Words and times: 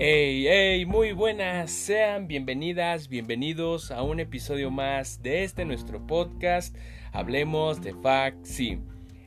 Hey, 0.00 0.46
hey, 0.48 0.86
muy 0.86 1.10
buenas, 1.10 1.72
sean 1.72 2.28
bienvenidas, 2.28 3.08
bienvenidos 3.08 3.90
a 3.90 4.04
un 4.04 4.20
episodio 4.20 4.70
más 4.70 5.24
de 5.24 5.42
este 5.42 5.64
nuestro 5.64 6.06
podcast, 6.06 6.76
Hablemos 7.10 7.82
de 7.82 7.94
Fact. 7.94 8.46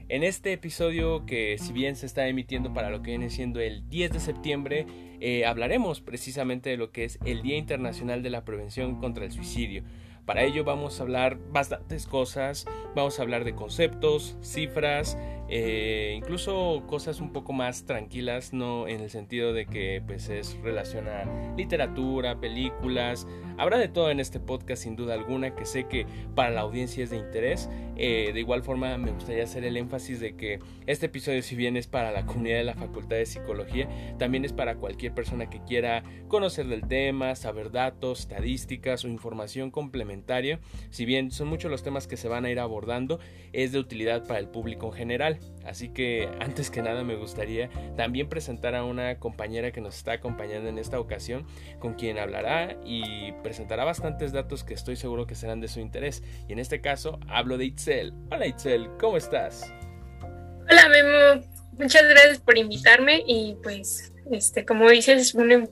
En 0.08 0.24
este 0.24 0.54
episodio 0.54 1.26
que 1.26 1.58
si 1.58 1.74
bien 1.74 1.98
se 1.98 2.06
está 2.06 2.26
emitiendo 2.30 2.74
para 2.74 2.90
lo 2.90 3.02
que 3.02 3.12
viene 3.12 3.30
siendo 3.30 3.60
el 3.60 3.90
10 3.90 4.14
de 4.14 4.20
septiembre, 4.22 4.86
eh, 5.20 5.46
hablaremos 5.46 6.00
precisamente 6.00 6.70
de 6.70 6.78
lo 6.78 6.92
que 6.92 7.04
es 7.04 7.20
el 7.26 7.42
Día 7.42 7.58
Internacional 7.58 8.24
de 8.24 8.30
la 8.30 8.46
Prevención 8.46 8.96
contra 9.02 9.26
el 9.26 9.34
Suicidio. 9.34 9.84
Para 10.26 10.44
ello 10.44 10.64
vamos 10.64 11.00
a 11.00 11.04
hablar 11.04 11.38
bastantes 11.52 12.08
cosas, 12.08 12.66
vamos 12.96 13.20
a 13.20 13.24
hablar 13.24 13.44
de 13.44 13.56
conceptos, 13.56 14.38
cifras, 14.42 15.18
eh, 15.54 16.14
incluso 16.18 16.84
cosas 16.88 17.20
un 17.20 17.34
poco 17.34 17.52
más 17.52 17.86
tranquilas, 17.86 18.54
no 18.54 18.88
en 18.88 19.02
el 19.02 19.10
sentido 19.10 19.52
de 19.52 19.66
que 19.66 20.02
pues 20.08 20.30
es 20.30 20.58
relación 20.64 21.10
a 21.10 21.26
literatura, 21.58 22.40
películas, 22.40 23.28
habrá 23.58 23.78
de 23.78 23.90
todo 23.90 24.10
en 24.12 24.22
este 24.22 24.40
podcast 24.40 24.84
sin 24.84 24.96
duda 24.96 25.14
alguna 25.14 25.54
que 25.54 25.66
sé 25.66 25.90
que 25.90 26.06
para 26.36 26.52
la 26.52 26.62
audiencia 26.62 27.04
es 27.04 27.10
de 27.10 27.18
interés. 27.18 27.70
Eh, 27.98 28.32
de 28.34 28.40
igual 28.40 28.64
forma 28.64 28.98
me 28.98 29.12
gustaría 29.12 29.44
hacer 29.44 29.66
el 29.66 29.76
énfasis 29.76 30.22
de 30.22 30.38
que 30.38 30.60
este 30.88 31.08
episodio 31.08 31.44
si 31.44 31.58
bien 31.58 31.76
es 31.76 31.86
para 31.86 32.12
la 32.12 32.26
comunidad 32.26 32.58
de 32.58 32.64
la 32.64 32.74
Facultad 32.74 33.18
de 33.18 33.26
Psicología, 33.26 33.90
también 34.18 34.46
es 34.46 34.54
para 34.54 34.76
cualquier 34.76 35.14
persona 35.14 35.50
que 35.50 35.62
quiera 35.66 36.04
conocer 36.30 36.68
del 36.68 36.88
tema, 36.88 37.36
saber 37.36 37.72
datos, 37.72 38.22
estadísticas 38.22 39.04
o 39.04 39.10
información 39.10 39.70
complementaria. 39.70 40.62
Si 40.92 41.04
bien 41.04 41.30
son 41.30 41.50
muchos 41.50 41.70
los 41.70 41.84
temas 41.84 42.08
que 42.08 42.16
se 42.16 42.30
van 42.30 42.46
a 42.46 42.50
ir 42.50 42.60
abordando, 42.60 43.20
es 43.52 43.74
de 43.74 43.80
utilidad 43.80 44.26
para 44.26 44.40
el 44.40 44.48
público 44.48 44.88
en 44.88 44.94
general. 44.94 45.41
Así 45.66 45.90
que 45.90 46.30
antes 46.40 46.72
que 46.72 46.82
nada 46.82 47.04
me 47.04 47.16
gustaría 47.16 47.70
también 47.96 48.28
presentar 48.28 48.76
a 48.76 48.84
una 48.84 49.20
compañera 49.20 49.72
que 49.72 49.82
nos 49.82 49.96
está 49.96 50.14
acompañando 50.14 50.70
en 50.70 50.78
esta 50.78 51.00
ocasión, 51.00 51.46
con 51.80 51.94
quien 51.94 52.18
hablará 52.18 52.78
y 52.84 53.32
presentará 53.44 53.84
bastantes 53.84 54.32
datos 54.32 54.64
que 54.64 54.74
estoy 54.74 54.96
seguro 54.96 55.28
que 55.28 55.36
serán 55.36 55.62
de 55.62 55.68
su 55.68 55.80
interés. 55.80 56.24
Y 56.48 56.54
en 56.54 56.60
este 56.60 56.82
caso 56.82 57.20
hablo 57.28 57.58
de 57.58 57.66
Itzel. 57.66 58.14
Hola 58.32 58.48
Itzel, 58.48 58.90
¿cómo 59.00 59.18
estás? 59.18 59.72
Hola 60.70 60.90
Memo, 60.90 61.46
muchas 61.74 62.04
gracias 62.10 62.40
por 62.40 62.58
invitarme 62.58 63.24
y 63.28 63.58
pues 63.62 64.14
este 64.32 64.66
como 64.66 64.90
dices, 64.90 65.34
bueno, 65.34 65.68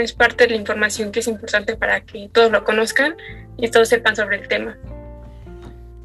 es 0.00 0.12
parte 0.12 0.44
de 0.44 0.50
la 0.50 0.56
información 0.56 1.10
que 1.10 1.20
es 1.20 1.26
importante 1.26 1.76
para 1.76 2.02
que 2.02 2.28
todos 2.32 2.52
lo 2.52 2.62
conozcan 2.62 3.16
y 3.56 3.68
todos 3.68 3.88
sepan 3.88 4.14
sobre 4.14 4.36
el 4.36 4.48
tema. 4.48 4.78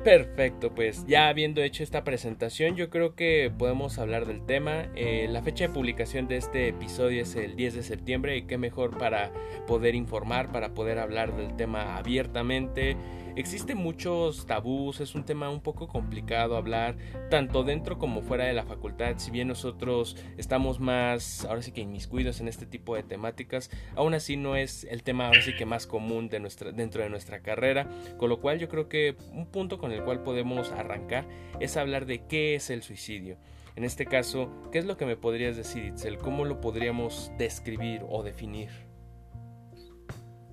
Perfecto, 0.04 0.74
pues 0.74 1.06
ya 1.08 1.28
habiendo 1.28 1.62
hecho 1.62 1.84
esta 1.84 2.06
presentación, 2.06 2.78
yo 2.78 2.90
creo 2.90 3.16
que 3.16 3.52
podemos 3.58 4.00
hablar 4.00 4.26
del 4.26 4.46
tema. 4.46 4.88
Eh, 4.96 5.28
la 5.30 5.42
fecha 5.42 5.68
de 5.68 5.74
publicación 5.74 6.30
de 6.30 6.38
este 6.38 6.70
episodio 6.70 7.22
es 7.22 7.36
el 7.36 7.58
10 7.58 7.76
de 7.76 7.84
septiembre 7.84 8.38
y 8.38 8.44
qué 8.44 8.58
mejor 8.58 8.98
para 8.98 9.34
poder 9.68 9.96
informar, 9.96 10.54
para 10.54 10.74
poder 10.74 11.00
hablar 11.00 11.36
del 11.36 11.54
tema 11.58 11.98
abiertamente 11.98 12.96
Existen 13.40 13.78
muchos 13.78 14.46
tabús, 14.46 15.00
es 15.00 15.16
un 15.16 15.24
tema 15.24 15.50
un 15.50 15.62
poco 15.62 15.88
complicado 15.88 16.58
hablar, 16.58 16.98
tanto 17.30 17.64
dentro 17.64 17.98
como 17.98 18.22
fuera 18.22 18.44
de 18.44 18.52
la 18.52 18.66
facultad, 18.66 19.14
si 19.16 19.32
bien 19.32 19.48
nosotros 19.48 20.18
estamos 20.36 20.82
más, 20.82 21.46
ahora 21.46 21.62
sí 21.62 21.72
que 21.72 21.80
inmiscuidos 21.80 22.42
en 22.42 22.50
este 22.50 22.66
tipo 22.66 22.98
de 22.98 23.04
temáticas, 23.04 23.72
aún 23.96 24.14
así 24.14 24.36
no 24.36 24.58
es 24.58 24.84
el 24.84 25.04
tema 25.04 25.28
ahora 25.28 25.42
sí 25.42 25.56
que 25.56 25.66
más 25.66 25.88
común 25.88 26.28
de 26.28 26.42
nuestra, 26.42 26.74
dentro 26.74 27.02
de 27.02 27.10
nuestra 27.10 27.40
carrera, 27.40 27.88
con 28.18 28.28
lo 28.28 28.42
cual 28.42 28.60
yo 28.60 28.68
creo 28.68 28.90
que 28.90 29.16
un 29.32 29.46
punto 29.46 29.78
con 29.78 29.94
el 29.94 30.04
cual 30.04 30.22
podemos 30.22 30.74
arrancar 30.74 31.26
es 31.62 31.78
hablar 31.78 32.06
de 32.08 32.26
qué 32.26 32.56
es 32.56 32.70
el 32.70 32.84
suicidio. 32.84 33.38
En 33.78 33.86
este 33.86 34.06
caso, 34.06 34.52
¿qué 34.74 34.80
es 34.80 34.86
lo 34.86 34.98
que 34.98 35.06
me 35.06 35.16
podrías 35.16 35.56
decir, 35.56 35.86
Itzel? 35.86 36.18
¿Cómo 36.18 36.44
lo 36.44 36.60
podríamos 36.60 37.32
describir 37.38 38.02
o 38.10 38.22
definir? 38.22 38.89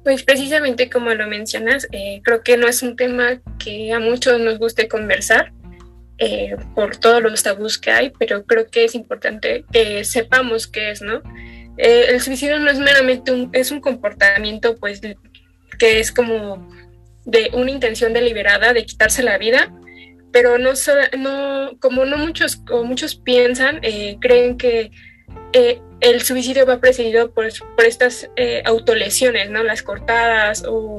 Pues 0.07 0.23
precisamente 0.23 0.89
como 0.89 1.13
lo 1.15 1.27
mencionas, 1.27 1.89
eh, 1.91 2.21
creo 2.23 2.45
que 2.45 2.57
no 2.57 2.69
es 2.69 2.81
un 2.85 2.95
tema 2.95 3.41
que 3.59 3.93
a 3.93 3.99
muchos 3.99 4.39
nos 4.39 4.57
guste 4.57 4.87
conversar 4.87 5.51
eh, 6.19 6.55
por 6.77 6.97
todos 6.97 7.21
los 7.21 7.43
tabús 7.43 7.77
que 7.77 7.91
hay, 7.91 8.13
pero 8.17 8.45
creo 8.45 8.69
que 8.69 8.85
es 8.85 8.95
importante 8.95 9.65
que 9.73 10.05
sepamos 10.05 10.69
qué 10.69 10.93
es, 10.93 11.03
¿no? 11.03 11.23
Eh, 11.77 12.05
el 12.11 12.21
suicidio 12.21 12.61
no 12.61 12.71
es 12.71 12.79
meramente 12.79 13.33
un, 13.33 13.51
es 13.53 13.73
un 13.73 13.81
comportamiento 13.81 14.77
pues 14.77 15.01
que 15.77 15.99
es 15.99 16.13
como 16.13 16.71
de 17.25 17.51
una 17.53 17.73
intención 17.73 18.13
deliberada 18.13 18.73
de 18.73 18.87
quitarse 18.87 19.25
la 19.25 19.39
vida, 19.39 19.75
pero 20.31 20.57
no, 20.57 20.71
no 21.19 21.81
como 21.81 22.05
no 22.05 22.17
muchos, 22.17 22.55
como 22.55 22.85
muchos 22.85 23.17
piensan, 23.17 23.81
creen 24.21 24.57
que 24.57 24.93
el 26.01 26.23
suicidio 26.23 26.67
va 26.67 26.79
precedido 26.79 27.31
por, 27.31 27.49
por 27.75 27.85
estas 27.85 28.31
eh, 28.37 28.63
autolesiones, 28.65 29.51
¿no? 29.51 29.63
Las 29.63 29.83
cortadas 29.83 30.65
o, 30.67 30.99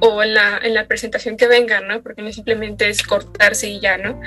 o 0.00 0.22
en, 0.22 0.34
la, 0.34 0.60
en, 0.62 0.74
la, 0.74 0.86
presentación 0.86 1.36
que 1.36 1.48
vengan, 1.48 1.88
¿no? 1.88 2.02
Porque 2.02 2.22
no 2.22 2.32
simplemente 2.32 2.88
es 2.88 3.02
cortarse 3.02 3.68
y 3.68 3.80
ya, 3.80 3.98
¿no? 3.98 4.20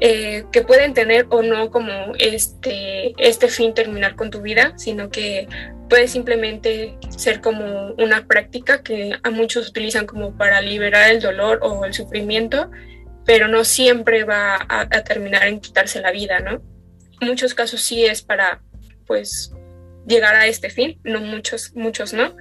Eh, 0.00 0.44
que 0.52 0.62
pueden 0.62 0.94
tener 0.94 1.26
o 1.30 1.42
no 1.42 1.70
como 1.70 2.14
este, 2.18 3.14
este 3.18 3.48
fin 3.48 3.74
terminar 3.74 4.14
con 4.14 4.30
tu 4.30 4.40
vida, 4.40 4.72
sino 4.76 5.10
que 5.10 5.48
puede 5.88 6.08
simplemente 6.08 6.96
ser 7.10 7.40
como 7.40 7.92
una 7.98 8.26
práctica 8.26 8.82
que 8.82 9.12
a 9.22 9.30
muchos 9.30 9.68
utilizan 9.68 10.06
como 10.06 10.36
para 10.38 10.60
liberar 10.60 11.10
el 11.10 11.20
dolor 11.20 11.58
o 11.62 11.84
el 11.84 11.92
sufrimiento, 11.92 12.70
pero 13.26 13.48
no 13.48 13.64
siempre 13.64 14.24
va 14.24 14.56
a, 14.56 14.82
a 14.82 15.04
terminar 15.04 15.46
en 15.46 15.60
quitarse 15.60 16.00
la 16.00 16.12
vida, 16.12 16.38
¿no? 16.40 16.62
En 17.20 17.28
muchos 17.28 17.54
casos 17.54 17.82
sí 17.82 18.04
es 18.04 18.22
para 18.22 18.62
pues 19.12 19.52
llegar 20.06 20.34
a 20.34 20.46
este 20.46 20.70
fin, 20.70 20.98
no 21.04 21.20
muchos, 21.20 21.74
muchos 21.74 22.14
no. 22.14 22.34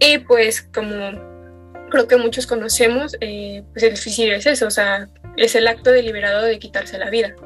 Y 0.00 0.16
pues 0.20 0.62
como 0.62 0.94
creo 1.90 2.08
que 2.08 2.16
muchos 2.16 2.46
conocemos, 2.46 3.14
eh, 3.20 3.62
pues 3.74 3.82
el 3.82 3.94
suicidio 3.98 4.34
es 4.34 4.46
eso, 4.46 4.66
o 4.66 4.70
sea, 4.70 5.06
es 5.36 5.54
el 5.54 5.68
acto 5.68 5.90
deliberado 5.92 6.44
de 6.44 6.58
quitarse 6.58 6.96
la 6.96 7.10
vida. 7.10 7.36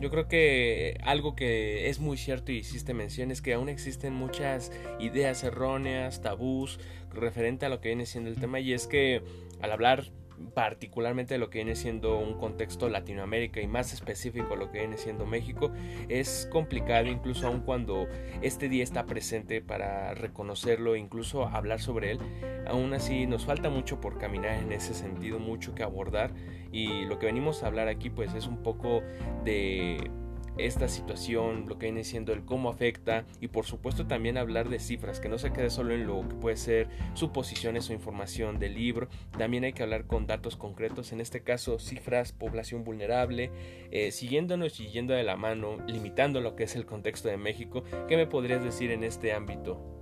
yo 0.00 0.10
creo 0.10 0.26
que 0.26 0.98
algo 1.04 1.36
que 1.36 1.88
es 1.88 2.00
muy 2.00 2.16
cierto 2.16 2.50
y 2.50 2.56
hiciste 2.56 2.92
mención 2.92 3.30
es 3.30 3.40
que 3.40 3.54
aún 3.54 3.68
existen 3.68 4.12
muchas 4.12 4.72
ideas 4.98 5.44
erróneas, 5.44 6.22
tabús 6.22 6.80
referente 7.12 7.66
a 7.66 7.68
lo 7.68 7.80
que 7.80 7.90
viene 7.90 8.04
siendo 8.04 8.30
el 8.30 8.36
tema 8.40 8.58
y 8.58 8.72
es 8.72 8.88
que 8.88 9.22
al 9.60 9.70
hablar 9.70 10.10
particularmente 10.54 11.38
lo 11.38 11.50
que 11.50 11.58
viene 11.58 11.76
siendo 11.76 12.18
un 12.18 12.34
contexto 12.34 12.88
Latinoamérica 12.88 13.60
y 13.60 13.66
más 13.66 13.92
específico 13.92 14.56
lo 14.56 14.70
que 14.70 14.80
viene 14.80 14.96
siendo 14.96 15.26
México, 15.26 15.70
es 16.08 16.48
complicado 16.50 17.06
incluso 17.06 17.46
aun 17.46 17.60
cuando 17.60 18.06
este 18.42 18.68
día 18.68 18.84
está 18.84 19.06
presente 19.06 19.60
para 19.60 20.14
reconocerlo, 20.14 20.96
incluso 20.96 21.46
hablar 21.46 21.80
sobre 21.80 22.12
él, 22.12 22.18
aún 22.66 22.92
así 22.94 23.26
nos 23.26 23.44
falta 23.44 23.70
mucho 23.70 24.00
por 24.00 24.18
caminar 24.18 24.62
en 24.62 24.72
ese 24.72 24.94
sentido, 24.94 25.38
mucho 25.38 25.74
que 25.74 25.82
abordar 25.82 26.32
y 26.72 27.04
lo 27.04 27.18
que 27.18 27.26
venimos 27.26 27.62
a 27.62 27.68
hablar 27.68 27.88
aquí 27.88 28.10
pues 28.10 28.34
es 28.34 28.46
un 28.46 28.62
poco 28.62 29.02
de 29.44 30.10
esta 30.58 30.88
situación, 30.88 31.66
lo 31.68 31.78
que 31.78 31.86
viene 31.86 32.04
siendo 32.04 32.32
el 32.32 32.44
cómo 32.44 32.68
afecta 32.68 33.24
y 33.40 33.48
por 33.48 33.66
supuesto 33.66 34.06
también 34.06 34.38
hablar 34.38 34.68
de 34.68 34.78
cifras, 34.78 35.20
que 35.20 35.28
no 35.28 35.38
se 35.38 35.52
quede 35.52 35.70
solo 35.70 35.94
en 35.94 36.06
lo 36.06 36.26
que 36.28 36.34
puede 36.36 36.56
ser 36.56 36.88
suposiciones 37.14 37.90
o 37.90 37.92
información 37.92 38.58
del 38.58 38.74
libro, 38.74 39.08
también 39.36 39.64
hay 39.64 39.72
que 39.72 39.82
hablar 39.82 40.06
con 40.06 40.26
datos 40.26 40.56
concretos, 40.56 41.12
en 41.12 41.20
este 41.20 41.42
caso 41.42 41.78
cifras, 41.78 42.32
población 42.32 42.84
vulnerable, 42.84 43.50
eh, 43.90 44.10
siguiéndonos 44.10 44.80
y 44.80 44.88
yendo 44.88 45.14
de 45.14 45.24
la 45.24 45.36
mano, 45.36 45.78
limitando 45.86 46.40
lo 46.40 46.56
que 46.56 46.64
es 46.64 46.76
el 46.76 46.86
contexto 46.86 47.28
de 47.28 47.36
México, 47.36 47.84
¿qué 48.08 48.16
me 48.16 48.26
podrías 48.26 48.62
decir 48.62 48.90
en 48.90 49.04
este 49.04 49.32
ámbito? 49.32 49.93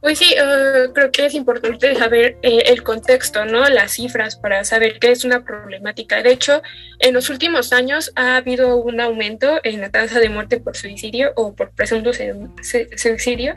Pues 0.00 0.18
sí, 0.18 0.34
eh, 0.36 0.88
creo 0.94 1.10
que 1.10 1.24
es 1.24 1.34
importante 1.34 1.94
saber 1.94 2.36
eh, 2.42 2.64
el 2.66 2.82
contexto, 2.82 3.46
¿no? 3.46 3.66
Las 3.70 3.92
cifras 3.92 4.36
para 4.36 4.62
saber 4.64 4.98
qué 4.98 5.10
es 5.10 5.24
una 5.24 5.44
problemática. 5.44 6.22
De 6.22 6.30
hecho, 6.30 6.62
en 6.98 7.14
los 7.14 7.30
últimos 7.30 7.72
años 7.72 8.12
ha 8.14 8.36
habido 8.36 8.76
un 8.76 9.00
aumento 9.00 9.60
en 9.64 9.80
la 9.80 9.90
tasa 9.90 10.20
de 10.20 10.28
muerte 10.28 10.60
por 10.60 10.76
suicidio 10.76 11.32
o 11.36 11.54
por 11.54 11.70
presunto 11.70 12.10
suicidio. 12.12 13.54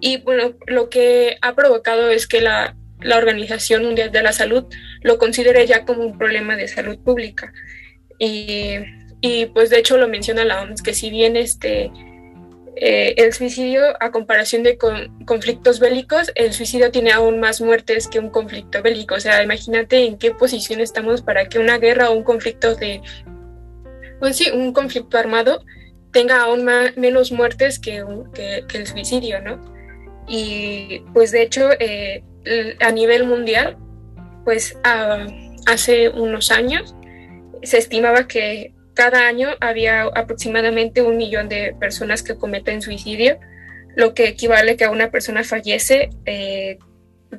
Y 0.00 0.18
bueno, 0.18 0.54
lo 0.66 0.90
que 0.90 1.38
ha 1.40 1.54
provocado 1.54 2.10
es 2.10 2.26
que 2.26 2.42
la, 2.42 2.76
la 3.00 3.16
Organización 3.16 3.84
Mundial 3.84 4.12
de 4.12 4.22
la 4.22 4.32
Salud 4.32 4.66
lo 5.00 5.16
considere 5.16 5.66
ya 5.66 5.84
como 5.86 6.02
un 6.02 6.18
problema 6.18 6.56
de 6.56 6.68
salud 6.68 6.98
pública. 6.98 7.54
Y, 8.18 8.76
y 9.20 9.46
pues 9.46 9.70
de 9.70 9.78
hecho 9.78 9.96
lo 9.96 10.08
menciona 10.08 10.44
la 10.44 10.62
OMS, 10.62 10.82
que 10.82 10.94
si 10.94 11.10
bien 11.10 11.36
este 11.36 11.90
eh, 12.78 13.14
el 13.16 13.32
suicidio, 13.32 13.82
a 14.00 14.10
comparación 14.10 14.62
de 14.62 14.76
conflictos 15.24 15.80
bélicos, 15.80 16.30
el 16.34 16.52
suicidio 16.52 16.90
tiene 16.90 17.10
aún 17.10 17.40
más 17.40 17.62
muertes 17.62 18.06
que 18.06 18.18
un 18.18 18.28
conflicto 18.28 18.82
bélico. 18.82 19.14
O 19.14 19.20
sea, 19.20 19.42
imagínate 19.42 20.04
en 20.04 20.18
qué 20.18 20.32
posición 20.32 20.80
estamos 20.80 21.22
para 21.22 21.48
que 21.48 21.58
una 21.58 21.78
guerra 21.78 22.10
o 22.10 22.14
un 22.14 22.22
conflicto 22.22 22.74
de, 22.74 23.00
pues 24.20 24.36
sí, 24.36 24.50
un 24.50 24.74
conflicto 24.74 25.16
armado 25.16 25.64
tenga 26.12 26.42
aún 26.42 26.68
menos 26.96 27.32
muertes 27.32 27.78
que, 27.78 28.04
el 28.74 28.86
suicidio, 28.86 29.40
¿no? 29.40 29.58
Y 30.28 31.02
pues 31.14 31.30
de 31.30 31.42
hecho, 31.42 31.70
eh, 31.78 32.22
a 32.80 32.90
nivel 32.90 33.24
mundial, 33.24 33.78
pues 34.44 34.76
hace 35.66 36.10
unos 36.10 36.50
años 36.50 36.94
se 37.62 37.78
estimaba 37.78 38.28
que 38.28 38.75
cada 38.96 39.28
año 39.28 39.50
había 39.60 40.02
aproximadamente 40.02 41.02
un 41.02 41.18
millón 41.18 41.48
de 41.48 41.76
personas 41.78 42.22
que 42.22 42.36
cometen 42.36 42.80
suicidio, 42.82 43.38
lo 43.94 44.14
que 44.14 44.26
equivale 44.26 44.76
que 44.76 44.88
una 44.88 45.10
persona 45.10 45.44
fallece 45.44 46.10
eh, 46.24 46.78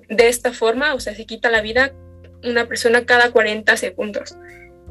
de 0.08 0.28
esta 0.30 0.54
forma, 0.54 0.94
o 0.94 1.00
sea, 1.00 1.16
se 1.16 1.26
quita 1.26 1.50
la 1.50 1.62
vida 1.62 1.94
una 2.44 2.68
persona 2.68 3.06
cada 3.06 3.32
40 3.32 3.76
segundos. 3.76 4.38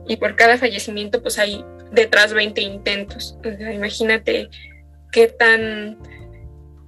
Y 0.09 0.17
por 0.17 0.35
cada 0.35 0.59
fallecimiento, 0.59 1.23
pues 1.23 1.39
hay 1.39 1.65
detrás 1.93 2.33
20 2.35 2.61
intentos. 2.61 3.39
imagínate 3.73 4.49
qué 5.13 5.29
tan, 5.29 5.99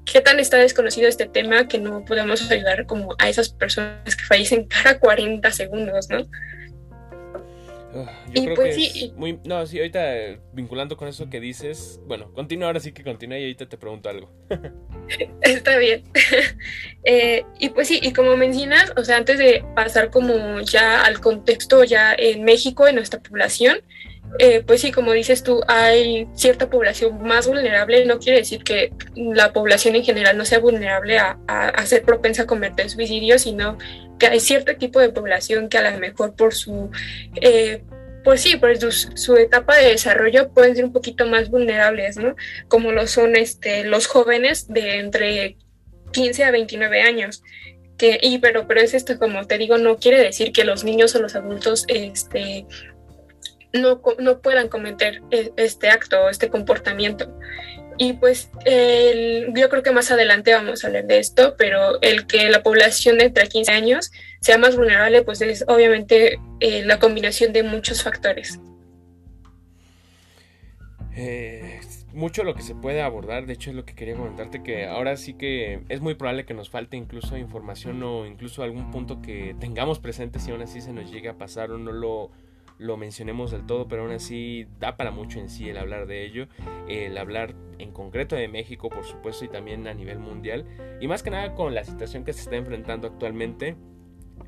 qué 0.05 0.21
tan 0.21 0.41
está 0.41 0.57
desconocido 0.57 1.09
este 1.09 1.27
tema 1.27 1.69
que 1.69 1.79
no 1.79 2.05
podemos 2.05 2.51
ayudar 2.51 2.87
como 2.87 3.15
a 3.19 3.29
esas 3.29 3.51
personas 3.51 4.17
que 4.17 4.25
fallecen 4.25 4.67
cada 4.67 4.99
40 4.99 5.51
segundos, 5.53 6.09
¿no? 6.11 6.29
Yo 8.35 8.45
creo 8.45 8.55
pues 8.55 8.77
que 8.77 8.85
es 8.85 9.13
muy... 9.15 9.41
No, 9.45 9.67
sí, 9.67 9.79
ahorita 9.79 10.39
vinculando 10.53 10.97
con 10.97 11.09
eso 11.09 11.29
que 11.31 11.41
dices, 11.41 12.01
bueno, 12.07 12.33
continúa 12.33 12.67
ahora 12.69 12.81
sí 12.81 12.93
que 12.93 13.03
continúa 13.03 13.39
y 13.39 13.43
ahorita 13.43 13.69
te 13.69 13.79
pregunto 13.79 14.09
algo. 14.09 14.31
Está 15.43 15.77
bien. 15.79 16.05
Eh, 17.05 17.47
y 17.59 17.71
pues 17.71 17.89
sí, 17.89 18.01
y 18.03 18.13
como 18.13 18.37
mencionas, 18.37 18.93
o 18.95 19.03
sea, 19.03 19.17
antes 19.17 19.39
de 19.39 19.65
pasar 19.75 20.11
como 20.11 20.61
ya 20.61 21.01
al 21.01 21.21
contexto 21.21 21.83
ya 21.85 22.13
en 22.13 22.45
México, 22.45 22.87
en 22.87 22.97
nuestra 22.97 23.19
población, 23.21 23.79
eh, 24.39 24.63
pues 24.67 24.83
sí, 24.83 24.93
como 24.93 25.13
dices 25.13 25.43
tú, 25.43 25.63
hay 25.69 26.29
cierta 26.35 26.69
población 26.69 27.23
más 27.23 27.47
vulnerable, 27.47 28.05
no 28.05 28.19
quiere 28.19 28.39
decir 28.39 28.63
que 28.63 28.93
la 29.17 29.53
población 29.53 29.97
en 29.97 30.05
general 30.05 30.37
no 30.37 30.45
sea 30.45 30.59
vulnerable 30.59 31.19
a, 31.19 31.39
a, 31.47 31.87
ser 31.87 32.03
propensa 32.03 32.43
a 32.43 32.47
cometer 32.47 32.91
suicidio, 32.91 33.39
sino 33.39 33.79
que 34.19 34.27
hay 34.27 34.41
cierto 34.41 34.75
tipo 34.77 35.01
de 35.01 35.11
población 35.11 35.69
que 35.69 35.79
a 35.79 35.91
lo 35.91 35.99
mejor 35.99 36.35
por 36.35 36.55
su, 36.55 36.91
eh, 37.41 37.83
pues 38.25 38.43
sí, 38.43 38.57
por 38.57 38.77
su, 38.79 39.37
etapa 39.37 39.77
de 39.77 39.91
desarrollo 39.91 40.53
pueden 40.53 40.75
ser 40.77 40.85
un 40.85 40.93
poquito 40.93 41.27
más 41.27 41.51
vulnerables, 41.51 42.17
¿no? 42.17 42.37
Como 42.69 42.93
lo 42.93 43.07
son 43.07 43.37
este, 43.37 43.85
los 43.85 44.07
jóvenes 44.07 44.69
de 44.69 44.99
entre 44.99 45.57
15 46.13 46.45
a 46.45 46.51
29 46.51 47.03
años. 47.03 47.43
Que, 47.97 48.19
y 48.23 48.39
pero, 48.39 48.69
pero 48.69 48.81
es 48.81 48.95
esto, 48.95 49.19
como 49.19 49.47
te 49.47 49.59
digo, 49.59 49.79
no 49.79 49.97
quiere 49.97 50.23
decir 50.23 50.53
que 50.53 50.65
los 50.65 50.85
niños 50.85 51.15
o 51.15 51.21
los 51.21 51.35
adultos 51.35 51.85
este, 51.89 52.67
no, 53.73 54.01
no 54.19 54.41
puedan 54.41 54.69
cometer 54.69 55.23
e, 55.31 55.53
este 55.57 55.89
acto, 55.89 56.29
este 56.29 56.49
comportamiento. 56.49 57.33
Y 57.99 58.13
pues 58.13 58.49
yo 58.63 59.69
creo 59.69 59.83
que 59.83 59.91
más 59.91 60.11
adelante 60.13 60.55
vamos 60.55 60.85
a 60.85 60.87
hablar 60.87 61.07
de 61.07 61.19
esto, 61.19 61.57
pero 61.59 62.01
el 62.01 62.27
que 62.27 62.49
la 62.49 62.63
población 62.63 63.19
de 63.19 63.25
entre 63.25 63.49
15 63.49 63.73
años 63.73 64.13
sea 64.41 64.57
más 64.57 64.77
vulnerable, 64.77 65.23
pues 65.23 65.41
es 65.41 65.65
obviamente 65.67 66.39
eh, 66.61 66.85
la 66.85 67.01
combinación 67.01 67.53
de 67.53 67.65
muchos 67.65 68.05
factores. 68.05 68.61
Eh, 71.17 71.81
mucho 72.13 72.45
lo 72.45 72.55
que 72.55 72.63
se 72.63 72.77
puede 72.77 73.03
abordar, 73.03 73.47
de 73.47 73.55
hecho 73.55 73.71
es 73.71 73.77
lo 73.77 73.85
que 73.85 73.97
quería 73.97 74.15
comentarte, 74.15 74.63
que 74.63 74.87
ahora 74.87 75.17
sí 75.17 75.35
que 75.35 75.81
es 75.89 76.01
muy 76.01 76.15
probable 76.15 76.45
que 76.45 76.55
nos 76.55 76.71
falte 76.71 76.97
incluso 76.97 77.37
información 77.37 78.01
o 78.05 78.27
incluso 78.27 78.63
algún 78.63 78.93
punto 78.93 79.21
que 79.21 79.57
tengamos 79.59 79.99
presente 79.99 80.39
si 80.39 80.53
aún 80.53 80.63
así 80.63 80.81
se 80.81 80.93
nos 80.93 81.11
llegue 81.11 81.29
a 81.29 81.37
pasar 81.37 81.73
o 81.73 81.79
no 81.79 81.91
lo 81.91 82.31
lo 82.79 82.97
mencionemos 82.97 83.51
del 83.51 83.67
todo, 83.67 83.89
pero 83.89 84.03
aún 84.03 84.13
así 84.13 84.67
da 84.79 84.97
para 84.97 85.11
mucho 85.11 85.41
en 85.41 85.49
sí 85.49 85.69
el 85.69 85.77
hablar 85.77 86.07
de 86.07 86.25
ello, 86.25 86.47
el 86.89 87.19
hablar 87.19 87.55
en 87.79 87.93
concreto 87.93 88.37
de 88.37 88.49
México, 88.49 88.89
por 88.89 89.05
supuesto, 89.05 89.45
y 89.45 89.49
también 89.49 89.87
a 89.89 89.95
nivel 89.95 90.19
mundial, 90.19 90.65
y 91.01 91.09
más 91.09 91.23
que 91.23 91.31
nada 91.31 91.55
con 91.55 91.75
la 91.75 91.85
situación 91.85 92.25
que 92.25 92.33
se 92.33 92.43
está 92.43 92.57
enfrentando 92.57 93.07
actualmente. 93.09 93.77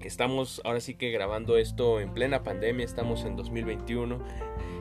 Estamos 0.01 0.63
ahora 0.65 0.81
sí 0.81 0.95
que 0.95 1.11
grabando 1.11 1.59
esto 1.59 2.01
en 2.01 2.15
plena 2.15 2.43
pandemia, 2.43 2.85
estamos 2.85 3.25
en 3.25 3.37
2021 3.37 4.19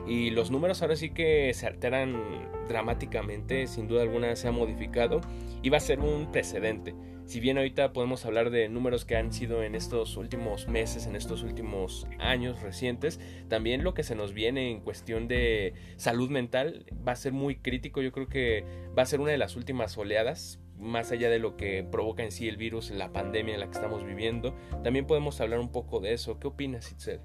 y 0.06 0.30
los 0.30 0.50
números 0.50 0.80
ahora 0.80 0.96
sí 0.96 1.10
que 1.10 1.52
se 1.52 1.66
alteran 1.66 2.48
dramáticamente, 2.68 3.66
sin 3.66 3.86
duda 3.86 4.02
alguna 4.02 4.34
se 4.36 4.48
ha 4.48 4.52
modificado 4.52 5.20
y 5.62 5.68
va 5.68 5.76
a 5.76 5.80
ser 5.80 6.00
un 6.00 6.32
precedente. 6.32 6.94
Si 7.30 7.38
bien 7.38 7.58
ahorita 7.58 7.92
podemos 7.92 8.26
hablar 8.26 8.50
de 8.50 8.68
números 8.68 9.04
que 9.04 9.14
han 9.14 9.32
sido 9.32 9.62
en 9.62 9.76
estos 9.76 10.16
últimos 10.16 10.66
meses, 10.66 11.06
en 11.06 11.14
estos 11.14 11.44
últimos 11.44 12.08
años 12.18 12.60
recientes, 12.60 13.20
también 13.48 13.84
lo 13.84 13.94
que 13.94 14.02
se 14.02 14.16
nos 14.16 14.34
viene 14.34 14.72
en 14.72 14.80
cuestión 14.80 15.28
de 15.28 15.74
salud 15.94 16.28
mental 16.28 16.86
va 17.06 17.12
a 17.12 17.14
ser 17.14 17.32
muy 17.32 17.54
crítico. 17.54 18.02
Yo 18.02 18.10
creo 18.10 18.26
que 18.26 18.64
va 18.98 19.04
a 19.04 19.06
ser 19.06 19.20
una 19.20 19.30
de 19.30 19.38
las 19.38 19.54
últimas 19.54 19.96
oleadas 19.96 20.58
más 20.76 21.12
allá 21.12 21.30
de 21.30 21.38
lo 21.38 21.56
que 21.56 21.84
provoca 21.88 22.24
en 22.24 22.32
sí 22.32 22.48
el 22.48 22.56
virus, 22.56 22.90
la 22.90 23.12
pandemia 23.12 23.54
en 23.54 23.60
la 23.60 23.66
que 23.66 23.74
estamos 23.74 24.04
viviendo, 24.04 24.52
también 24.82 25.06
podemos 25.06 25.40
hablar 25.40 25.60
un 25.60 25.70
poco 25.70 26.00
de 26.00 26.14
eso. 26.14 26.40
¿Qué 26.40 26.48
opinas, 26.48 26.90
Itzel? 26.90 27.20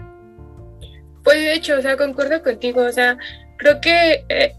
Pues 1.23 1.37
de 1.37 1.55
hecho, 1.55 1.79
o 1.79 1.81
sea, 1.81 1.97
concuerdo 1.97 2.43
contigo, 2.43 2.83
o 2.83 2.91
sea, 2.91 3.17
creo 3.57 3.81
que 3.81 4.23
eh, 4.29 4.55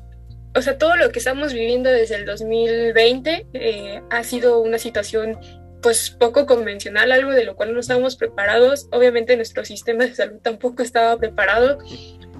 o 0.57 0.63
sea, 0.63 0.79
todo 0.79 0.97
lo 0.97 1.13
que 1.13 1.19
estamos 1.19 1.53
viviendo 1.53 1.91
desde 1.91 2.15
el 2.15 2.25
2020 2.25 3.47
eh, 3.53 4.03
ha 4.09 4.25
sido 4.25 4.61
una 4.61 4.79
situación 4.79 5.39
pues 5.83 6.11
poco 6.11 6.47
convencional, 6.47 7.13
algo 7.13 7.31
de 7.31 7.45
lo 7.45 7.57
cual 7.57 7.75
no 7.75 7.81
estábamos 7.81 8.17
preparados. 8.17 8.89
Obviamente 8.91 9.37
nuestro 9.37 9.65
sistema 9.65 10.05
de 10.05 10.15
salud 10.15 10.39
tampoco 10.43 10.83
estaba 10.83 11.17
preparado. 11.19 11.79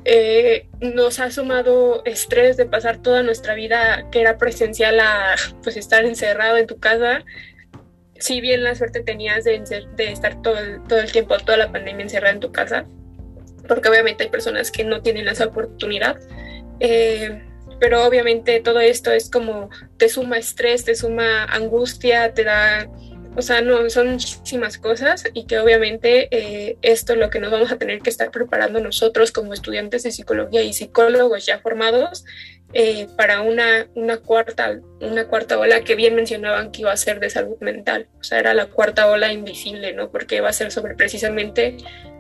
Eh, 0.05 0.69
nos 0.81 1.21
ha 1.21 1.31
sumado 1.31 2.03
estrés 2.07 2.57
de 2.57 2.65
pasar 2.65 3.03
toda 3.03 3.23
nuestra 3.23 3.55
vida 3.55 4.09
que 4.11 4.23
era 4.23 4.39
presencial 4.39 4.99
a 4.99 5.37
pues 5.63 5.77
estar 5.77 6.05
encerrado 6.07 6.57
en 6.57 6.67
tu 6.67 6.79
casa. 6.81 7.23
Si 8.19 8.41
bien 8.41 8.65
la 8.65 8.75
suerte 8.75 9.01
tenías 9.01 9.45
de, 9.45 9.63
de 9.95 10.11
estar 10.11 10.41
todo 10.41 10.59
el, 10.59 10.83
todo 10.85 11.01
el 11.01 11.13
tiempo, 11.13 11.37
toda 11.37 11.59
la 11.59 11.71
pandemia 11.71 12.05
encerrada 12.05 12.33
en 12.33 12.41
tu 12.41 12.51
casa, 12.51 12.87
porque 13.69 13.91
obviamente 13.91 14.25
hay 14.25 14.31
personas 14.31 14.71
que 14.71 14.85
no 14.85 15.03
tienen 15.03 15.29
esa 15.29 15.45
oportunidad. 15.47 16.19
Eh, 16.81 17.43
pero 17.79 18.05
obviamente 18.05 18.61
todo 18.61 18.81
esto 18.81 19.11
es 19.11 19.31
como 19.31 19.71
te 19.97 20.09
suma 20.09 20.39
estrés, 20.39 20.85
te 20.85 20.95
suma 20.95 21.45
angustia, 21.45 22.33
te 22.33 22.45
da, 22.45 22.89
o 23.37 23.43
sea, 23.43 23.61
no, 23.61 23.89
son 23.91 24.13
muchísimas 24.13 24.79
cosas 24.79 25.25
y 25.35 25.47
que 25.47 25.59
obviamente 25.59 26.29
eh, 26.31 26.79
esto 26.83 27.13
es 27.13 27.19
lo 27.19 27.31
que 27.31 27.41
nos 27.41 27.51
vamos 27.51 27.71
a 27.71 27.79
tener 27.79 28.01
que 28.01 28.11
estar 28.11 28.31
preparando 28.31 28.81
nosotros 28.81 29.33
como 29.33 29.53
estudiantes 29.53 30.03
de 30.03 30.11
psicología 30.11 30.63
y 30.63 30.73
psicólogos 30.73 31.45
ya 31.45 31.59
formados 31.59 32.25
eh, 32.73 33.07
para 33.17 33.43
una, 33.43 33.87
una, 33.95 34.19
cuarta, 34.19 34.81
una 35.01 35.29
cuarta 35.29 35.59
ola 35.59 35.83
que 35.83 35.95
bien 35.95 36.15
mencionaban 36.15 36.73
que 36.73 36.83
iba 36.83 36.93
a 36.93 36.97
ser 36.97 37.21
de 37.21 37.31
salud 37.31 37.57
mental, 37.61 38.09
o 38.19 38.25
sea, 38.25 38.39
era 38.39 38.55
la 38.55 38.67
cuarta 38.67 39.09
ola 39.09 39.33
invisible, 39.33 39.93
¿no? 39.93 40.11
Porque 40.11 40.41
va 40.41 40.49
a 40.49 40.53
ser 40.53 40.73
sobre 40.73 40.95
precisamente 40.95 41.77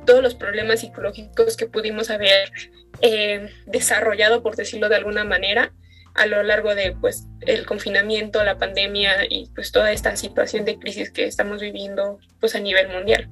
todos 0.06 0.22
los 0.22 0.34
problemas 0.34 0.80
psicológicos 0.80 1.56
que 1.56 1.66
pudimos 1.66 2.10
haber 2.10 2.50
eh, 3.02 3.50
desarrollado, 3.66 4.42
por 4.42 4.56
decirlo 4.56 4.88
de 4.88 4.96
alguna 4.96 5.24
manera, 5.24 5.72
a 6.14 6.26
lo 6.26 6.42
largo 6.42 6.74
de 6.74 6.96
pues 6.98 7.26
el 7.42 7.66
confinamiento, 7.66 8.42
la 8.42 8.56
pandemia 8.56 9.26
y 9.28 9.50
pues 9.54 9.70
toda 9.70 9.92
esta 9.92 10.16
situación 10.16 10.64
de 10.64 10.78
crisis 10.78 11.10
que 11.10 11.26
estamos 11.26 11.60
viviendo 11.60 12.18
pues 12.40 12.54
a 12.54 12.60
nivel 12.60 12.88
mundial 12.88 13.28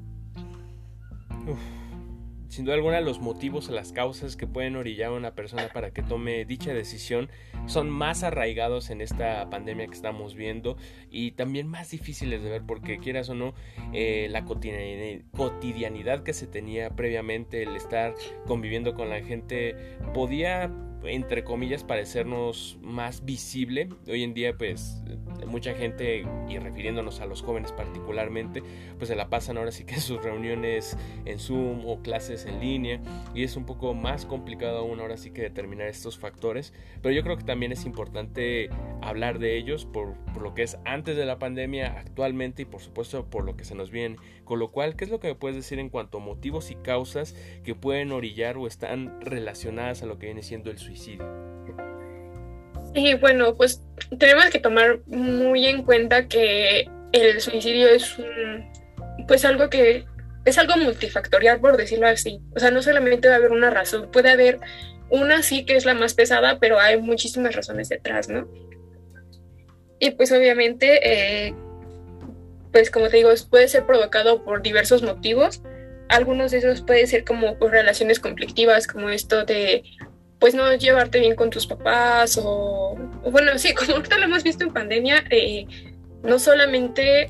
sin 2.54 2.64
duda 2.64 2.76
alguna 2.76 3.00
los 3.00 3.18
motivos 3.18 3.68
o 3.68 3.72
las 3.72 3.90
causas 3.90 4.36
que 4.36 4.46
pueden 4.46 4.76
orillar 4.76 5.08
a 5.08 5.14
una 5.14 5.34
persona 5.34 5.68
para 5.74 5.90
que 5.90 6.04
tome 6.04 6.44
dicha 6.44 6.72
decisión 6.72 7.28
son 7.66 7.90
más 7.90 8.22
arraigados 8.22 8.90
en 8.90 9.00
esta 9.00 9.50
pandemia 9.50 9.88
que 9.88 9.94
estamos 9.94 10.36
viendo 10.36 10.76
y 11.10 11.32
también 11.32 11.66
más 11.66 11.90
difíciles 11.90 12.44
de 12.44 12.50
ver 12.50 12.62
porque 12.64 12.98
quieras 12.98 13.28
o 13.28 13.34
no 13.34 13.54
eh, 13.92 14.28
la 14.30 14.44
cotidianidad 14.44 16.22
que 16.22 16.32
se 16.32 16.46
tenía 16.46 16.90
previamente 16.90 17.64
el 17.64 17.74
estar 17.74 18.14
conviviendo 18.46 18.94
con 18.94 19.10
la 19.10 19.20
gente 19.20 19.74
podía 20.14 20.70
entre 21.04 21.44
comillas, 21.44 21.84
parecernos 21.84 22.78
más 22.82 23.24
visible. 23.24 23.88
Hoy 24.08 24.22
en 24.22 24.34
día, 24.34 24.56
pues, 24.56 25.02
mucha 25.46 25.74
gente, 25.74 26.24
y 26.48 26.58
refiriéndonos 26.58 27.20
a 27.20 27.26
los 27.26 27.42
jóvenes 27.42 27.72
particularmente, 27.72 28.62
pues 28.96 29.08
se 29.08 29.16
la 29.16 29.28
pasan 29.28 29.58
ahora 29.58 29.72
sí 29.72 29.84
que 29.84 30.00
sus 30.00 30.22
reuniones 30.22 30.96
en 31.24 31.38
Zoom 31.38 31.86
o 31.86 32.00
clases 32.02 32.46
en 32.46 32.60
línea, 32.60 33.00
y 33.34 33.42
es 33.42 33.56
un 33.56 33.66
poco 33.66 33.94
más 33.94 34.26
complicado 34.26 34.78
aún 34.78 35.00
ahora 35.00 35.16
sí 35.16 35.30
que 35.30 35.42
determinar 35.42 35.88
estos 35.88 36.18
factores, 36.18 36.72
pero 37.02 37.14
yo 37.14 37.22
creo 37.22 37.36
que 37.36 37.44
también 37.44 37.72
es 37.72 37.84
importante 37.84 38.70
hablar 39.02 39.38
de 39.38 39.56
ellos 39.56 39.84
por, 39.84 40.14
por 40.32 40.42
lo 40.42 40.54
que 40.54 40.62
es 40.62 40.78
antes 40.84 41.16
de 41.16 41.26
la 41.26 41.38
pandemia, 41.38 41.98
actualmente 41.98 42.62
y 42.62 42.64
por 42.64 42.80
supuesto 42.80 43.28
por 43.28 43.44
lo 43.44 43.56
que 43.56 43.64
se 43.64 43.74
nos 43.74 43.90
viene. 43.90 44.16
Con 44.44 44.58
lo 44.58 44.70
cual, 44.70 44.96
¿qué 44.96 45.04
es 45.04 45.10
lo 45.10 45.20
que 45.20 45.28
me 45.28 45.34
puedes 45.34 45.56
decir 45.56 45.78
en 45.78 45.88
cuanto 45.88 46.18
a 46.18 46.20
motivos 46.20 46.70
y 46.70 46.74
causas 46.76 47.34
que 47.64 47.74
pueden 47.74 48.12
orillar 48.12 48.56
o 48.56 48.66
están 48.66 49.20
relacionadas 49.20 50.02
a 50.02 50.06
lo 50.06 50.18
que 50.18 50.26
viene 50.26 50.42
siendo 50.42 50.70
el 50.70 50.78
suicidio? 50.78 50.93
Y 52.94 53.14
bueno, 53.14 53.56
pues 53.56 53.82
tenemos 54.18 54.46
que 54.46 54.60
tomar 54.60 55.00
muy 55.06 55.66
en 55.66 55.82
cuenta 55.82 56.28
que 56.28 56.88
el 57.12 57.40
suicidio 57.40 57.88
es 57.88 58.16
pues 59.26 59.44
algo 59.44 59.68
que 59.68 60.04
es 60.44 60.58
algo 60.58 60.76
multifactorial, 60.76 61.60
por 61.60 61.76
decirlo 61.76 62.06
así. 62.06 62.40
O 62.54 62.60
sea, 62.60 62.70
no 62.70 62.82
solamente 62.82 63.28
va 63.28 63.34
a 63.34 63.38
haber 63.38 63.52
una 63.52 63.70
razón, 63.70 64.10
puede 64.10 64.30
haber 64.30 64.60
una 65.10 65.42
sí 65.42 65.64
que 65.64 65.76
es 65.76 65.84
la 65.84 65.94
más 65.94 66.14
pesada, 66.14 66.58
pero 66.58 66.78
hay 66.78 67.00
muchísimas 67.00 67.54
razones 67.54 67.88
detrás, 67.88 68.28
¿no? 68.28 68.48
Y 69.98 70.10
pues 70.12 70.32
obviamente, 70.32 71.00
eh, 71.48 71.54
pues 72.72 72.90
como 72.90 73.08
te 73.08 73.18
digo, 73.18 73.30
puede 73.48 73.68
ser 73.68 73.86
provocado 73.86 74.44
por 74.44 74.62
diversos 74.62 75.02
motivos. 75.02 75.62
Algunos 76.08 76.50
de 76.50 76.58
esos 76.58 76.82
pueden 76.82 77.06
ser 77.06 77.24
como 77.24 77.56
relaciones 77.60 78.20
conflictivas, 78.20 78.86
como 78.86 79.08
esto 79.08 79.44
de 79.44 79.82
pues 80.44 80.54
no 80.54 80.74
llevarte 80.74 81.20
bien 81.20 81.36
con 81.36 81.48
tus 81.48 81.66
papás 81.66 82.38
o, 82.38 82.98
bueno, 83.30 83.58
sí, 83.58 83.72
como 83.74 83.92
ahorita 83.92 84.18
lo 84.18 84.24
hemos 84.24 84.42
visto 84.42 84.62
en 84.62 84.74
pandemia, 84.74 85.24
eh, 85.30 85.66
no 86.22 86.38
solamente 86.38 87.28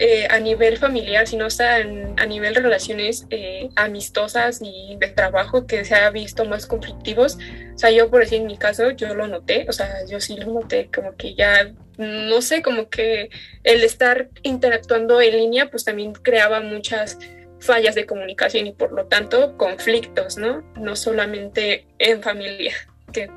eh, 0.00 0.26
a 0.28 0.40
nivel 0.40 0.76
familiar, 0.78 1.28
sino 1.28 1.44
hasta 1.44 1.76
a 1.76 2.26
nivel 2.26 2.56
relaciones 2.56 3.28
eh, 3.30 3.68
amistosas 3.76 4.58
y 4.60 4.96
de 4.98 5.06
trabajo 5.10 5.68
que 5.68 5.84
se 5.84 5.94
ha 5.94 6.10
visto 6.10 6.44
más 6.44 6.66
conflictivos. 6.66 7.38
O 7.72 7.78
sea, 7.78 7.92
yo 7.92 8.10
por 8.10 8.18
decir 8.18 8.40
en 8.40 8.48
mi 8.48 8.56
caso, 8.56 8.90
yo 8.90 9.14
lo 9.14 9.28
noté, 9.28 9.66
o 9.68 9.72
sea, 9.72 10.04
yo 10.10 10.18
sí 10.18 10.36
lo 10.36 10.46
noté, 10.46 10.90
como 10.92 11.14
que 11.14 11.36
ya, 11.36 11.72
no 11.98 12.42
sé, 12.42 12.62
como 12.62 12.88
que 12.88 13.30
el 13.62 13.84
estar 13.84 14.28
interactuando 14.42 15.20
en 15.20 15.36
línea, 15.36 15.70
pues 15.70 15.84
también 15.84 16.14
creaba 16.14 16.60
muchas 16.60 17.16
fallas 17.64 17.94
de 17.94 18.06
comunicación 18.06 18.66
y 18.66 18.72
por 18.72 18.92
lo 18.92 19.06
tanto 19.06 19.56
conflictos, 19.56 20.36
¿no? 20.36 20.62
No 20.76 20.96
solamente 20.96 21.86
en 21.98 22.22
familia, 22.22 22.74
que 23.12 23.30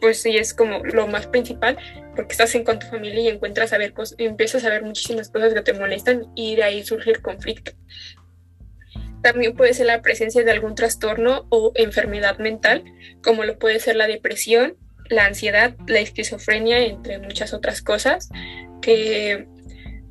pues 0.00 0.22
sí 0.22 0.36
es 0.36 0.54
como 0.54 0.84
lo 0.84 1.06
más 1.06 1.26
principal, 1.26 1.76
porque 2.14 2.32
estás 2.32 2.54
en 2.54 2.64
con 2.64 2.78
tu 2.78 2.86
familia 2.86 3.20
y 3.20 3.28
encuentras 3.28 3.72
a 3.72 3.78
ver 3.78 3.92
cosas, 3.92 4.16
empiezas 4.18 4.64
a 4.64 4.70
ver 4.70 4.82
muchísimas 4.82 5.28
cosas 5.30 5.54
que 5.54 5.62
te 5.62 5.72
molestan 5.72 6.26
y 6.34 6.56
de 6.56 6.64
ahí 6.64 6.84
surge 6.84 7.10
el 7.10 7.22
conflicto. 7.22 7.72
También 9.22 9.56
puede 9.56 9.74
ser 9.74 9.86
la 9.86 10.02
presencia 10.02 10.44
de 10.44 10.50
algún 10.50 10.74
trastorno 10.74 11.46
o 11.50 11.72
enfermedad 11.74 12.38
mental, 12.38 12.84
como 13.22 13.44
lo 13.44 13.58
puede 13.58 13.80
ser 13.80 13.96
la 13.96 14.06
depresión, 14.06 14.76
la 15.08 15.26
ansiedad, 15.26 15.74
la 15.86 16.00
esquizofrenia, 16.00 16.84
entre 16.84 17.18
muchas 17.18 17.52
otras 17.52 17.82
cosas, 17.82 18.28
que 18.80 19.48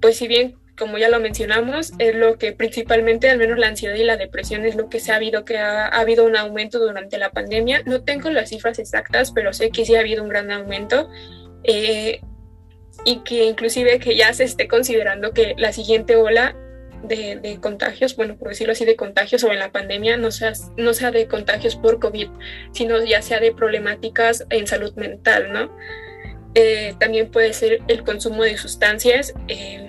pues 0.02 0.18
si 0.18 0.28
bien 0.28 0.56
como 0.78 0.98
ya 0.98 1.10
lo 1.10 1.20
mencionamos, 1.20 1.94
es 1.98 2.16
lo 2.16 2.38
que 2.38 2.54
principalmente, 2.54 3.30
al 3.30 3.38
menos 3.38 3.58
la 3.58 3.68
ansiedad 3.68 3.96
y 3.96 4.04
la 4.04 4.18
depresión, 4.18 4.66
es 4.66 4.76
lo 4.76 4.90
que 4.90 5.00
se 5.00 5.12
ha 5.12 5.16
habido, 5.16 5.44
que 5.44 5.58
ha, 5.58 5.88
habido 5.88 6.26
un 6.26 6.38
aumento 6.38 6.80
durante 6.80 7.18
la 7.18 7.32
pandemia. 7.32 7.82
No 7.86 8.04
tengo 8.04 8.30
las 8.30 8.50
cifras 8.50 8.80
exactas, 8.80 9.32
pero 9.32 9.54
sé 9.54 9.70
que 9.72 9.86
sí 9.86 9.96
ha 9.96 10.02
habido 10.02 10.24
un 10.24 10.30
gran 10.30 10.52
aumento. 10.52 11.10
Eh, 11.64 12.22
y 13.06 13.20
que 13.20 13.46
inclusive 13.46 14.00
que 14.00 14.16
ya 14.16 14.34
se 14.34 14.44
esté 14.44 14.68
considerando 14.68 15.32
que 15.32 15.56
la 15.58 15.72
siguiente 15.72 16.16
ola 16.16 16.56
de, 17.04 17.60
contagios, 17.62 18.16
bueno, 18.16 18.38
por 18.38 18.50
decirlo 18.50 18.74
así, 18.74 18.86
de 18.86 18.96
contagios 18.96 19.44
o 19.44 19.52
en 19.52 19.60
la 19.60 19.72
pandemia 19.72 20.18
no 20.18 20.32
sea, 20.32 20.54
no 20.78 20.94
sea 20.94 21.12
de 21.12 21.28
contagios 21.28 21.76
por 21.76 22.00
COVID, 22.00 22.30
sino 22.72 23.04
ya 23.04 23.22
sea 23.22 23.40
de 23.40 23.52
problemáticas 23.52 24.46
en 24.50 24.68
salud 24.68 24.94
mental, 24.96 25.54
¿no? 25.54 25.76
Eh, 26.56 26.96
también 27.00 27.30
puede 27.30 27.54
ser 27.54 27.82
el 27.88 28.04
consumo 28.04 28.44
de 28.44 28.58
sustancias. 28.58 29.34
Eh, 29.48 29.87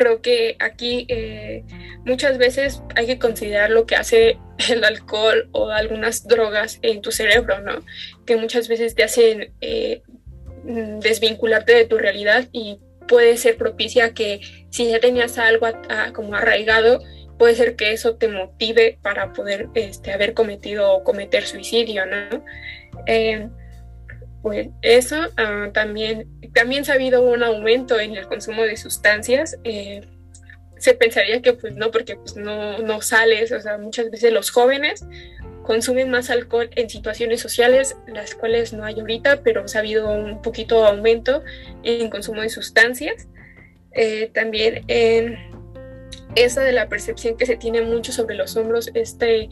creo 0.00 0.22
que 0.22 0.56
aquí 0.60 1.04
eh, 1.08 1.62
muchas 2.06 2.38
veces 2.38 2.82
hay 2.96 3.06
que 3.06 3.18
considerar 3.18 3.68
lo 3.68 3.84
que 3.84 3.96
hace 3.96 4.38
el 4.70 4.82
alcohol 4.82 5.50
o 5.52 5.68
algunas 5.68 6.26
drogas 6.26 6.78
en 6.80 7.02
tu 7.02 7.12
cerebro, 7.12 7.60
¿no? 7.60 7.84
Que 8.24 8.36
muchas 8.36 8.66
veces 8.66 8.94
te 8.94 9.04
hacen 9.04 9.52
eh, 9.60 10.00
desvincularte 10.64 11.74
de 11.74 11.84
tu 11.84 11.98
realidad 11.98 12.48
y 12.50 12.80
puede 13.08 13.36
ser 13.36 13.58
propicia 13.58 14.14
que 14.14 14.40
si 14.70 14.88
ya 14.88 15.00
tenías 15.00 15.36
algo 15.36 15.66
como 16.14 16.34
arraigado, 16.34 17.02
puede 17.38 17.54
ser 17.54 17.76
que 17.76 17.92
eso 17.92 18.16
te 18.16 18.28
motive 18.28 18.98
para 19.02 19.34
poder 19.34 19.68
este, 19.74 20.12
haber 20.12 20.32
cometido 20.32 20.94
o 20.94 21.04
cometer 21.04 21.44
suicidio, 21.44 22.06
¿no? 22.06 22.42
Eh, 23.06 23.50
pues 24.42 24.68
eso 24.82 25.16
ah, 25.36 25.68
también, 25.72 26.28
también 26.54 26.84
se 26.84 26.92
ha 26.92 26.94
habido 26.94 27.22
un 27.22 27.42
aumento 27.42 27.98
en 27.98 28.16
el 28.16 28.26
consumo 28.26 28.62
de 28.62 28.76
sustancias. 28.76 29.58
Eh, 29.64 30.02
se 30.78 30.94
pensaría 30.94 31.42
que 31.42 31.52
pues 31.52 31.74
no, 31.74 31.90
porque 31.90 32.16
pues 32.16 32.36
no, 32.36 32.78
no 32.78 33.02
sales, 33.02 33.52
o 33.52 33.60
sea, 33.60 33.76
muchas 33.76 34.10
veces 34.10 34.32
los 34.32 34.50
jóvenes 34.50 35.04
consumen 35.62 36.10
más 36.10 36.30
alcohol 36.30 36.70
en 36.74 36.88
situaciones 36.88 37.40
sociales, 37.40 37.96
las 38.06 38.34
cuales 38.34 38.72
no 38.72 38.84
hay 38.84 38.98
ahorita, 38.98 39.42
pero 39.42 39.68
se 39.68 39.78
ha 39.78 39.80
habido 39.80 40.10
un 40.10 40.40
poquito 40.42 40.86
aumento 40.86 41.44
en 41.82 42.08
consumo 42.10 42.40
de 42.40 42.48
sustancias. 42.48 43.28
Eh, 43.92 44.30
también 44.32 44.84
en 44.88 45.36
esa 46.34 46.62
de 46.62 46.72
la 46.72 46.88
percepción 46.88 47.36
que 47.36 47.46
se 47.46 47.56
tiene 47.56 47.82
mucho 47.82 48.12
sobre 48.12 48.36
los 48.36 48.56
hombros, 48.56 48.90
este, 48.94 49.48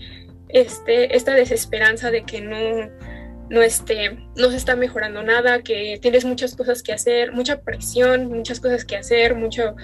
este, 0.49 1.17
esta 1.17 1.35
desesperanza 1.35 2.11
de 2.11 2.25
que 2.25 2.41
no, 2.41 2.91
no, 3.51 3.63
esté, 3.63 4.19
no 4.37 4.51
se 4.51 4.57
está 4.57 4.77
mejorando 4.77 5.23
nada, 5.23 5.63
que 5.63 5.99
tienes 6.01 6.25
muchas 6.25 6.55
cosas 6.55 6.83
que 6.83 6.93
hacer, 6.93 7.33
mucha 7.33 7.61
presión, 7.61 8.27
muchas 8.27 8.61
cosas 8.61 8.85
que 8.85 8.97
hacer, 8.97 9.35
mucho 9.35 9.75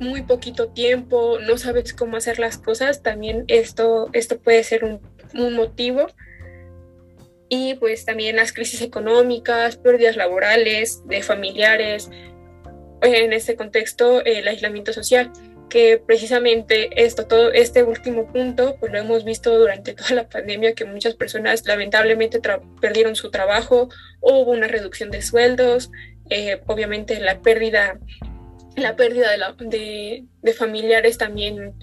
muy 0.00 0.22
poquito 0.22 0.68
tiempo, 0.68 1.38
no 1.40 1.58
sabes 1.58 1.92
cómo 1.92 2.16
hacer 2.16 2.38
las 2.38 2.56
cosas, 2.56 3.02
también 3.02 3.44
esto, 3.48 4.08
esto 4.12 4.38
puede 4.38 4.64
ser 4.64 4.84
un, 4.84 5.00
motivo. 5.54 6.06
Y 7.48 7.74
pues 7.74 8.04
también 8.04 8.36
las 8.36 8.52
crisis 8.52 8.80
económicas, 8.80 9.76
pérdidas 9.76 10.16
laborales, 10.16 11.06
de 11.06 11.22
familiares, 11.22 12.08
en 13.02 13.32
este 13.32 13.56
contexto 13.56 14.24
el 14.24 14.48
aislamiento 14.48 14.92
social 14.92 15.30
que 15.74 15.98
precisamente 15.98 17.04
esto, 17.04 17.26
todo 17.26 17.50
este 17.52 17.82
último 17.82 18.28
punto, 18.28 18.76
pues 18.78 18.92
lo 18.92 18.98
hemos 18.98 19.24
visto 19.24 19.58
durante 19.58 19.92
toda 19.94 20.10
la 20.14 20.28
pandemia, 20.28 20.74
que 20.74 20.84
muchas 20.84 21.16
personas 21.16 21.66
lamentablemente 21.66 22.40
perdieron 22.80 23.16
su 23.16 23.32
trabajo, 23.32 23.88
hubo 24.20 24.52
una 24.52 24.68
reducción 24.68 25.10
de 25.10 25.20
sueldos, 25.20 25.90
eh, 26.30 26.60
obviamente 26.66 27.18
la 27.18 27.40
pérdida, 27.40 27.98
la 28.76 28.94
pérdida 28.94 29.30
de, 29.58 30.26
de, 30.42 30.52
familiares 30.52 31.18
también, 31.18 31.74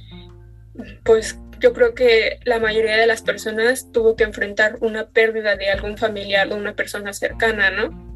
pues 1.03 1.37
yo 1.59 1.73
creo 1.73 1.93
que 1.93 2.39
la 2.45 2.59
mayoría 2.59 2.95
de 2.95 3.07
las 3.07 3.21
personas 3.21 3.91
tuvo 3.91 4.15
que 4.15 4.23
enfrentar 4.23 4.77
una 4.79 5.09
pérdida 5.09 5.57
de 5.57 5.69
algún 5.69 5.97
familiar, 5.97 6.47
de 6.47 6.55
una 6.55 6.75
persona 6.75 7.11
cercana, 7.11 7.71
¿no? 7.71 8.09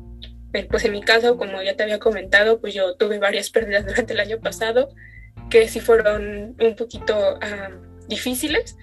Pues 0.69 0.85
en 0.85 0.93
mi 0.93 1.01
caso, 1.01 1.35
como 1.35 1.61
ya 1.61 1.75
te 1.75 1.83
había 1.83 1.99
comentado, 1.99 2.61
pues 2.61 2.73
yo 2.73 2.95
tuve 2.95 3.19
varias 3.19 3.49
pérdidas 3.49 3.85
durante 3.85 4.13
el 4.13 4.21
año 4.21 4.39
pasado 4.39 4.87
que 5.49 5.67
sí 5.67 5.79
fueron 5.79 6.55
un 6.59 6.75
poquito 6.75 7.39
difíciles, 8.07 8.77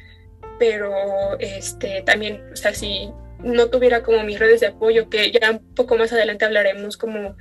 pero 0.58 0.92
este, 1.38 2.02
también, 2.02 2.42
o 2.52 2.56
sea, 2.56 2.74
si 2.74 3.10
no 3.42 3.68
tuviera 3.68 4.02
como 4.02 4.22
mis 4.22 4.38
redes 4.38 4.60
de 4.60 4.68
apoyo, 4.68 5.08
que 5.08 5.30
ya 5.32 5.50
un 5.50 5.74
poco 5.74 5.96
más 5.96 6.12
adelante 6.12 6.44
hablaremos 6.44 6.96
como 6.96 7.36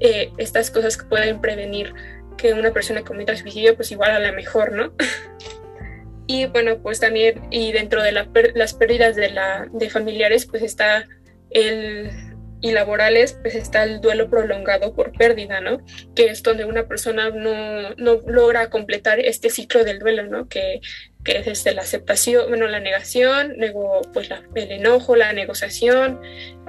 eh, 0.00 0.30
estas 0.38 0.70
cosas 0.70 0.96
que 0.96 1.04
pueden 1.04 1.40
prevenir 1.40 1.94
que 2.36 2.52
una 2.52 2.72
persona 2.72 3.02
cometa 3.02 3.36
suicidio, 3.36 3.76
pues 3.76 3.92
igual 3.92 4.10
a 4.10 4.18
la 4.18 4.32
mejor, 4.32 4.72
¿no? 4.72 4.92
y 6.26 6.46
bueno, 6.46 6.78
pues 6.82 7.00
también, 7.00 7.46
y 7.50 7.72
dentro 7.72 8.02
de 8.02 8.12
las 8.12 8.74
pérdidas 8.74 9.14
de, 9.14 9.30
la, 9.30 9.68
de 9.72 9.90
familiares, 9.90 10.46
pues 10.46 10.62
está 10.62 11.06
el, 11.50 12.33
y 12.60 12.72
laborales, 12.72 13.38
pues 13.42 13.54
está 13.54 13.84
el 13.84 14.00
duelo 14.00 14.30
prolongado 14.30 14.94
por 14.94 15.12
pérdida, 15.12 15.60
¿no? 15.60 15.78
Que 16.14 16.26
es 16.26 16.42
donde 16.42 16.64
una 16.64 16.86
persona 16.86 17.30
no, 17.30 17.90
no 17.96 18.20
logra 18.26 18.70
completar 18.70 19.20
este 19.20 19.50
ciclo 19.50 19.84
del 19.84 19.98
duelo, 19.98 20.24
¿no? 20.24 20.48
Que, 20.48 20.80
que 21.24 21.38
es 21.38 21.46
desde 21.46 21.74
la 21.74 21.82
aceptación, 21.82 22.48
bueno, 22.48 22.66
la 22.66 22.80
negación, 22.80 23.54
luego 23.56 24.02
pues 24.12 24.30
el 24.54 24.70
enojo, 24.72 25.16
la 25.16 25.32
negociación, 25.32 26.20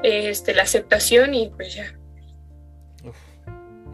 este, 0.03 0.53
la 0.53 0.63
aceptación 0.63 1.33
y 1.33 1.49
pues 1.49 1.75
ya. 1.75 1.97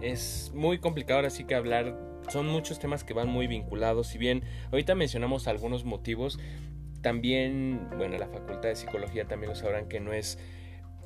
es 0.02 0.52
muy 0.54 0.80
complicado 0.80 1.20
ahora 1.20 1.30
sí 1.30 1.44
que 1.44 1.56
hablar, 1.56 1.96
son 2.30 2.48
muchos 2.48 2.80
temas 2.80 3.04
que 3.04 3.14
van 3.14 3.28
muy 3.28 3.48
vinculados, 3.48 4.08
si 4.08 4.18
bien 4.18 4.44
ahorita 4.72 4.96
mencionamos 4.96 5.48
algunos 5.48 5.84
motivos, 5.84 6.40
también, 7.02 7.90
bueno, 7.98 8.18
la 8.18 8.28
Facultad 8.28 8.70
de 8.70 8.76
Psicología 8.76 9.26
también 9.26 9.50
lo 9.50 9.56
sabrán 9.56 9.88
que 9.88 10.00
no 10.00 10.14
es 10.14 10.38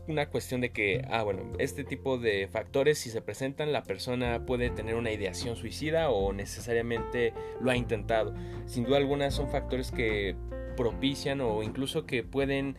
una 0.07 0.29
cuestión 0.29 0.61
de 0.61 0.71
que, 0.71 1.05
ah, 1.09 1.23
bueno, 1.23 1.43
este 1.59 1.83
tipo 1.83 2.17
de 2.17 2.47
factores, 2.47 2.99
si 2.99 3.09
se 3.09 3.21
presentan, 3.21 3.73
la 3.73 3.83
persona 3.83 4.45
puede 4.45 4.69
tener 4.69 4.95
una 4.95 5.11
ideación 5.11 5.55
suicida 5.55 6.09
o 6.09 6.33
necesariamente 6.33 7.33
lo 7.59 7.71
ha 7.71 7.77
intentado. 7.77 8.33
Sin 8.65 8.85
duda 8.85 8.97
alguna 8.97 9.31
son 9.31 9.49
factores 9.49 9.91
que 9.91 10.35
propician 10.75 11.41
o 11.41 11.63
incluso 11.63 12.05
que 12.05 12.23
pueden 12.23 12.77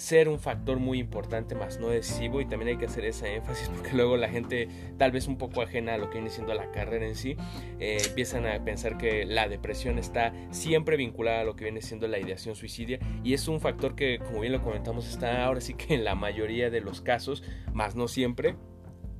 ser 0.00 0.30
un 0.30 0.38
factor 0.38 0.78
muy 0.78 0.98
importante, 0.98 1.54
más 1.54 1.78
no 1.78 1.88
decisivo, 1.88 2.40
y 2.40 2.46
también 2.46 2.70
hay 2.70 2.76
que 2.78 2.86
hacer 2.86 3.04
esa 3.04 3.28
énfasis 3.28 3.68
porque 3.74 3.92
luego 3.92 4.16
la 4.16 4.30
gente, 4.30 4.66
tal 4.96 5.12
vez 5.12 5.28
un 5.28 5.36
poco 5.36 5.60
ajena 5.60 5.94
a 5.94 5.98
lo 5.98 6.08
que 6.08 6.14
viene 6.14 6.30
siendo 6.30 6.54
la 6.54 6.70
carrera 6.72 7.06
en 7.06 7.14
sí, 7.14 7.36
eh, 7.78 7.98
empiezan 8.06 8.46
a 8.46 8.64
pensar 8.64 8.96
que 8.96 9.26
la 9.26 9.46
depresión 9.46 9.98
está 9.98 10.32
siempre 10.50 10.96
vinculada 10.96 11.42
a 11.42 11.44
lo 11.44 11.54
que 11.54 11.64
viene 11.64 11.82
siendo 11.82 12.08
la 12.08 12.18
ideación 12.18 12.56
suicidia, 12.56 12.98
y 13.22 13.34
es 13.34 13.46
un 13.46 13.60
factor 13.60 13.94
que, 13.94 14.18
como 14.18 14.40
bien 14.40 14.54
lo 14.54 14.62
comentamos, 14.62 15.06
está 15.06 15.44
ahora 15.44 15.60
sí 15.60 15.74
que 15.74 15.94
en 15.94 16.04
la 16.04 16.14
mayoría 16.14 16.70
de 16.70 16.80
los 16.80 17.02
casos, 17.02 17.42
más 17.74 17.94
no 17.94 18.08
siempre, 18.08 18.56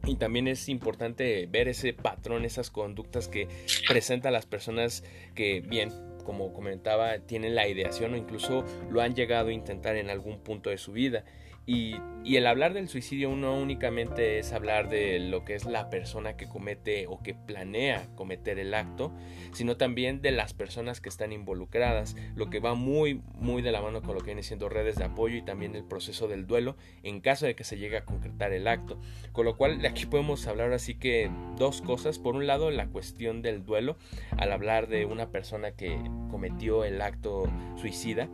y 0.07 0.17
también 0.17 0.49
es 0.49 0.71
importante 0.71 1.47
ver 1.51 1.69
ese 1.69 1.93
patrón, 1.93 2.47
esas 2.47 2.71
conductas 2.71 3.29
que 3.29 3.49
presentan 3.87 4.33
las 4.33 4.47
personas 4.47 5.05
que, 5.35 5.61
bien, 5.61 5.93
como 6.23 6.53
comentaba, 6.53 7.19
tienen 7.19 7.55
la 7.55 7.69
ideación 7.69 8.15
o 8.15 8.17
incluso 8.17 8.65
lo 8.91 9.00
han 9.00 9.15
llegado 9.15 9.49
a 9.49 9.53
intentar 9.53 9.97
en 9.97 10.11
algún 10.11 10.39
punto 10.41 10.71
de 10.71 10.79
su 10.79 10.93
vida. 10.93 11.25
Y 11.71 12.37
el 12.37 12.47
hablar 12.47 12.75
del 12.75 12.89
suicidio 12.89 13.35
no 13.35 13.57
únicamente 13.57 14.39
es 14.39 14.53
hablar 14.53 14.91
de 14.91 15.19
lo 15.19 15.45
que 15.45 15.55
es 15.55 15.65
la 15.65 15.89
persona 15.89 16.37
que 16.37 16.49
comete 16.49 17.07
o 17.07 17.23
que 17.23 17.35
planea 17.35 18.09
cometer 18.15 18.59
el 18.59 18.75
acto, 18.75 19.12
sino 19.53 19.77
también 19.77 20.21
de 20.21 20.31
las 20.31 20.53
personas 20.53 21.00
que 21.00 21.09
están 21.09 21.33
involucradas, 21.33 22.17
lo 22.35 22.50
que 22.50 22.61
va 22.61 22.75
muy 22.75 23.23
muy 23.35 23.62
de 23.62 23.73
la 23.73 23.81
mano 23.81 24.03
con 24.03 24.15
lo 24.15 24.21
que 24.21 24.27
viene 24.27 24.43
siendo 24.43 24.69
redes 24.69 24.97
de 24.97 25.05
apoyo 25.05 25.37
y 25.37 25.43
también 25.43 25.75
el 25.75 25.85
proceso 25.85 26.29
del 26.29 26.47
duelo 26.47 26.77
en 27.03 27.21
caso 27.21 27.47
de 27.47 27.55
que 27.55 27.65
se 27.65 27.79
llegue 27.79 27.97
a 27.97 28.05
concretar 28.05 28.53
el 28.53 28.69
acto. 28.69 29.00
Con 29.33 29.47
lo 29.47 29.57
cual 29.57 29.85
aquí 29.87 30.07
podemos 30.07 30.47
hablar 30.47 30.73
así 30.73 30.95
que 30.95 31.31
dos 31.57 31.81
cosas, 31.81 32.19
por 32.19 32.37
un 32.37 32.47
lado 32.47 32.71
la 32.71 32.89
cuestión 32.89 33.43
del 33.43 33.65
duelo 33.65 33.97
al 34.37 34.53
hablar 34.53 34.89
de 34.89 35.07
una 35.07 35.31
persona 35.31 35.73
que 35.73 35.99
cometió 36.31 36.85
el 36.85 37.00
acto 37.00 37.50
suicida 37.77 38.29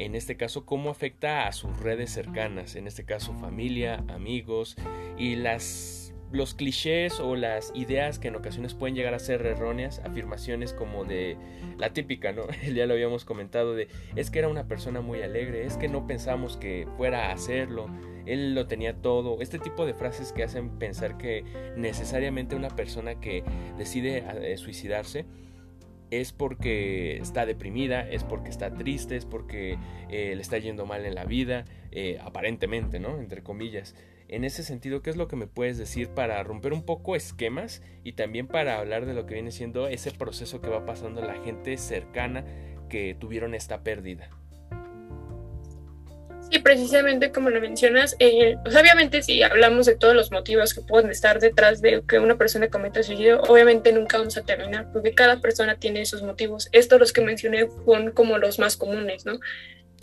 en 0.00 0.14
este 0.14 0.36
caso 0.36 0.64
cómo 0.64 0.90
afecta 0.90 1.46
a 1.46 1.52
sus 1.52 1.78
redes 1.78 2.10
cercanas, 2.10 2.74
en 2.74 2.86
este 2.86 3.04
caso 3.04 3.34
familia, 3.34 4.04
amigos 4.08 4.76
y 5.18 5.36
las 5.36 6.14
los 6.32 6.54
clichés 6.54 7.18
o 7.18 7.34
las 7.34 7.72
ideas 7.74 8.20
que 8.20 8.28
en 8.28 8.36
ocasiones 8.36 8.74
pueden 8.74 8.94
llegar 8.94 9.14
a 9.14 9.18
ser 9.18 9.44
erróneas, 9.44 10.00
afirmaciones 10.04 10.72
como 10.72 11.04
de 11.04 11.36
la 11.76 11.92
típica, 11.92 12.32
¿no? 12.32 12.44
Ya 12.72 12.86
lo 12.86 12.94
habíamos 12.94 13.24
comentado 13.24 13.74
de 13.74 13.88
es 14.14 14.30
que 14.30 14.38
era 14.38 14.48
una 14.48 14.68
persona 14.68 15.00
muy 15.00 15.22
alegre, 15.22 15.66
es 15.66 15.76
que 15.76 15.88
no 15.88 16.06
pensamos 16.06 16.56
que 16.56 16.86
fuera 16.96 17.30
a 17.30 17.32
hacerlo, 17.32 17.88
él 18.26 18.54
lo 18.54 18.66
tenía 18.68 18.94
todo, 18.94 19.40
este 19.40 19.58
tipo 19.58 19.86
de 19.86 19.94
frases 19.94 20.32
que 20.32 20.44
hacen 20.44 20.78
pensar 20.78 21.18
que 21.18 21.44
necesariamente 21.76 22.54
una 22.54 22.70
persona 22.70 23.18
que 23.18 23.42
decide 23.76 24.24
eh, 24.40 24.56
suicidarse 24.56 25.26
es 26.10 26.32
porque 26.32 27.18
está 27.18 27.46
deprimida, 27.46 28.08
es 28.08 28.24
porque 28.24 28.50
está 28.50 28.74
triste, 28.74 29.16
es 29.16 29.24
porque 29.24 29.78
eh, 30.08 30.34
le 30.34 30.42
está 30.42 30.58
yendo 30.58 30.86
mal 30.86 31.06
en 31.06 31.14
la 31.14 31.24
vida, 31.24 31.64
eh, 31.92 32.18
aparentemente, 32.22 32.98
¿no? 33.00 33.18
Entre 33.18 33.42
comillas. 33.42 33.94
En 34.28 34.44
ese 34.44 34.62
sentido, 34.62 35.02
¿qué 35.02 35.10
es 35.10 35.16
lo 35.16 35.26
que 35.26 35.36
me 35.36 35.46
puedes 35.46 35.76
decir 35.76 36.08
para 36.08 36.42
romper 36.44 36.72
un 36.72 36.84
poco 36.84 37.16
esquemas 37.16 37.82
y 38.04 38.12
también 38.12 38.46
para 38.46 38.78
hablar 38.78 39.06
de 39.06 39.14
lo 39.14 39.26
que 39.26 39.34
viene 39.34 39.50
siendo 39.50 39.88
ese 39.88 40.12
proceso 40.12 40.60
que 40.60 40.68
va 40.68 40.86
pasando 40.86 41.20
la 41.20 41.34
gente 41.42 41.76
cercana 41.76 42.44
que 42.88 43.16
tuvieron 43.18 43.54
esta 43.54 43.82
pérdida? 43.82 44.30
Y 46.50 46.58
precisamente 46.58 47.30
como 47.30 47.48
lo 47.48 47.60
mencionas, 47.60 48.16
eh, 48.18 48.56
pues 48.64 48.74
obviamente 48.74 49.22
si 49.22 49.42
hablamos 49.42 49.86
de 49.86 49.94
todos 49.94 50.16
los 50.16 50.32
motivos 50.32 50.74
que 50.74 50.80
pueden 50.80 51.10
estar 51.10 51.38
detrás 51.38 51.80
de 51.80 52.02
que 52.06 52.18
una 52.18 52.36
persona 52.36 52.68
cometa 52.68 53.04
suicidio, 53.04 53.40
obviamente 53.42 53.92
nunca 53.92 54.18
vamos 54.18 54.36
a 54.36 54.42
terminar, 54.42 54.88
porque 54.92 55.14
cada 55.14 55.40
persona 55.40 55.76
tiene 55.76 56.04
sus 56.06 56.22
motivos. 56.22 56.68
Estos 56.72 56.98
los 56.98 57.12
que 57.12 57.20
mencioné 57.20 57.68
son 57.86 58.10
como 58.10 58.36
los 58.38 58.58
más 58.58 58.76
comunes, 58.76 59.24
¿no? 59.24 59.38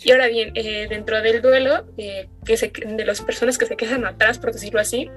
Y 0.02 0.12
ahora 0.12 0.28
bien, 0.28 0.52
eh, 0.54 0.86
dentro 0.88 1.20
del 1.20 1.42
duelo, 1.42 1.84
eh, 1.98 2.28
que 2.46 2.56
se, 2.56 2.72
de 2.74 3.04
las 3.04 3.20
personas 3.20 3.58
que 3.58 3.66
se 3.66 3.76
quedan 3.76 4.06
atrás, 4.06 4.38
por 4.38 4.52
decirlo 4.52 4.80
así, 4.80 5.10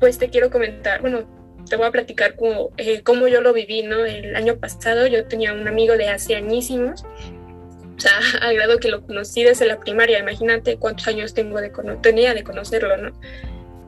pues 0.00 0.18
te 0.18 0.28
quiero 0.28 0.50
comentar, 0.50 1.00
bueno, 1.00 1.26
te 1.66 1.76
voy 1.76 1.86
a 1.86 1.90
platicar 1.90 2.36
cómo, 2.36 2.70
cómo 3.04 3.26
yo 3.28 3.40
lo 3.40 3.52
viví, 3.54 3.82
¿no? 3.84 4.04
El 4.04 4.36
año 4.36 4.56
pasado 4.58 5.06
yo 5.06 5.24
tenía 5.26 5.54
un 5.54 5.66
amigo 5.66 5.96
de 5.96 6.08
hace 6.08 6.36
añísimos 6.36 7.04
o 7.96 8.00
sea, 8.00 8.18
al 8.40 8.54
grado 8.54 8.78
que 8.78 8.88
lo 8.88 9.04
conocí 9.06 9.42
desde 9.42 9.66
la 9.66 9.80
primaria, 9.80 10.18
imagínate 10.18 10.76
cuántos 10.76 11.08
años 11.08 11.34
tengo 11.34 11.60
de 11.60 11.72
tenía 12.02 12.34
de 12.34 12.44
conocerlo, 12.44 12.96
¿no? 12.96 13.12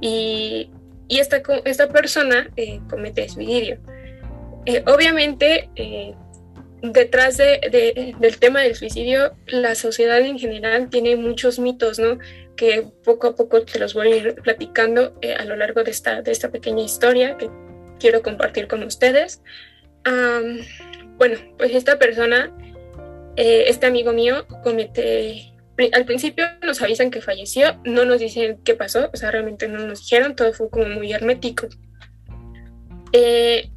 Y, 0.01 0.71
y 1.09 1.19
esta, 1.19 1.43
esta 1.65 1.89
persona 1.89 2.51
eh, 2.57 2.81
comete 2.89 3.29
suicidio. 3.29 3.79
Eh, 4.67 4.85
obviamente, 4.87 5.71
eh, 5.75 6.15
detrás 6.83 7.39
de, 7.39 8.15
del 8.19 8.39
tema 8.39 8.61
del 8.61 8.77
suicidio, 8.77 9.35
la 9.47 9.75
sociedad 9.75 10.21
en 10.21 10.39
general 10.39 10.91
tiene 10.91 11.17
muchos 11.17 11.59
mitos, 11.59 11.99
¿no? 11.99 12.19
Que 12.57 12.87
poco 13.05 13.29
a 13.29 13.37
poco 13.37 13.63
te 13.63 13.79
los 13.79 13.95
voy 13.95 14.13
a 14.13 14.17
ir 14.17 14.35
platicando 14.37 15.19
a 15.39 15.45
lo 15.45 15.57
largo 15.57 15.83
de 15.83 15.91
esta, 15.91 16.23
de 16.23 16.31
esta 16.31 16.51
pequeña 16.51 16.83
historia 16.83 17.37
que 17.39 17.49
quiero 17.99 18.23
compartir 18.23 18.69
con 18.69 18.83
ustedes. 18.83 19.41
bueno, 21.17 21.39
pues 21.57 21.75
esta 21.75 21.99
persona 21.99 22.53
eh, 23.41 23.69
este 23.69 23.87
amigo 23.87 24.13
mío 24.13 24.49
comete, 24.65 25.55
al 25.93 26.05
principio 26.05 26.45
nos 26.61 26.83
avisan 26.83 27.13
que 27.13 27.21
falleció, 27.21 27.81
no 27.85 28.05
nos 28.05 28.19
dicen 28.19 28.59
qué 28.65 28.75
pasó, 28.75 29.11
o 29.15 29.17
sea, 29.17 29.31
realmente 29.31 29.69
no 29.69 29.87
nos 29.87 30.01
dijeron, 30.01 30.35
todo 30.35 30.53
fue 30.53 30.69
como 30.69 30.87
muy 30.87 31.13
hermético. 31.13 31.69
Eh, 33.13 33.71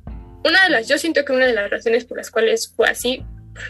una 0.44 0.64
de 0.64 0.70
las, 0.72 0.88
yo 0.88 0.98
siento 0.98 1.24
que 1.24 1.34
una 1.34 1.46
de 1.46 1.54
las 1.54 1.70
razones 1.70 2.06
por 2.06 2.18
las 2.18 2.32
cuales 2.32 2.74
fue 2.76 2.88
así, 2.90 3.24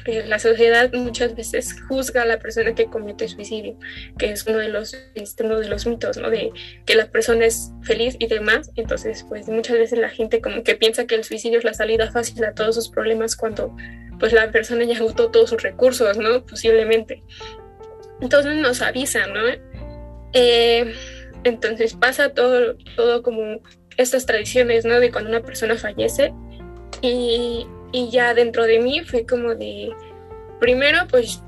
la 0.06 0.40
sociedad 0.40 0.92
muchas 0.94 1.36
veces 1.36 1.76
juzga 1.88 2.22
a 2.22 2.26
la 2.26 2.40
persona 2.40 2.76
que 2.76 2.86
comete 2.86 3.28
suicidio, 3.28 3.78
que 4.18 4.32
es 4.32 4.46
uno 4.46 4.60
de 4.60 4.70
los, 4.70 4.96
uno 5.40 5.60
de 5.60 5.68
los 5.68 5.86
mitos, 5.86 6.18
¿no? 6.18 6.30
De 6.30 6.52
que 6.86 6.96
la 6.96 7.08
persona 7.08 7.46
es 7.46 7.72
feliz 7.84 8.16
y 8.20 8.28
demás, 8.28 8.72
entonces 8.76 9.26
pues 9.28 9.48
muchas 9.48 9.78
veces 9.78 10.00
la 10.00 10.10
gente 10.10 10.42
como 10.42 10.64
que 10.64 10.76
piensa 10.76 11.06
que 11.06 11.16
el 11.16 11.24
suicidio 11.24 11.58
es 11.58 11.64
la 11.64 11.74
salida 11.74 12.12
fácil 12.12 12.44
a 12.46 12.54
todos 12.54 12.76
sus 12.76 12.90
problemas 12.90 13.36
cuando 13.36 13.76
pues 14.20 14.34
la 14.34 14.52
persona 14.52 14.84
ya 14.84 14.98
agotó 14.98 15.32
todos 15.32 15.50
sus 15.50 15.64
recursos, 15.64 16.18
¿no? 16.18 16.46
Posiblemente. 16.46 17.24
Entonces 18.22 18.56
nos 18.56 18.82
avisan, 18.84 19.34
¿no? 19.34 19.42
Eh, 20.34 20.94
entonces 21.44 21.96
pasa 21.96 22.30
todo, 22.30 22.76
todo 22.96 23.24
como 23.24 23.62
estas 23.98 24.26
tradiciones, 24.26 24.86
¿no? 24.86 25.00
De 25.00 25.12
cuando 25.12 25.32
una 25.32 25.42
persona 25.42 25.76
fallece 25.76 26.34
y, 27.02 27.66
y 27.92 28.10
ya 28.10 28.34
dentro 28.34 28.66
de 28.66 28.80
mí 28.80 29.02
fue 29.02 29.26
como 29.26 29.56
de, 29.56 29.92
primero, 30.60 31.08
pues 31.10 31.42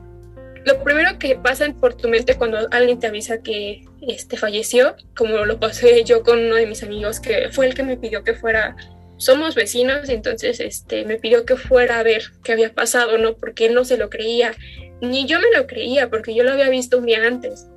lo 0.66 0.84
primero 0.84 1.20
que 1.20 1.36
pasa 1.36 1.68
por 1.80 1.96
tu 1.96 2.08
mente 2.08 2.36
cuando 2.36 2.68
alguien 2.72 3.00
te 3.00 3.08
avisa 3.08 3.42
que 3.42 3.86
este 4.02 4.38
falleció, 4.38 4.96
como 5.16 5.46
lo 5.46 5.60
pasé 5.60 6.04
yo 6.04 6.24
con 6.24 6.40
uno 6.40 6.56
de 6.56 6.68
mis 6.68 6.84
amigos 6.84 7.20
que 7.20 7.50
fue 7.52 7.66
el 7.66 7.74
que 7.74 7.84
me 7.84 7.98
pidió 7.98 8.24
que 8.24 8.34
fuera 8.34 8.76
somos 9.18 9.56
vecinos, 9.56 10.10
entonces 10.10 10.60
este, 10.60 11.06
me 11.06 11.18
pidió 11.18 11.46
que 11.46 11.56
fuera 11.56 12.00
a 12.00 12.04
ver 12.04 12.24
qué 12.44 12.54
había 12.54 12.74
pasado, 12.74 13.18
¿no? 13.18 13.36
Porque 13.36 13.68
él 13.68 13.74
no 13.74 13.86
se 13.86 13.98
lo 13.98 14.10
creía, 14.10 14.54
ni 15.02 15.26
yo 15.26 15.40
me 15.40 15.52
lo 15.56 15.68
creía, 15.68 16.10
porque 16.10 16.34
yo 16.34 16.44
lo 16.44 16.52
había 16.52 16.70
visto 16.70 16.98
un 16.98 17.06
día 17.06 17.26
antes. 17.26 17.68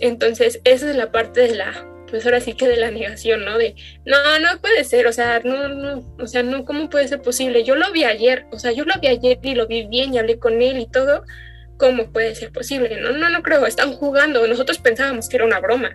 Entonces, 0.00 0.60
esa 0.64 0.90
es 0.90 0.96
la 0.96 1.10
parte 1.10 1.40
de 1.40 1.54
la, 1.54 1.86
pues 2.14 2.24
ahora 2.26 2.40
sí 2.40 2.54
que 2.54 2.68
de 2.68 2.76
la 2.76 2.92
negación, 2.92 3.44
¿no? 3.44 3.58
De, 3.58 3.74
no, 4.04 4.16
no 4.38 4.60
puede 4.60 4.84
ser, 4.84 5.08
o 5.08 5.12
sea, 5.12 5.40
no, 5.40 5.66
no, 5.66 6.14
o 6.20 6.28
sea, 6.28 6.44
no, 6.44 6.64
¿cómo 6.64 6.88
puede 6.88 7.08
ser 7.08 7.20
posible? 7.20 7.64
Yo 7.64 7.74
lo 7.74 7.90
vi 7.90 8.04
ayer, 8.04 8.46
o 8.52 8.58
sea, 8.60 8.70
yo 8.70 8.84
lo 8.84 8.92
vi 9.02 9.08
ayer 9.08 9.40
y 9.42 9.56
lo 9.56 9.66
vi 9.66 9.88
bien 9.88 10.14
y 10.14 10.18
hablé 10.18 10.38
con 10.38 10.62
él 10.62 10.78
y 10.78 10.86
todo, 10.86 11.24
¿cómo 11.76 12.12
puede 12.12 12.36
ser 12.36 12.52
posible? 12.52 13.00
No, 13.00 13.10
no, 13.10 13.28
no 13.30 13.42
creo, 13.42 13.66
están 13.66 13.94
jugando, 13.94 14.46
nosotros 14.46 14.78
pensábamos 14.78 15.28
que 15.28 15.38
era 15.38 15.44
una 15.44 15.58
broma. 15.58 15.92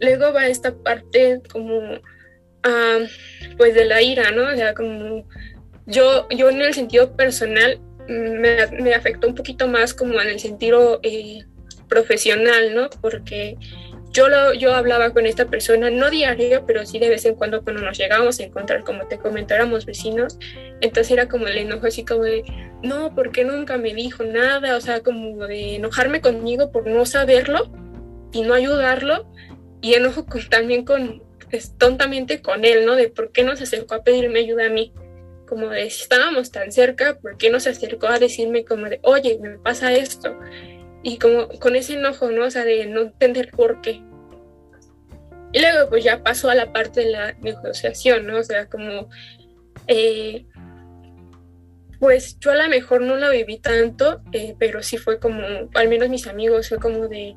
Luego 0.00 0.34
va 0.34 0.46
esta 0.48 0.74
parte 0.74 1.40
como 1.50 1.98
pues 3.56 3.74
de 3.74 3.86
la 3.86 4.02
ira, 4.02 4.32
¿no? 4.32 4.52
O 4.52 4.54
sea, 4.54 4.74
como 4.74 5.26
yo, 5.86 6.28
yo 6.28 6.50
en 6.50 6.60
el 6.60 6.74
sentido 6.74 7.16
personal 7.16 7.80
me, 8.06 8.66
me 8.82 8.92
afectó 8.92 9.28
un 9.28 9.34
poquito 9.34 9.66
más 9.66 9.94
como 9.94 10.20
en 10.20 10.28
el 10.28 10.40
sentido 10.40 11.00
eh, 11.02 11.42
profesional, 11.88 12.74
¿no? 12.74 12.90
Porque 13.00 13.56
yo, 14.12 14.28
lo, 14.28 14.52
yo 14.52 14.74
hablaba 14.74 15.10
con 15.10 15.26
esta 15.26 15.46
persona, 15.46 15.90
no 15.90 16.10
diario, 16.10 16.64
pero 16.66 16.84
sí 16.86 16.98
de 16.98 17.08
vez 17.08 17.24
en 17.24 17.34
cuando 17.34 17.62
cuando 17.62 17.82
nos 17.82 17.96
llegábamos 17.96 18.38
a 18.40 18.44
encontrar, 18.44 18.84
como 18.84 19.06
te 19.08 19.18
comentáramos 19.18 19.86
vecinos, 19.86 20.38
entonces 20.80 21.10
era 21.10 21.28
como 21.28 21.46
el 21.48 21.58
enojo 21.58 21.86
así 21.86 22.04
como 22.04 22.24
de, 22.24 22.44
no, 22.82 23.14
¿por 23.14 23.32
qué 23.32 23.44
nunca 23.44 23.78
me 23.78 23.94
dijo 23.94 24.24
nada? 24.24 24.76
O 24.76 24.80
sea, 24.80 25.00
como 25.00 25.46
de 25.46 25.76
enojarme 25.76 26.20
conmigo 26.20 26.70
por 26.70 26.86
no 26.86 27.06
saberlo 27.06 27.72
y 28.32 28.42
no 28.42 28.54
ayudarlo, 28.54 29.26
y 29.80 29.94
enojo 29.94 30.26
también 30.50 30.84
con, 30.84 31.22
es 31.50 31.76
tontamente 31.76 32.42
con 32.42 32.64
él, 32.64 32.86
¿no? 32.86 32.96
De 32.96 33.08
por 33.08 33.32
qué 33.32 33.44
no 33.44 33.56
se 33.56 33.64
acercó 33.64 33.94
a 33.94 34.04
pedirme 34.04 34.40
ayuda 34.40 34.66
a 34.66 34.70
mí. 34.70 34.92
Como 35.46 35.68
de 35.68 35.90
si 35.90 36.02
estábamos 36.02 36.50
tan 36.50 36.72
cerca, 36.72 37.18
¿por 37.18 37.36
qué 37.36 37.50
no 37.50 37.60
se 37.60 37.68
acercó 37.68 38.06
a 38.06 38.18
decirme 38.18 38.64
como 38.64 38.88
de, 38.88 39.00
oye, 39.02 39.38
me 39.38 39.58
pasa 39.58 39.92
esto? 39.92 40.34
Y 41.02 41.18
como 41.18 41.48
con 41.58 41.76
ese 41.76 41.94
enojo, 41.94 42.30
¿no? 42.30 42.44
O 42.44 42.50
sea, 42.50 42.64
de 42.64 42.86
no 42.86 43.00
entender 43.02 43.50
por 43.50 43.80
qué. 43.80 44.02
Y 45.52 45.60
luego 45.60 45.88
pues 45.90 46.04
ya 46.04 46.22
pasó 46.22 46.48
a 46.48 46.54
la 46.54 46.72
parte 46.72 47.00
de 47.00 47.10
la 47.10 47.32
negociación, 47.34 48.26
¿no? 48.26 48.38
O 48.38 48.42
sea, 48.42 48.68
como, 48.68 49.08
eh, 49.86 50.46
pues 52.00 52.38
yo 52.40 52.50
a 52.50 52.54
lo 52.54 52.68
mejor 52.68 53.02
no 53.02 53.16
la 53.16 53.28
viví 53.30 53.58
tanto, 53.58 54.22
eh, 54.32 54.56
pero 54.58 54.82
sí 54.82 54.96
fue 54.96 55.18
como, 55.18 55.42
al 55.74 55.88
menos 55.88 56.08
mis 56.08 56.26
amigos, 56.26 56.68
fue 56.68 56.78
como 56.78 57.06
de, 57.06 57.36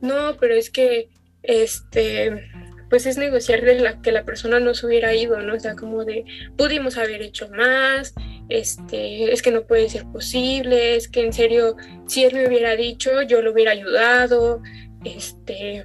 no, 0.00 0.36
pero 0.38 0.54
es 0.54 0.70
que, 0.70 1.08
este, 1.42 2.50
pues 2.96 3.04
es 3.04 3.18
negociar 3.18 3.60
de 3.60 3.78
la, 3.78 4.00
que 4.00 4.10
la 4.10 4.24
persona 4.24 4.58
no 4.58 4.72
se 4.72 4.86
hubiera 4.86 5.12
ido, 5.14 5.38
¿no? 5.42 5.52
O 5.52 5.60
sea, 5.60 5.76
como 5.76 6.06
de, 6.06 6.24
pudimos 6.56 6.96
haber 6.96 7.20
hecho 7.20 7.46
más, 7.50 8.14
este, 8.48 9.34
es 9.34 9.42
que 9.42 9.50
no 9.50 9.66
puede 9.66 9.90
ser 9.90 10.06
posible, 10.06 10.96
es 10.96 11.06
que 11.06 11.20
en 11.20 11.34
serio, 11.34 11.76
si 12.06 12.24
él 12.24 12.32
me 12.32 12.48
hubiera 12.48 12.74
dicho, 12.74 13.20
yo 13.20 13.42
lo 13.42 13.52
hubiera 13.52 13.72
ayudado, 13.72 14.62
este, 15.04 15.84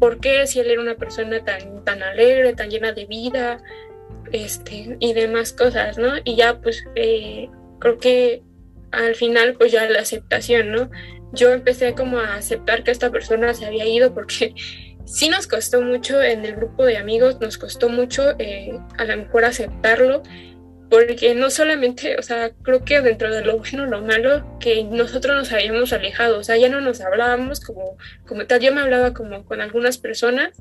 ¿por 0.00 0.18
qué 0.18 0.48
si 0.48 0.58
él 0.58 0.68
era 0.68 0.82
una 0.82 0.96
persona 0.96 1.44
tan, 1.44 1.84
tan 1.84 2.02
alegre, 2.02 2.54
tan 2.54 2.70
llena 2.70 2.92
de 2.92 3.06
vida, 3.06 3.62
este, 4.32 4.96
y 4.98 5.12
demás 5.12 5.52
cosas, 5.52 5.96
¿no? 5.96 6.14
Y 6.24 6.34
ya, 6.34 6.60
pues, 6.60 6.82
eh, 6.96 7.48
creo 7.78 7.98
que 7.98 8.42
al 8.90 9.14
final 9.14 9.54
pues 9.54 9.70
ya 9.70 9.88
la 9.88 10.00
aceptación, 10.00 10.72
¿no? 10.72 10.90
Yo 11.32 11.52
empecé 11.52 11.94
como 11.94 12.18
a 12.18 12.34
aceptar 12.34 12.82
que 12.82 12.90
esta 12.90 13.12
persona 13.12 13.54
se 13.54 13.64
había 13.64 13.86
ido 13.86 14.12
porque 14.12 14.56
sí 15.12 15.28
nos 15.28 15.46
costó 15.46 15.82
mucho 15.82 16.22
en 16.22 16.44
el 16.46 16.56
grupo 16.56 16.86
de 16.86 16.96
amigos, 16.96 17.38
nos 17.38 17.58
costó 17.58 17.90
mucho 17.90 18.34
eh, 18.38 18.72
a 18.96 19.04
lo 19.04 19.16
mejor 19.18 19.44
aceptarlo, 19.44 20.22
porque 20.88 21.34
no 21.34 21.50
solamente, 21.50 22.16
o 22.18 22.22
sea, 22.22 22.50
creo 22.62 22.82
que 22.84 23.02
dentro 23.02 23.30
de 23.30 23.44
lo 23.44 23.58
bueno, 23.58 23.84
lo 23.86 24.00
malo, 24.00 24.58
que 24.58 24.84
nosotros 24.84 25.36
nos 25.36 25.52
habíamos 25.52 25.92
alejado, 25.92 26.38
o 26.38 26.44
sea, 26.44 26.56
ya 26.56 26.70
no 26.70 26.80
nos 26.80 27.02
hablábamos 27.02 27.60
como, 27.60 27.98
como 28.26 28.46
tal, 28.46 28.60
yo 28.60 28.74
me 28.74 28.80
hablaba 28.80 29.12
como 29.12 29.44
con 29.44 29.60
algunas 29.60 29.98
personas, 29.98 30.56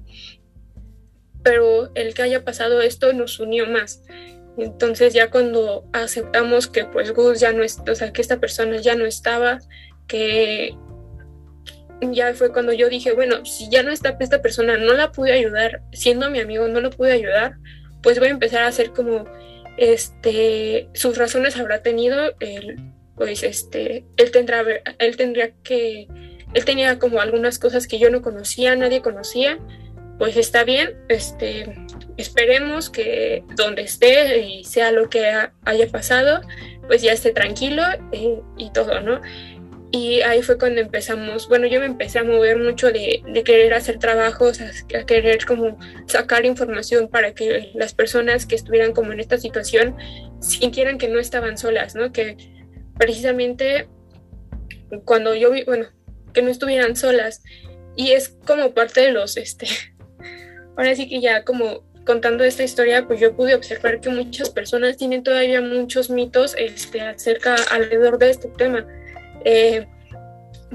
pero 1.43 1.89
el 1.95 2.13
que 2.13 2.21
haya 2.21 2.43
pasado 2.43 2.81
esto 2.81 3.13
nos 3.13 3.39
unió 3.39 3.67
más. 3.67 4.03
Entonces 4.57 5.13
ya 5.13 5.31
cuando 5.31 5.85
aceptamos 5.93 6.67
que 6.67 6.83
pues 6.83 7.13
Gus 7.13 7.39
ya 7.39 7.53
no 7.53 7.63
es, 7.63 7.79
o 7.89 7.95
sea, 7.95 8.11
que 8.11 8.21
esta 8.21 8.39
persona 8.41 8.77
ya 8.77 8.95
no 8.95 9.05
estaba, 9.05 9.59
que 10.07 10.75
ya 12.01 12.33
fue 12.33 12.51
cuando 12.51 12.73
yo 12.73 12.89
dije, 12.89 13.11
bueno, 13.13 13.45
si 13.45 13.69
ya 13.69 13.83
no 13.83 13.91
está 13.91 14.17
esta 14.19 14.41
persona, 14.41 14.77
no 14.77 14.93
la 14.93 15.11
pude 15.11 15.31
ayudar, 15.33 15.81
siendo 15.93 16.29
mi 16.29 16.39
amigo, 16.39 16.67
no 16.67 16.81
lo 16.81 16.89
pude 16.89 17.11
ayudar, 17.11 17.55
pues 18.01 18.19
voy 18.19 18.29
a 18.29 18.31
empezar 18.31 18.63
a 18.63 18.67
hacer 18.67 18.91
como, 18.91 19.25
este, 19.77 20.89
sus 20.93 21.17
razones 21.17 21.57
habrá 21.57 21.81
tenido, 21.83 22.33
él, 22.39 22.77
pues, 23.15 23.43
este, 23.43 24.05
él 24.17 24.31
tendrá, 24.31 24.63
él 24.99 25.17
tendría 25.17 25.51
que, 25.63 26.07
él 26.53 26.65
tenía 26.65 26.99
como 26.99 27.21
algunas 27.21 27.59
cosas 27.59 27.87
que 27.87 27.99
yo 27.99 28.09
no 28.09 28.21
conocía, 28.21 28.75
nadie 28.75 29.01
conocía, 29.01 29.59
pues 30.17 30.37
está 30.37 30.63
bien, 30.63 30.95
este, 31.07 31.75
esperemos 32.17 32.89
que 32.89 33.43
donde 33.55 33.83
esté 33.83 34.39
y 34.39 34.63
sea 34.63 34.91
lo 34.91 35.09
que 35.09 35.31
haya 35.65 35.87
pasado, 35.91 36.41
pues 36.87 37.01
ya 37.01 37.13
esté 37.13 37.31
tranquilo 37.31 37.83
eh, 38.11 38.41
y 38.57 38.71
todo, 38.71 39.01
¿no? 39.01 39.21
Y 39.93 40.21
ahí 40.21 40.41
fue 40.41 40.57
cuando 40.57 40.79
empezamos, 40.79 41.49
bueno, 41.49 41.67
yo 41.67 41.81
me 41.81 41.85
empecé 41.85 42.19
a 42.19 42.23
mover 42.23 42.57
mucho 42.57 42.91
de, 42.93 43.21
querer 43.43 43.73
hacer 43.73 43.99
trabajos, 43.99 44.61
a, 44.61 45.05
querer 45.05 45.45
como 45.45 45.77
sacar 46.07 46.45
información 46.45 47.09
para 47.09 47.33
que 47.33 47.71
las 47.73 47.93
personas 47.93 48.45
que 48.45 48.55
estuvieran 48.55 48.93
como 48.93 49.11
en 49.11 49.19
esta 49.19 49.37
situación 49.37 49.97
sintieran 50.39 50.97
que 50.97 51.09
no 51.09 51.19
estaban 51.19 51.57
solas, 51.57 51.95
¿no? 51.95 52.13
Que 52.13 52.37
precisamente 52.97 53.89
cuando 55.03 55.35
yo 55.35 55.51
vi, 55.51 55.65
bueno, 55.65 55.87
que 56.33 56.41
no 56.41 56.49
estuvieran 56.49 56.95
solas. 56.95 57.43
Y 57.97 58.11
es 58.11 58.29
como 58.47 58.73
parte 58.73 59.01
de 59.01 59.11
los, 59.11 59.35
este, 59.35 59.67
ahora 60.77 60.95
sí 60.95 61.09
que 61.09 61.19
ya 61.19 61.43
como 61.43 61.83
contando 62.05 62.45
esta 62.45 62.63
historia, 62.63 63.05
pues 63.05 63.19
yo 63.19 63.35
pude 63.35 63.55
observar 63.55 63.99
que 63.99 64.09
muchas 64.09 64.49
personas 64.51 64.95
tienen 64.95 65.21
todavía 65.21 65.61
muchos 65.61 66.09
mitos 66.09 66.55
este, 66.57 67.01
acerca, 67.01 67.55
alrededor 67.71 68.17
de 68.17 68.29
este 68.29 68.47
tema 68.47 68.87
eh, 69.45 69.87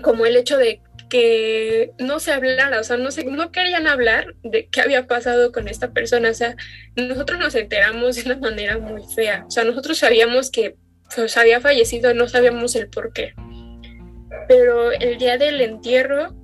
como 0.02 0.26
el 0.26 0.36
hecho 0.36 0.56
de 0.56 0.80
que 1.08 1.92
no 1.98 2.18
se 2.18 2.32
hablara, 2.32 2.80
o 2.80 2.84
sea, 2.84 2.96
no, 2.96 3.10
se, 3.10 3.24
no 3.24 3.52
querían 3.52 3.86
hablar 3.86 4.34
de 4.42 4.68
qué 4.68 4.80
había 4.80 5.06
pasado 5.06 5.52
con 5.52 5.68
esta 5.68 5.92
persona, 5.92 6.30
o 6.30 6.34
sea, 6.34 6.56
nosotros 6.96 7.38
nos 7.38 7.54
enteramos 7.54 8.16
de 8.16 8.22
una 8.22 8.38
manera 8.38 8.78
muy 8.78 9.02
fea, 9.14 9.44
o 9.46 9.50
sea, 9.50 9.64
nosotros 9.64 9.98
sabíamos 9.98 10.50
que 10.50 10.76
pues, 11.14 11.36
había 11.36 11.60
fallecido, 11.60 12.12
no 12.14 12.28
sabíamos 12.28 12.74
el 12.74 12.88
por 12.88 13.12
qué, 13.12 13.34
pero 14.48 14.92
el 14.92 15.18
día 15.18 15.38
del 15.38 15.60
entierro, 15.60 16.34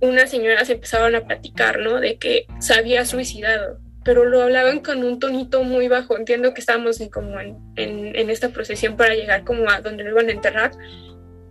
unas 0.00 0.30
señoras 0.30 0.68
empezaron 0.70 1.14
a 1.14 1.24
platicar, 1.24 1.78
¿no? 1.78 2.00
De 2.00 2.18
que 2.18 2.46
se 2.58 2.74
había 2.74 3.06
suicidado, 3.06 3.78
pero 4.04 4.24
lo 4.24 4.42
hablaban 4.42 4.80
con 4.80 5.02
un 5.04 5.18
tonito 5.18 5.62
muy 5.62 5.88
bajo, 5.88 6.16
entiendo 6.16 6.52
que 6.52 6.60
estábamos 6.60 7.00
en, 7.00 7.08
como 7.08 7.40
en, 7.40 7.56
en, 7.76 8.14
en 8.16 8.28
esta 8.28 8.50
procesión 8.50 8.96
para 8.96 9.14
llegar 9.14 9.44
como 9.44 9.70
a 9.70 9.80
donde 9.80 10.04
lo 10.04 10.10
iban 10.10 10.28
a 10.28 10.32
enterrar, 10.32 10.72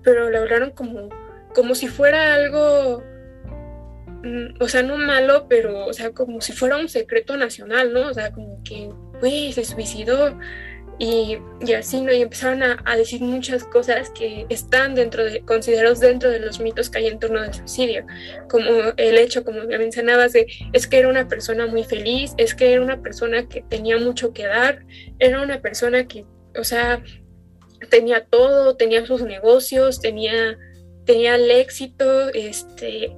pero 0.03 0.29
lo 0.29 0.39
hablaron 0.39 0.71
como, 0.71 1.09
como 1.53 1.75
si 1.75 1.87
fuera 1.87 2.35
algo, 2.35 3.03
mm, 4.23 4.61
o 4.61 4.67
sea, 4.67 4.83
no 4.83 4.97
malo, 4.97 5.47
pero, 5.49 5.85
o 5.85 5.93
sea, 5.93 6.11
como 6.11 6.41
si 6.41 6.53
fuera 6.53 6.77
un 6.77 6.89
secreto 6.89 7.37
nacional, 7.37 7.93
¿no? 7.93 8.09
O 8.09 8.13
sea, 8.13 8.31
como 8.31 8.61
que, 8.63 8.89
güey, 9.19 9.53
se 9.53 9.65
suicidó. 9.65 10.37
Y, 10.99 11.39
y, 11.65 11.73
así, 11.73 12.01
¿no? 12.01 12.13
Y 12.13 12.21
empezaron 12.21 12.61
a, 12.61 12.95
decir 12.95 13.19
muchas 13.21 13.63
cosas 13.63 14.11
que 14.11 14.45
están 14.49 14.93
dentro 14.93 15.25
de, 15.25 15.41
considerados 15.41 15.99
dentro 15.99 16.29
de 16.29 16.39
los 16.39 16.59
mitos 16.59 16.89
que 16.89 16.99
hay 16.99 17.07
en 17.07 17.19
torno 17.19 17.41
del 17.41 17.53
suicidio, 17.53 18.05
como 18.47 18.69
el 18.97 19.17
hecho, 19.17 19.43
como 19.43 19.63
mencionabas, 19.63 20.33
de 20.33 20.45
es 20.71 20.87
que 20.87 20.99
era 20.99 21.09
una 21.09 21.27
persona 21.27 21.65
muy 21.65 21.83
feliz, 21.83 22.33
es 22.37 22.53
que 22.53 22.73
era 22.73 22.81
una 22.81 23.01
persona 23.01 23.49
que 23.49 23.63
tenía 23.63 23.97
mucho 23.97 24.33
que 24.33 24.45
dar, 24.45 24.85
era 25.17 25.41
una 25.41 25.61
persona 25.61 26.07
que, 26.07 26.25
o 26.57 26.63
sea, 26.63 27.01
tenía 27.89 28.25
todo, 28.25 28.75
tenía 28.75 29.05
sus 29.05 29.21
negocios, 29.21 29.99
tenía, 29.99 30.57
tenía 31.05 31.35
el 31.35 31.49
éxito, 31.51 32.29
este, 32.29 33.15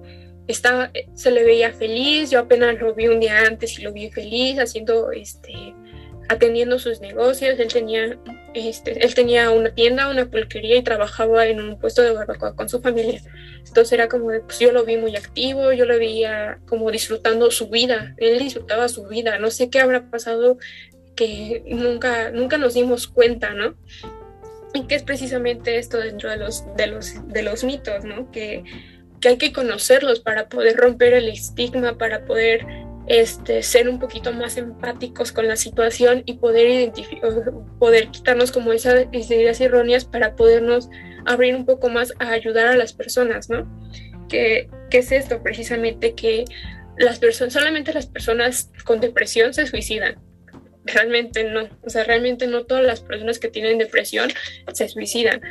estaba, 0.47 0.91
se 1.13 1.31
le 1.31 1.43
veía 1.43 1.73
feliz, 1.73 2.29
yo 2.31 2.39
apenas 2.39 2.79
lo 2.79 2.93
vi 2.93 3.07
un 3.07 3.19
día 3.19 3.45
antes 3.45 3.77
y 3.79 3.81
lo 3.81 3.91
vi 3.91 4.11
feliz, 4.11 4.59
haciendo, 4.59 5.11
este, 5.11 5.73
atendiendo 6.29 6.79
sus 6.79 7.01
negocios, 7.01 7.59
él 7.59 7.71
tenía, 7.71 8.17
este, 8.53 9.03
él 9.03 9.13
tenía 9.13 9.51
una 9.51 9.73
tienda, 9.73 10.09
una 10.09 10.29
pulquería 10.29 10.77
y 10.77 10.83
trabajaba 10.83 11.47
en 11.47 11.61
un 11.61 11.79
puesto 11.79 12.01
de 12.01 12.11
barbacoa 12.11 12.55
con 12.55 12.69
su 12.69 12.81
familia. 12.81 13.21
Entonces 13.67 13.93
era 13.93 14.07
como, 14.07 14.27
pues 14.45 14.59
yo 14.59 14.71
lo 14.71 14.85
vi 14.85 14.97
muy 14.97 15.15
activo, 15.15 15.71
yo 15.73 15.85
lo 15.85 15.97
veía 15.97 16.59
como 16.67 16.91
disfrutando 16.91 17.51
su 17.51 17.69
vida, 17.69 18.15
él 18.17 18.39
disfrutaba 18.39 18.87
su 18.87 19.07
vida, 19.07 19.39
no 19.39 19.51
sé 19.51 19.69
qué 19.69 19.79
habrá 19.79 20.09
pasado 20.09 20.57
que 21.15 21.63
nunca, 21.67 22.31
nunca 22.31 22.57
nos 22.57 22.73
dimos 22.73 23.07
cuenta, 23.07 23.53
¿no? 23.53 23.75
Y 24.75 24.87
que 24.87 24.95
es 24.95 25.03
precisamente 25.03 25.77
esto 25.77 25.97
dentro 25.97 26.29
de 26.29 26.37
los, 26.37 26.63
de 26.75 26.87
los, 26.87 27.27
de 27.27 27.43
los 27.43 27.63
mitos, 27.63 28.03
¿no? 28.03 28.29
Que, 28.31 28.63
que 29.21 29.29
hay 29.29 29.37
que 29.37 29.53
conocerlos 29.53 30.19
para 30.19 30.49
poder 30.49 30.75
romper 30.75 31.13
el 31.13 31.29
estigma, 31.29 31.97
para 31.97 32.25
poder 32.25 32.65
este, 33.07 33.63
ser 33.63 33.87
un 33.87 33.99
poquito 33.99 34.33
más 34.33 34.57
empáticos 34.57 35.31
con 35.31 35.47
la 35.47 35.55
situación 35.55 36.23
y 36.25 36.33
poder 36.33 36.91
poder 37.79 38.09
quitarnos 38.09 38.51
como 38.51 38.73
esas 38.73 39.07
ideas 39.11 39.61
erróneas 39.61 40.05
para 40.05 40.35
podernos 40.35 40.89
abrir 41.25 41.55
un 41.55 41.65
poco 41.65 41.89
más 41.89 42.13
a 42.19 42.29
ayudar 42.29 42.67
a 42.67 42.75
las 42.75 42.93
personas, 42.93 43.49
¿no? 43.49 43.67
Que, 44.27 44.69
que 44.89 44.99
es 44.99 45.11
esto 45.11 45.41
precisamente 45.41 46.15
que 46.15 46.45
las 46.97 47.19
personas, 47.19 47.53
solamente 47.53 47.93
las 47.93 48.07
personas 48.07 48.71
con 48.83 48.99
depresión 48.99 49.53
se 49.53 49.67
suicidan 49.67 50.24
realmente 50.85 51.43
no, 51.43 51.67
o 51.83 51.89
sea, 51.89 52.03
realmente 52.03 52.47
no 52.47 52.65
todas 52.65 52.85
las 52.85 53.01
personas 53.01 53.39
que 53.39 53.49
tienen 53.49 53.77
depresión 53.77 54.29
se 54.73 54.87
suicidan. 54.87 55.41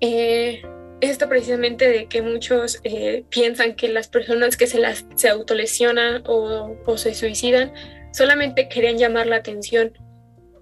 Eh, 0.00 0.62
esto 1.00 1.28
precisamente 1.28 1.88
de 1.88 2.06
que 2.06 2.22
muchos 2.22 2.80
eh, 2.84 3.24
piensan 3.28 3.74
que 3.74 3.88
las 3.88 4.08
personas 4.08 4.56
que 4.56 4.66
se, 4.66 4.78
las, 4.78 5.04
se 5.16 5.28
autolesionan 5.28 6.22
o, 6.26 6.76
o 6.84 6.96
se 6.96 7.14
suicidan 7.14 7.72
solamente 8.12 8.68
querían 8.68 8.98
llamar 8.98 9.26
la 9.26 9.36
atención 9.36 9.92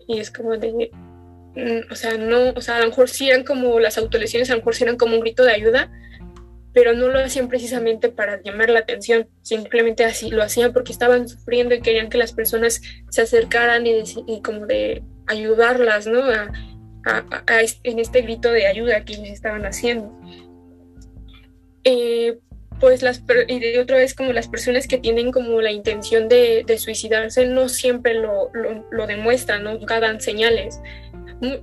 y 0.07 0.19
es 0.19 0.31
como 0.31 0.57
de, 0.57 0.91
mm, 1.55 1.93
o 1.93 1.95
sea, 1.95 2.17
no, 2.17 2.51
o 2.51 2.61
sea, 2.61 2.77
a 2.77 2.81
lo 2.81 2.87
mejor 2.87 3.09
sí 3.09 3.29
eran 3.29 3.45
como 3.45 3.79
las 3.81 3.99
autolesiones, 3.99 4.51
a 4.51 4.55
lo 4.55 4.59
mejor 4.59 4.75
sí 4.75 4.85
eran 4.85 4.97
como 4.97 5.15
un 5.15 5.21
grito 5.21 5.45
de 5.45 5.53
ayuda, 5.53 5.91
pero 6.73 6.93
no 6.93 7.09
lo 7.09 7.19
hacían 7.19 7.49
precisamente 7.49 8.09
para 8.09 8.41
llamar 8.43 8.71
la 8.71 8.81
atención, 8.81 9.29
simplemente 9.43 10.05
así 10.05 10.31
lo 10.31 10.43
hacían 10.43 10.73
porque 10.73 10.93
estaban 10.93 11.29
sufriendo 11.29 11.75
y 11.75 11.81
querían 11.81 12.09
que 12.09 12.19
las 12.19 12.33
personas 12.33 12.81
se 13.11 13.23
acercaran 13.23 13.87
y, 13.87 14.43
como 14.43 14.67
de 14.67 15.03
ayudarlas, 15.27 16.07
¿no? 16.07 16.23
A, 16.25 16.53
en 17.83 17.99
este 17.99 18.23
grito 18.23 18.53
de 18.53 18.67
ayuda 18.67 19.05
que 19.05 19.15
ellos 19.15 19.29
estaban 19.29 19.65
haciendo. 19.65 20.15
Eh, 21.83 22.39
pues 22.81 23.03
las 23.03 23.23
y 23.47 23.61
de 23.61 23.79
otra 23.79 23.99
vez 23.99 24.15
como 24.15 24.33
las 24.33 24.49
personas 24.49 24.89
que 24.89 24.99
tienen 24.99 25.31
como 25.33 25.61
la 25.61 25.71
intención 25.71 26.29
de, 26.29 26.65
suicidarse 26.79 27.47
no 27.47 27.69
siempre 27.69 28.15
lo, 28.15 28.51
lo, 28.91 29.07
demuestran, 29.07 29.65
nunca 29.65 30.01
dan 30.01 30.21
señales. 30.21 30.81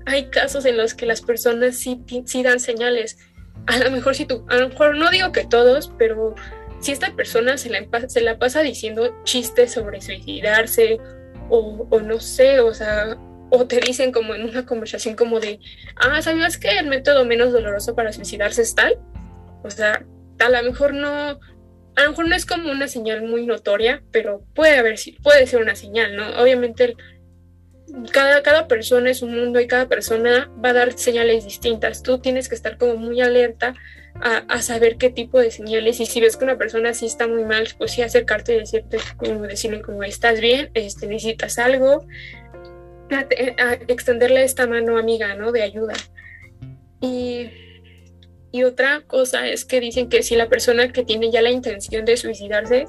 Hay 0.06 0.30
casos 0.30 0.65
en 0.65 0.78
los 0.78 0.93
que 0.93 1.06
las 1.06 1.22
personas 1.22 1.76
sí, 1.78 2.04
sí 2.26 2.43
dan 2.43 2.60
señales, 2.60 3.17
a 3.65 3.78
lo 3.78 3.91
mejor 3.91 4.15
si 4.15 4.26
tú, 4.26 4.46
a 4.50 4.56
lo 4.58 4.70
mejor 4.70 4.96
no 4.96 5.10
digo 5.10 5.32
que 5.32 5.46
todos, 5.46 5.91
pero 5.98 6.36
si 6.80 6.91
esta 6.91 7.15
persona 7.15 7.58
se 7.58 7.70
la, 7.70 7.86
se 8.08 8.22
la 8.22 8.38
pasa 8.38 8.62
diciendo 8.62 9.15
chistes 9.24 9.74
sobre 9.74 10.02
suicidarse 10.02 11.00
o, 11.50 11.88
no 12.02 12.20
sé, 12.20 12.60
o 12.60 12.74
sea, 12.74 13.17
o 13.50 13.65
te 13.65 13.80
dicen 13.80 14.12
como 14.12 14.36
en 14.36 14.43
una 14.43 14.65
conversación 14.65 15.15
como 15.15 15.39
de, 15.39 15.60
ah, 15.96 16.22
¿sabías 16.22 16.58
que 16.58 16.70
el 16.70 16.88
método 16.88 17.26
menos 17.26 17.54
doloroso 17.54 17.96
para 17.96 18.12
suicidarse 18.12 18.62
es 18.62 18.76
tal? 18.76 19.00
O 19.63 19.70
sea, 19.70 20.06
a 20.39 20.50
lo 20.50 20.63
mejor 20.63 20.93
no, 20.93 21.10
a 21.10 22.04
lo 22.04 22.10
mejor 22.10 22.28
no 22.28 22.36
es 22.36 22.46
como 22.46 22.72
una 22.72 22.88
señal 22.88 23.24
muy 23.24 23.46
notoria, 23.46 24.04
pero 24.12 24.43
puede 24.54 24.78
haber, 24.78 25.00
puede 25.24 25.48
ser 25.48 25.62
una 25.62 25.76
señal, 25.76 26.15
¿no? 26.15 26.41
Obviamente 26.41 26.96
cada, 28.12 28.43
cada 28.43 28.67
persona 28.67 29.10
es 29.10 29.21
un 29.21 29.38
mundo 29.38 29.60
y 29.60 29.67
cada 29.67 29.88
persona 29.88 30.50
va 30.63 30.69
a 30.69 30.73
dar 30.73 30.93
señales 30.97 31.45
distintas. 31.45 32.04
Tú 32.04 32.19
tienes 32.19 32.50
que 32.50 32.56
estar 32.56 32.78
como 32.78 32.95
muy 32.95 33.21
alerta 33.21 33.73
a, 34.19 34.62
saber 34.62 34.97
qué 34.97 35.10
tipo 35.10 35.39
de 35.39 35.52
señales 35.52 36.00
y 36.00 36.06
si 36.06 36.19
ves 36.19 36.38
que 36.38 36.43
una 36.43 36.58
persona 36.58 36.93
sí 36.93 37.06
está 37.06 37.28
muy 37.28 37.45
mal, 37.45 37.67
pues 37.78 37.91
sí 37.91 38.02
acercarte 38.02 38.56
y 38.56 38.60
decirte, 38.60 38.97
como 39.17 39.41
decirle 39.41 39.82
como 39.82 40.04
estás 40.04 40.39
bien, 40.41 40.71
este, 40.73 41.08
necesitas 41.08 41.60
algo, 41.60 42.06
a, 43.12 43.73
extenderle 43.88 44.43
esta 44.43 44.67
mano 44.67 44.97
amiga, 44.97 45.36
¿no? 45.36 45.52
De 45.52 45.62
ayuda. 45.62 45.93
Y, 47.00 47.52
y 48.52 48.63
otra 48.63 49.02
cosa 49.06 49.47
es 49.47 49.65
que 49.65 49.80
dicen 49.80 50.10
que 50.10 50.23
si 50.23 50.36
la 50.36 50.50
persona 50.50 50.91
que 50.91 51.04
tiene 51.04 51.32
ya 51.32 51.41
la 51.41 51.52
intención 51.52 52.04
de 52.04 52.17
suicidarse, 52.17 52.86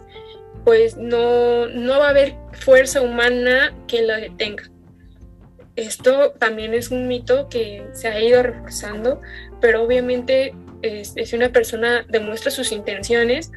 pues 0.64 0.96
no, 0.96 1.66
no 1.68 1.98
va 1.98 2.06
a 2.06 2.10
haber 2.10 2.34
fuerza 2.52 3.02
humana 3.02 3.74
que 3.86 4.02
la 4.02 4.16
detenga. 4.16 4.64
Esto 5.78 6.32
también 6.40 6.74
es 6.74 6.90
un 6.90 7.06
mito 7.06 7.48
que 7.48 7.86
se 7.92 8.08
ha 8.08 8.20
ido 8.20 8.42
reforzando, 8.42 9.20
pero 9.60 9.84
obviamente 9.84 10.52
si 10.82 11.36
una 11.36 11.50
persona 11.50 12.04
demuestra 12.08 12.50
sus 12.50 12.72
intenciones, 12.72 13.52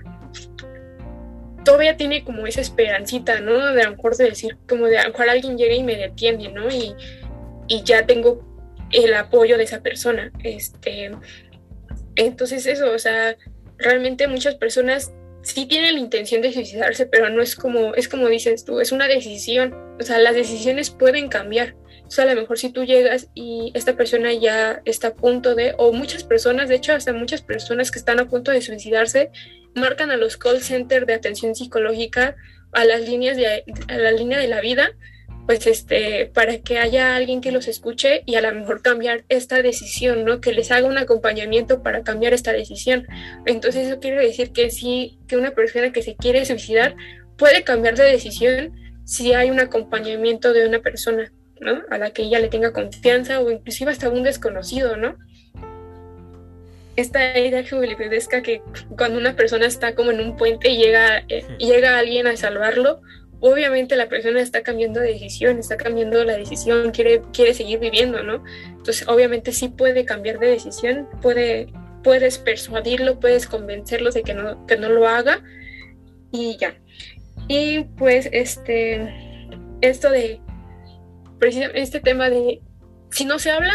todavía 1.66 1.98
tiene 1.98 2.24
como 2.24 2.46
esa 2.46 2.62
esperancita, 2.62 3.42
¿no? 3.42 3.74
De 3.74 3.82
a 3.82 3.86
lo 3.86 3.96
mejor 3.96 4.16
de 4.18 4.26
decir, 4.26 4.56
como 4.70 4.86
de 4.86 5.00
a 5.00 5.06
lo 5.06 5.10
mejor 5.14 5.30
alguien 5.30 5.58
llega 5.58 5.74
y 5.74 5.82
me 5.82 5.96
detiene, 5.96 6.50
¿no? 6.50 6.70
Y, 6.70 6.94
y 7.68 7.82
ya 7.82 8.06
tengo 8.06 8.48
el 8.92 9.16
apoyo 9.16 9.58
de 9.58 9.64
esa 9.64 9.82
persona. 9.82 10.32
Este, 10.44 11.10
entonces 12.18 12.68
eso, 12.68 12.92
o 12.92 13.00
sea, 13.00 13.36
realmente 13.80 14.28
muchas 14.28 14.54
personas 14.54 15.12
sí 15.42 15.66
tienen 15.66 15.96
la 15.96 16.00
intención 16.00 16.44
de 16.44 16.54
suicidarse, 16.54 17.08
pero 17.08 17.32
no 17.32 17.42
es 17.42 17.56
como, 17.56 17.96
es 17.96 18.08
como 18.08 18.28
dices 18.28 18.64
tú, 18.64 18.80
es 18.80 18.92
una 18.92 19.08
decisión. 19.08 19.74
O 20.00 20.04
sea, 20.04 20.20
las 20.20 20.36
decisiones 20.36 20.92
pueden 20.92 21.28
cambiar. 21.28 21.81
O 22.12 22.14
sea, 22.14 22.26
a 22.26 22.36
lo 22.36 22.42
mejor 22.42 22.60
si 22.60 22.74
tú 22.74 22.84
llegas 22.84 23.30
y 23.34 23.72
esta 23.74 23.96
persona 23.96 24.34
ya 24.34 24.82
está 24.84 25.08
a 25.08 25.14
punto 25.14 25.56
de, 25.56 25.76
o 25.78 25.94
muchas 25.94 26.26
personas, 26.26 26.68
de 26.68 26.76
hecho, 26.76 26.92
hasta 26.92 27.14
muchas 27.14 27.42
personas 27.42 27.90
que 27.90 28.00
están 28.00 28.20
a 28.20 28.28
punto 28.28 28.52
de 28.52 28.62
suicidarse, 28.62 29.32
marcan 29.76 30.12
a 30.12 30.18
los 30.18 30.36
call 30.36 30.62
centers 30.62 31.08
de 31.08 31.14
atención 31.14 31.56
psicológica, 31.56 32.36
a 32.74 32.84
las 32.84 33.08
líneas 33.08 33.38
de, 33.38 33.64
a 33.88 33.98
la 33.98 34.12
línea 34.12 34.40
de 34.40 34.50
la 34.50 34.60
vida, 34.60 34.92
pues 35.48 35.66
este, 35.68 36.26
para 36.26 36.58
que 36.58 36.80
haya 36.80 37.16
alguien 37.16 37.40
que 37.40 37.54
los 37.54 37.70
escuche 37.70 38.24
y 38.26 38.36
a 38.36 38.42
lo 38.42 38.54
mejor 38.54 38.82
cambiar 38.82 39.24
esta 39.30 39.62
decisión, 39.62 40.26
¿no? 40.26 40.42
Que 40.42 40.52
les 40.52 40.70
haga 40.72 40.90
un 40.90 40.98
acompañamiento 40.98 41.82
para 41.82 42.04
cambiar 42.04 42.34
esta 42.34 42.52
decisión. 42.52 43.08
Entonces 43.46 43.88
eso 43.88 44.02
quiere 44.02 44.18
decir 44.18 44.52
que 44.52 44.70
sí, 44.70 45.18
que 45.30 45.38
una 45.38 45.52
persona 45.52 45.94
que 45.94 46.02
se 46.02 46.18
quiere 46.18 46.44
suicidar 46.44 46.94
puede 47.38 47.64
cambiar 47.64 47.96
de 47.96 48.04
decisión 48.04 48.76
si 49.06 49.32
hay 49.32 49.50
un 49.50 49.62
acompañamiento 49.62 50.52
de 50.52 50.68
una 50.68 50.82
persona. 50.82 51.32
¿No? 51.62 51.84
A 51.90 51.98
la 51.98 52.12
que 52.12 52.24
ella 52.24 52.40
le 52.40 52.50
tenga 52.50 52.74
confianza 52.74 53.40
o 53.40 53.50
inclusive 53.50 53.92
hasta 53.92 54.10
un 54.10 54.24
desconocido, 54.24 54.98
¿no? 54.98 55.16
Esta 56.96 57.40
idea 57.40 57.64
jubilipedesca 57.68 58.42
que 58.42 58.62
cuando 58.98 59.18
una 59.18 59.36
persona 59.36 59.68
está 59.68 59.96
como 59.96 60.12
en 60.12 60.20
un 60.20 60.36
puente 60.36 60.70
y 60.70 60.78
llega, 60.78 61.20
eh, 61.30 61.46
llega 61.58 61.98
alguien 61.98 62.28
a 62.28 62.36
salvarlo, 62.36 63.02
obviamente 63.40 63.96
la 63.96 64.10
persona 64.10 64.42
está 64.42 64.62
cambiando 64.64 65.00
de 65.00 65.14
decisión, 65.14 65.60
está 65.60 65.78
cambiando 65.78 66.24
la 66.24 66.36
decisión, 66.36 66.92
quiere, 66.92 67.22
quiere 67.32 67.54
seguir 67.54 67.80
viviendo, 67.80 68.24
¿no? 68.24 68.44
Entonces, 68.66 69.08
obviamente 69.08 69.54
sí 69.54 69.70
puede 69.70 70.04
cambiar 70.04 70.40
de 70.40 70.48
decisión, 70.48 71.08
puede, 71.22 71.72
puedes 72.04 72.40
persuadirlo, 72.40 73.20
puedes 73.20 73.48
convencerlo 73.48 74.12
de 74.12 74.24
que 74.24 74.34
no, 74.34 74.66
que 74.66 74.78
no 74.78 74.90
lo 74.90 75.08
haga 75.08 75.44
y 76.32 76.58
ya. 76.58 76.76
Y 77.48 77.84
pues, 77.98 78.28
este, 78.32 79.14
esto 79.82 80.10
de 80.10 80.42
precisamente 81.42 81.82
este 81.82 82.00
tema 82.00 82.30
de 82.30 82.62
si 83.10 83.26
no 83.26 83.40
se 83.40 83.50
habla, 83.50 83.74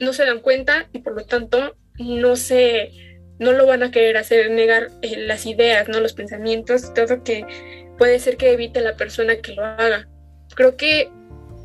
no 0.00 0.12
se 0.12 0.26
dan 0.26 0.40
cuenta 0.40 0.86
y 0.92 0.98
por 0.98 1.14
lo 1.14 1.24
tanto 1.24 1.76
no 1.98 2.36
se 2.36 2.90
no 3.38 3.52
lo 3.52 3.66
van 3.66 3.82
a 3.82 3.90
querer 3.90 4.18
hacer 4.18 4.50
negar 4.50 4.90
eh, 5.00 5.16
las 5.16 5.46
ideas, 5.46 5.88
no 5.88 5.98
los 5.98 6.12
pensamientos, 6.12 6.92
todo 6.92 7.24
que 7.24 7.46
puede 7.96 8.18
ser 8.18 8.36
que 8.36 8.52
evite 8.52 8.82
la 8.82 8.96
persona 8.96 9.36
que 9.36 9.54
lo 9.54 9.64
haga. 9.64 10.06
Creo 10.54 10.76
que 10.76 11.08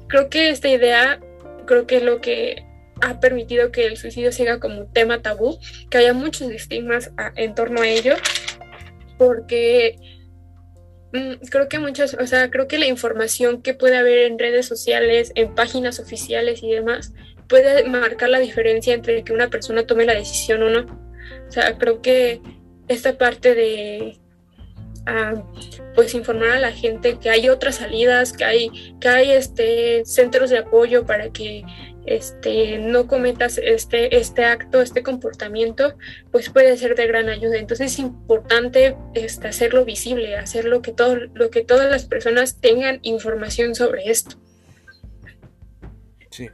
creo 0.07 0.29
que 0.29 0.49
esta 0.49 0.69
idea 0.69 1.19
creo 1.65 1.85
que 1.85 1.97
es 1.97 2.03
lo 2.03 2.21
que 2.21 2.63
ha 3.01 3.19
permitido 3.19 3.73
que 3.73 3.87
el 3.87 3.97
suicidio 3.97 4.31
siga 4.31 4.61
como 4.61 4.79
un 4.79 4.93
tema 4.93 5.21
tabú, 5.21 5.59
que 5.91 5.97
haya 5.97 6.13
muchos 6.13 6.49
estigmas 6.49 7.11
en 7.35 7.55
torno 7.55 7.81
a 7.81 7.87
ello, 7.89 8.15
porque 9.17 10.08
creo 11.11 11.69
que 11.69 11.79
muchas, 11.79 12.13
o 12.13 12.27
sea, 12.27 12.49
creo 12.49 12.67
que 12.67 12.77
la 12.77 12.87
información 12.87 13.61
que 13.61 13.73
puede 13.73 13.97
haber 13.97 14.19
en 14.19 14.39
redes 14.39 14.67
sociales, 14.67 15.31
en 15.35 15.55
páginas 15.55 15.99
oficiales 15.99 16.61
y 16.63 16.71
demás, 16.71 17.13
puede 17.47 17.83
marcar 17.85 18.29
la 18.29 18.39
diferencia 18.39 18.93
entre 18.93 19.23
que 19.23 19.33
una 19.33 19.49
persona 19.49 19.85
tome 19.85 20.05
la 20.05 20.13
decisión 20.13 20.61
o 20.63 20.69
no. 20.69 20.81
O 21.47 21.51
sea, 21.51 21.77
creo 21.77 22.01
que 22.01 22.41
esta 22.87 23.17
parte 23.17 23.55
de 23.55 24.19
ah, 25.07 25.33
pues 25.95 26.13
informar 26.13 26.51
a 26.51 26.59
la 26.59 26.71
gente 26.71 27.17
que 27.17 27.29
hay 27.29 27.49
otras 27.49 27.75
salidas, 27.75 28.33
que 28.33 28.45
hay, 28.45 28.95
que 29.01 29.09
hay 29.09 29.31
este 29.31 30.05
centros 30.05 30.49
de 30.51 30.59
apoyo 30.59 31.05
para 31.05 31.31
que 31.31 31.63
este, 32.09 32.79
no 32.79 33.07
cometas 33.07 33.59
este, 33.59 34.17
este 34.17 34.43
acto, 34.43 34.81
este 34.81 35.03
comportamiento, 35.03 35.93
pues 36.31 36.49
puede 36.49 36.75
ser 36.77 36.95
de 36.95 37.05
gran 37.05 37.29
ayuda. 37.29 37.57
Entonces 37.57 37.93
es 37.93 37.99
importante 37.99 38.95
este, 39.13 39.47
hacerlo 39.47 39.85
visible, 39.85 40.35
hacerlo 40.35 40.81
que, 40.81 40.91
todo, 40.91 41.15
lo 41.15 41.49
que 41.51 41.63
todas 41.63 41.89
las 41.89 42.05
personas 42.05 42.59
tengan 42.59 42.99
información 43.03 43.75
sobre 43.75 44.09
esto. 44.09 44.37
Sí, 46.31 46.49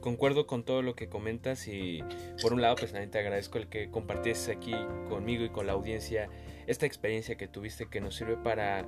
concuerdo 0.00 0.46
con 0.46 0.64
todo 0.64 0.82
lo 0.82 0.94
que 0.94 1.08
comentas 1.08 1.66
y 1.66 2.04
por 2.40 2.52
un 2.52 2.62
lado 2.62 2.76
pues 2.76 2.92
también 2.92 3.10
te 3.10 3.18
agradezco 3.18 3.58
el 3.58 3.68
que 3.68 3.90
compartieses 3.90 4.48
aquí 4.48 4.74
conmigo 5.08 5.44
y 5.44 5.50
con 5.50 5.66
la 5.66 5.72
audiencia 5.72 6.28
esta 6.66 6.86
experiencia 6.86 7.36
que 7.36 7.48
tuviste 7.48 7.86
que 7.86 8.00
nos 8.00 8.14
sirve 8.14 8.36
para 8.36 8.86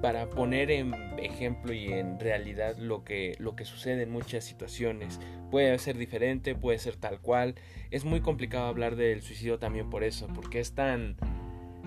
para 0.00 0.30
poner 0.30 0.70
en 0.70 0.94
ejemplo 1.18 1.72
y 1.72 1.92
en 1.92 2.18
realidad 2.18 2.76
lo 2.78 3.04
que, 3.04 3.34
lo 3.38 3.56
que 3.56 3.64
sucede 3.64 4.02
en 4.02 4.10
muchas 4.10 4.44
situaciones. 4.44 5.20
Puede 5.50 5.78
ser 5.78 5.98
diferente, 5.98 6.54
puede 6.54 6.78
ser 6.78 6.96
tal 6.96 7.20
cual. 7.20 7.54
Es 7.90 8.04
muy 8.04 8.20
complicado 8.20 8.66
hablar 8.66 8.96
del 8.96 9.22
suicidio 9.22 9.58
también 9.58 9.90
por 9.90 10.04
eso, 10.04 10.28
porque 10.28 10.60
es 10.60 10.74
tan 10.74 11.16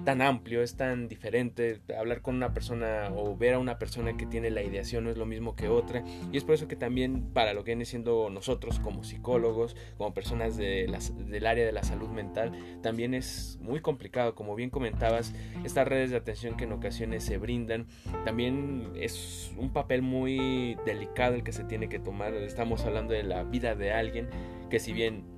tan 0.04 0.22
amplio, 0.22 0.62
es 0.62 0.76
tan 0.76 1.08
diferente. 1.08 1.82
Hablar 1.98 2.22
con 2.22 2.36
una 2.36 2.54
persona 2.54 3.10
o 3.16 3.36
ver 3.36 3.56
a 3.56 3.60
una 3.60 3.80
persona 3.80 4.16
que 4.18 4.26
tiene 4.26 4.50
la 4.52 4.64
ideación 4.64 5.06
no 5.06 5.10
es 5.10 5.18
lo 5.18 5.26
mismo 5.26 5.56
que 5.56 5.68
otra. 5.68 6.04
Y 6.32 6.38
es 6.38 6.44
por 6.44 6.56
eso 6.56 6.68
que 6.68 6.76
también 6.76 7.34
para 7.34 7.54
lo 7.54 7.64
que 7.64 7.72
viene 7.72 7.86
siendo 7.86 8.30
nosotros 8.30 8.80
como 8.80 9.04
psicólogos, 9.04 9.76
como 9.98 10.14
personas 10.14 10.58
de 10.58 10.92
del 11.28 11.48
área 11.48 11.66
de 11.66 11.72
la 11.72 11.84
salud 11.84 12.10
mental, 12.10 12.52
también 12.82 13.14
es 13.14 13.58
muy 13.62 13.82
complicado. 13.82 14.36
Como 14.36 14.56
bien 14.56 14.70
comentabas, 14.70 15.34
estas 15.64 15.88
redes 15.88 16.12
de 16.12 16.18
atención 16.18 16.56
que 16.56 16.66
en 16.66 16.74
ocasiones 16.74 17.24
se 17.24 17.38
brindan, 17.38 17.88
también 18.26 18.92
es 18.96 19.52
un 19.58 19.72
papel 19.72 20.02
muy 20.02 20.78
delicado 20.86 21.36
el 21.36 21.44
que 21.44 21.52
se 21.52 21.64
tiene 21.64 21.90
que 21.90 22.00
tomar. 22.00 22.34
Estamos 22.34 22.86
hablando 22.86 23.14
de 23.14 23.24
la 23.24 23.44
vida 23.44 23.76
de 23.76 23.92
alguien 23.92 24.30
que 24.70 24.80
si 24.80 24.94
bien 24.94 25.33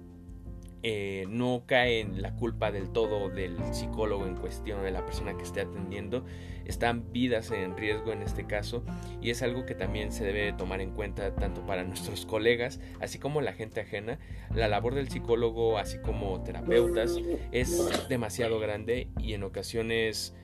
eh, 0.88 1.26
no 1.30 1.64
cae 1.66 2.00
en 2.00 2.22
la 2.22 2.36
culpa 2.36 2.72
del 2.72 2.92
todo 2.92 3.30
del 3.30 3.58
psicólogo 3.74 4.28
en 4.28 4.36
cuestión, 4.36 4.84
de 4.84 4.92
la 4.92 5.04
persona 5.04 5.36
que 5.36 5.42
esté 5.42 5.62
atendiendo. 5.62 6.24
Están 6.64 7.12
vidas 7.12 7.50
en 7.50 7.76
riesgo 7.76 8.12
en 8.12 8.22
este 8.22 8.46
caso 8.46 8.84
y 9.20 9.32
es 9.32 9.42
algo 9.42 9.66
que 9.66 9.74
también 9.74 10.12
se 10.12 10.24
debe 10.24 10.54
tomar 10.54 10.82
en 10.82 10.92
cuenta 10.92 11.34
tanto 11.34 11.66
para 11.66 11.84
nuestros 11.84 12.28
colegas, 12.28 12.80
así 13.00 13.18
como 13.18 13.42
la 13.42 13.54
gente 13.54 13.82
ajena. 13.82 14.20
La 14.54 14.68
labor 14.68 14.94
del 14.94 15.10
psicólogo, 15.10 15.80
así 15.80 15.98
como 15.98 16.44
terapeutas, 16.44 17.18
es 17.52 18.08
demasiado 18.08 18.60
grande 18.60 19.08
y 19.18 19.34
en 19.34 19.42
ocasiones 19.42 20.36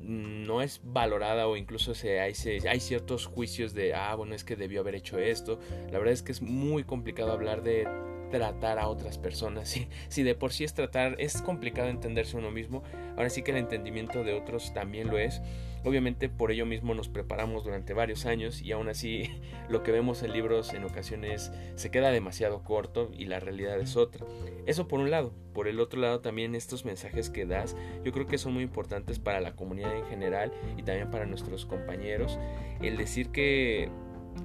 no 0.00 0.62
es 0.62 0.80
valorada 0.84 1.48
o 1.48 1.56
incluso 1.56 1.96
se, 1.96 2.20
hay, 2.20 2.32
hay, 2.70 2.78
ciertos 2.78 3.26
juicios 3.26 3.74
de, 3.74 3.92
ah, 3.92 4.14
bueno, 4.14 4.36
es 4.36 4.44
que 4.44 4.54
debió 4.54 4.82
haber 4.82 4.94
hecho 4.94 5.18
esto. 5.18 5.58
La 5.90 5.98
verdad 5.98 6.14
es 6.14 6.22
que 6.22 6.30
es 6.30 6.42
muy 6.42 6.84
complicado 6.84 7.32
hablar 7.32 7.64
de 7.64 7.88
tratar 8.30 8.78
a 8.78 8.88
otras 8.88 9.18
personas. 9.18 9.68
Si, 9.68 9.88
si 10.08 10.22
de 10.22 10.34
por 10.34 10.52
sí 10.52 10.64
es 10.64 10.74
tratar, 10.74 11.16
es 11.18 11.42
complicado 11.42 11.88
entenderse 11.88 12.36
uno 12.36 12.50
mismo, 12.50 12.82
ahora 13.16 13.28
sí 13.28 13.42
que 13.42 13.50
el 13.50 13.58
entendimiento 13.58 14.24
de 14.24 14.32
otros 14.32 14.72
también 14.72 15.08
lo 15.08 15.18
es. 15.18 15.42
Obviamente 15.84 16.28
por 16.28 16.50
ello 16.50 16.66
mismo 16.66 16.94
nos 16.94 17.08
preparamos 17.08 17.64
durante 17.64 17.92
varios 17.92 18.26
años 18.26 18.62
y 18.62 18.72
aún 18.72 18.88
así 18.88 19.30
lo 19.68 19.82
que 19.82 19.92
vemos 19.92 20.22
en 20.22 20.32
libros 20.32 20.74
en 20.74 20.84
ocasiones 20.84 21.52
se 21.76 21.90
queda 21.90 22.10
demasiado 22.10 22.64
corto 22.64 23.10
y 23.16 23.26
la 23.26 23.40
realidad 23.40 23.78
es 23.78 23.96
otra. 23.96 24.26
Eso 24.66 24.88
por 24.88 25.00
un 25.00 25.10
lado. 25.10 25.32
Por 25.54 25.66
el 25.66 25.80
otro 25.80 26.00
lado 26.00 26.20
también 26.20 26.54
estos 26.54 26.84
mensajes 26.84 27.30
que 27.30 27.46
das 27.46 27.76
yo 28.04 28.12
creo 28.12 28.26
que 28.26 28.38
son 28.38 28.54
muy 28.54 28.62
importantes 28.62 29.18
para 29.18 29.40
la 29.40 29.56
comunidad 29.56 29.96
en 29.96 30.06
general 30.06 30.52
y 30.76 30.82
también 30.82 31.10
para 31.10 31.26
nuestros 31.26 31.66
compañeros. 31.66 32.38
El 32.80 32.96
decir 32.96 33.30
que 33.30 33.88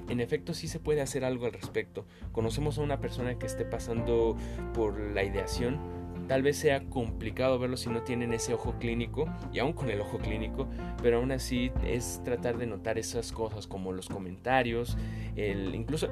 en 0.10 0.20
efecto 0.20 0.54
sí 0.54 0.68
se 0.68 0.80
puede 0.80 1.02
hacer 1.02 1.26
algo 1.26 1.46
al 1.46 1.54
respecto. 1.54 2.06
Conocemos 2.32 2.78
a 2.78 2.82
una 2.82 3.00
persona 3.00 3.38
que 3.38 3.46
esté 3.46 3.66
pasando 3.66 4.38
por 4.74 5.00
la 5.00 5.24
ideación, 5.24 5.80
tal 6.28 6.42
vez 6.42 6.58
sea 6.58 6.82
complicado 6.90 7.60
verlo 7.60 7.78
si 7.78 7.90
no 7.90 8.04
tienen 8.04 8.34
ese 8.34 8.54
ojo 8.54 8.76
clínico, 8.80 9.26
y 9.52 9.60
aún 9.60 9.74
con 9.74 9.90
el 9.90 10.02
ojo 10.02 10.18
clínico, 10.20 10.68
pero 11.02 11.18
aún 11.18 11.32
así 11.32 11.72
es 11.86 12.22
tratar 12.24 12.58
de 12.58 12.68
notar 12.68 12.98
esas 12.98 13.32
cosas 13.32 13.68
como 13.68 13.92
los 13.92 14.08
comentarios, 14.10 14.98
el, 15.36 15.76
incluso 15.76 16.10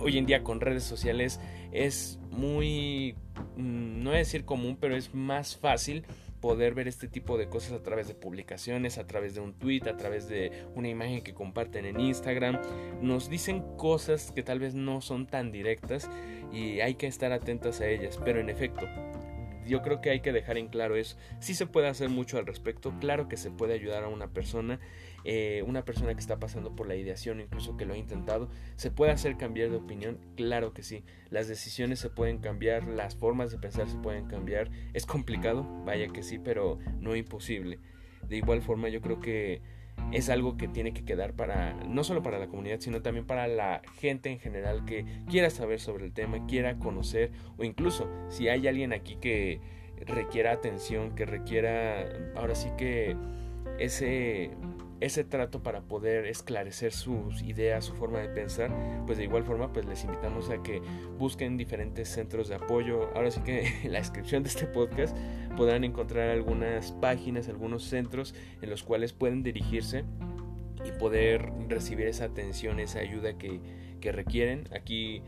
hoy 0.00 0.18
en 0.18 0.26
día 0.26 0.42
con 0.42 0.60
redes 0.60 0.84
sociales 0.84 1.40
es 1.72 2.18
muy, 2.30 3.16
mm, 3.56 4.02
no 4.02 4.10
voy 4.10 4.16
a 4.16 4.18
decir 4.18 4.44
común, 4.44 4.76
pero 4.80 4.96
es 4.96 5.14
más 5.14 5.56
fácil 5.56 6.04
poder 6.40 6.74
ver 6.74 6.88
este 6.88 7.08
tipo 7.08 7.38
de 7.38 7.48
cosas 7.48 7.72
a 7.72 7.82
través 7.82 8.08
de 8.08 8.14
publicaciones, 8.14 8.98
a 8.98 9.06
través 9.06 9.34
de 9.34 9.40
un 9.40 9.54
tweet, 9.54 9.82
a 9.88 9.96
través 9.96 10.28
de 10.28 10.66
una 10.74 10.88
imagen 10.88 11.22
que 11.22 11.34
comparten 11.34 11.84
en 11.86 12.00
Instagram. 12.00 12.60
Nos 13.00 13.28
dicen 13.28 13.62
cosas 13.76 14.32
que 14.32 14.42
tal 14.42 14.60
vez 14.60 14.74
no 14.74 15.00
son 15.00 15.26
tan 15.26 15.52
directas 15.52 16.08
y 16.52 16.80
hay 16.80 16.94
que 16.94 17.06
estar 17.06 17.32
atentas 17.32 17.80
a 17.80 17.88
ellas, 17.88 18.20
pero 18.24 18.40
en 18.40 18.50
efecto, 18.50 18.86
yo 19.66 19.82
creo 19.82 20.00
que 20.00 20.10
hay 20.10 20.20
que 20.20 20.32
dejar 20.32 20.58
en 20.58 20.68
claro 20.68 20.96
eso. 20.96 21.16
Sí 21.40 21.54
se 21.54 21.66
puede 21.66 21.88
hacer 21.88 22.08
mucho 22.08 22.38
al 22.38 22.46
respecto, 22.46 22.94
claro 23.00 23.28
que 23.28 23.36
se 23.36 23.50
puede 23.50 23.74
ayudar 23.74 24.04
a 24.04 24.08
una 24.08 24.28
persona, 24.28 24.78
eh, 25.28 25.64
una 25.66 25.84
persona 25.84 26.14
que 26.14 26.20
está 26.20 26.38
pasando 26.38 26.76
por 26.76 26.86
la 26.86 26.94
ideación, 26.94 27.40
incluso 27.40 27.76
que 27.76 27.84
lo 27.84 27.94
ha 27.94 27.98
intentado, 27.98 28.48
se 28.76 28.92
puede 28.92 29.10
hacer 29.10 29.36
cambiar 29.36 29.70
de 29.70 29.76
opinión, 29.76 30.20
claro 30.36 30.72
que 30.72 30.84
sí. 30.84 31.02
Las 31.30 31.48
decisiones 31.48 31.98
se 31.98 32.10
pueden 32.10 32.38
cambiar, 32.38 32.86
las 32.86 33.16
formas 33.16 33.50
de 33.50 33.58
pensar 33.58 33.88
se 33.88 33.96
pueden 33.96 34.26
cambiar. 34.28 34.70
Es 34.94 35.04
complicado, 35.04 35.66
vaya 35.84 36.06
que 36.06 36.22
sí, 36.22 36.38
pero 36.38 36.78
no 37.00 37.16
imposible. 37.16 37.80
De 38.28 38.36
igual 38.36 38.62
forma, 38.62 38.88
yo 38.88 39.00
creo 39.00 39.18
que 39.18 39.62
es 40.12 40.28
algo 40.28 40.56
que 40.56 40.68
tiene 40.68 40.92
que 40.92 41.04
quedar 41.04 41.32
para 41.32 41.72
no 41.72 42.04
solo 42.04 42.22
para 42.22 42.38
la 42.38 42.46
comunidad, 42.46 42.78
sino 42.78 43.02
también 43.02 43.26
para 43.26 43.48
la 43.48 43.82
gente 43.98 44.30
en 44.30 44.38
general 44.38 44.84
que 44.84 45.04
quiera 45.28 45.50
saber 45.50 45.80
sobre 45.80 46.04
el 46.04 46.12
tema, 46.12 46.46
quiera 46.46 46.78
conocer 46.78 47.32
o 47.56 47.64
incluso 47.64 48.08
si 48.28 48.48
hay 48.48 48.68
alguien 48.68 48.92
aquí 48.92 49.16
que 49.16 49.60
requiera 50.06 50.52
atención, 50.52 51.16
que 51.16 51.26
requiera 51.26 52.06
ahora 52.36 52.54
sí 52.54 52.68
que 52.78 53.16
ese 53.80 54.52
ese 55.00 55.24
trato 55.24 55.62
para 55.62 55.82
poder 55.82 56.26
esclarecer 56.26 56.92
sus 56.92 57.42
ideas, 57.42 57.84
su 57.84 57.94
forma 57.94 58.20
de 58.20 58.28
pensar, 58.28 58.70
pues 59.06 59.18
de 59.18 59.24
igual 59.24 59.44
forma 59.44 59.72
pues 59.72 59.84
les 59.84 60.04
invitamos 60.04 60.50
a 60.50 60.62
que 60.62 60.80
busquen 61.18 61.56
diferentes 61.56 62.08
centros 62.08 62.48
de 62.48 62.54
apoyo. 62.54 63.10
Ahora 63.14 63.30
sí 63.30 63.40
que 63.40 63.66
en 63.84 63.92
la 63.92 63.98
descripción 63.98 64.42
de 64.42 64.48
este 64.48 64.66
podcast 64.66 65.16
podrán 65.56 65.84
encontrar 65.84 66.30
algunas 66.30 66.92
páginas, 66.92 67.48
algunos 67.48 67.84
centros 67.84 68.34
en 68.62 68.70
los 68.70 68.82
cuales 68.82 69.12
pueden 69.12 69.42
dirigirse 69.42 70.04
y 70.84 70.92
poder 70.98 71.50
recibir 71.68 72.06
esa 72.06 72.24
atención, 72.26 72.80
esa 72.80 73.00
ayuda 73.00 73.36
que, 73.36 73.60
que 74.00 74.12
requieren. 74.12 74.68
Aquí 74.74 75.22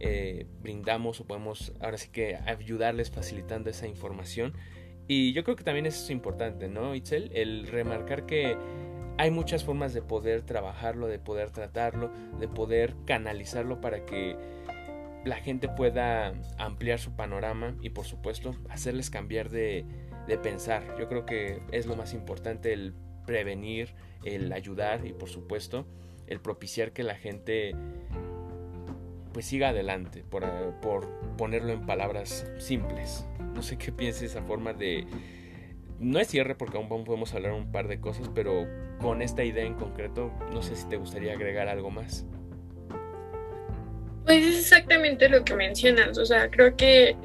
eh, 0.00 0.46
brindamos 0.62 1.20
o 1.20 1.24
podemos 1.26 1.72
ahora 1.80 1.98
sí 1.98 2.08
que 2.10 2.36
ayudarles 2.36 3.10
facilitando 3.10 3.70
esa 3.70 3.88
información. 3.88 4.54
Y 5.08 5.32
yo 5.32 5.42
creo 5.42 5.56
que 5.56 5.64
también 5.64 5.86
es 5.86 6.10
importante, 6.10 6.68
¿no, 6.68 6.94
Itzel? 6.94 7.30
El 7.34 7.66
remarcar 7.66 8.26
que 8.26 8.56
hay 9.18 9.32
muchas 9.32 9.64
formas 9.64 9.92
de 9.92 10.00
poder 10.00 10.42
trabajarlo, 10.42 11.08
de 11.08 11.18
poder 11.18 11.50
tratarlo, 11.50 12.10
de 12.38 12.46
poder 12.46 12.94
canalizarlo 13.04 13.80
para 13.80 14.06
que 14.06 14.36
la 15.24 15.36
gente 15.36 15.68
pueda 15.68 16.32
ampliar 16.56 17.00
su 17.00 17.16
panorama 17.16 17.76
y 17.82 17.90
por 17.90 18.06
supuesto 18.06 18.54
hacerles 18.70 19.10
cambiar 19.10 19.50
de, 19.50 19.84
pensar. 20.42 20.82
Yo 20.98 21.08
creo 21.08 21.26
que 21.26 21.60
es 21.72 21.86
lo 21.86 21.96
más 21.96 22.14
importante 22.14 22.72
el 22.72 22.94
prevenir, 23.26 23.94
el 24.24 24.52
ayudar 24.52 25.04
y 25.06 25.12
por 25.12 25.28
supuesto 25.28 25.86
el 26.26 26.40
propiciar 26.40 26.92
que 26.92 27.02
la 27.02 27.16
gente 27.16 27.74
pues 29.32 29.46
siga 29.46 29.70
adelante, 29.70 30.24
por, 30.28 30.44
por 30.80 31.08
ponerlo 31.36 31.72
en 31.72 31.86
palabras 31.86 32.46
simples. 32.58 33.26
No 33.54 33.62
sé 33.62 33.78
qué 33.78 33.90
piense 33.90 34.26
esa 34.26 34.42
forma 34.42 34.74
de, 34.74 35.06
no 35.98 36.18
es 36.20 36.28
cierre 36.28 36.54
porque 36.54 36.76
aún 36.76 36.88
podemos 37.04 37.34
hablar 37.34 37.52
un 37.52 37.72
par 37.72 37.88
de 37.88 38.00
cosas, 38.00 38.30
pero 38.34 38.66
con 39.00 39.22
esta 39.22 39.44
idea 39.44 39.64
en 39.64 39.74
concreto, 39.74 40.32
no 40.52 40.62
sé 40.62 40.76
si 40.76 40.88
te 40.88 40.96
gustaría 40.96 41.32
agregar 41.32 41.68
algo 41.68 41.90
más. 41.90 42.24
Pues 44.24 44.46
es 44.46 44.58
exactamente 44.58 45.28
lo 45.28 45.44
que 45.44 45.54
mencionas, 45.54 46.18
o 46.18 46.26
sea, 46.26 46.50
creo 46.50 46.76
que 46.76 47.16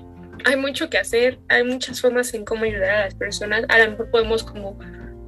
hay 0.46 0.56
mucho 0.56 0.90
que 0.90 0.98
hacer, 0.98 1.40
hay 1.50 1.64
muchas 1.64 2.02
formas 2.02 2.34
en 2.34 2.46
cómo 2.46 2.64
ayudar 2.64 2.90
a 2.92 3.06
las 3.06 3.16
personas, 3.16 3.66
a 3.70 3.80
lo 3.80 3.92
mejor 3.92 4.10
podemos 4.10 4.44
como 4.44 4.80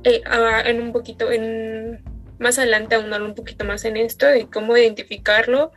eh, 0.04 0.22
en 0.66 0.82
un 0.82 0.92
poquito, 0.92 1.32
en 1.32 2.04
más 2.40 2.60
adelante 2.60 2.96
ahondar 2.96 3.22
un 3.22 3.36
poquito 3.36 3.66
más 3.66 3.86
en 3.86 3.98
esto, 3.98 4.26
de 4.26 4.48
cómo 4.50 4.76
identificarlo 4.78 5.72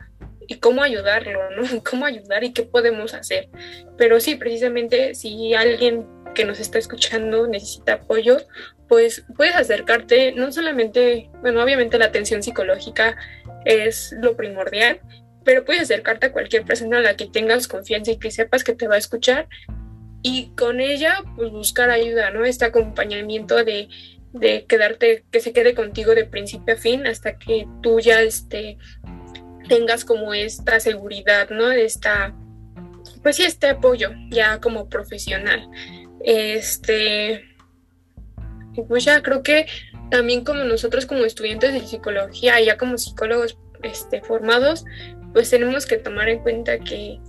y 0.47 0.55
cómo 0.55 0.81
ayudarlo, 0.81 1.51
¿no? 1.51 1.63
Cómo 1.89 2.05
ayudar 2.05 2.43
y 2.43 2.53
qué 2.53 2.63
podemos 2.63 3.13
hacer. 3.13 3.49
Pero 3.97 4.19
sí, 4.19 4.35
precisamente 4.35 5.13
si 5.13 5.53
alguien 5.53 6.07
que 6.39 6.45
nos 6.45 6.61
está 6.61 6.77
escuchando 6.77 7.47
necesita 7.47 7.95
apoyo, 7.95 8.37
pues 8.87 9.25
puedes 9.35 9.57
acercarte, 9.57 10.31
no 10.31 10.53
solamente, 10.53 11.29
bueno, 11.41 11.61
obviamente 11.61 11.97
la 11.97 12.05
atención 12.05 12.41
psicológica 12.41 13.17
es 13.65 14.15
lo 14.21 14.37
primordial, 14.37 15.01
pero 15.43 15.65
puedes 15.65 15.81
acercarte 15.81 16.27
a 16.27 16.31
cualquier 16.31 16.63
persona 16.63 16.99
a 16.99 17.01
la 17.01 17.17
que 17.17 17.25
tengas 17.25 17.67
confianza 17.67 18.11
y 18.11 18.19
que 18.19 18.31
sepas 18.31 18.63
que 18.63 18.73
te 18.73 18.87
va 18.87 18.95
a 18.95 18.99
escuchar 18.99 19.49
y 20.21 20.51
con 20.55 20.79
ella 20.79 21.21
pues 21.35 21.51
buscar 21.51 21.89
ayuda, 21.89 22.31
¿no? 22.31 22.45
Este 22.45 22.63
acompañamiento 22.63 23.65
de, 23.65 23.89
de 24.31 24.63
quedarte, 24.65 25.25
que 25.31 25.41
se 25.41 25.51
quede 25.51 25.75
contigo 25.75 26.15
de 26.15 26.23
principio 26.23 26.73
a 26.73 26.77
fin 26.77 27.05
hasta 27.05 27.37
que 27.37 27.67
tú 27.81 27.99
ya 27.99 28.21
este, 28.21 28.77
tengas 29.67 30.05
como 30.05 30.33
esta 30.33 30.79
seguridad, 30.79 31.49
¿no? 31.49 31.69
Esta, 31.69 32.33
pues 33.23 33.35
sí, 33.35 33.43
este 33.43 33.71
apoyo 33.71 34.11
ya 34.29 34.61
como 34.61 34.87
profesional. 34.87 35.69
Este, 36.23 37.45
pues 38.87 39.05
ya 39.05 39.21
creo 39.21 39.43
que 39.43 39.65
también 40.09 40.43
como 40.43 40.63
nosotros 40.63 41.05
como 41.05 41.25
estudiantes 41.25 41.73
de 41.73 41.81
psicología, 41.81 42.59
ya 42.59 42.77
como 42.77 42.97
psicólogos 42.97 43.57
este, 43.83 44.21
formados, 44.21 44.85
pues 45.33 45.49
tenemos 45.49 45.85
que 45.85 45.97
tomar 45.97 46.29
en 46.29 46.39
cuenta 46.39 46.79
que 46.79 47.19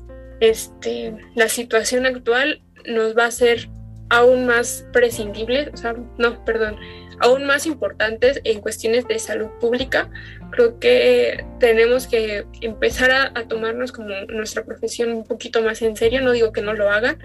este, 0.40 1.14
la 1.34 1.48
situación 1.48 2.06
actual 2.06 2.62
nos 2.86 3.16
va 3.16 3.26
a 3.26 3.30
ser 3.30 3.68
aún 4.08 4.46
más 4.46 4.86
prescindible, 4.92 5.70
o 5.72 5.76
sea, 5.76 5.94
no, 6.18 6.44
perdón, 6.44 6.76
aún 7.20 7.44
más 7.44 7.66
importantes 7.66 8.40
en 8.44 8.60
cuestiones 8.60 9.06
de 9.06 9.18
salud 9.18 9.48
pública. 9.60 10.10
Creo 10.50 10.80
que 10.80 11.44
tenemos 11.60 12.08
que 12.08 12.44
empezar 12.60 13.10
a, 13.12 13.32
a, 13.34 13.46
tomarnos 13.46 13.92
como 13.92 14.08
nuestra 14.28 14.64
profesión 14.64 15.12
un 15.12 15.24
poquito 15.24 15.62
más 15.62 15.80
en 15.82 15.96
serio, 15.96 16.22
no 16.22 16.32
digo 16.32 16.52
que 16.52 16.62
no 16.62 16.72
lo 16.72 16.90
hagan, 16.90 17.18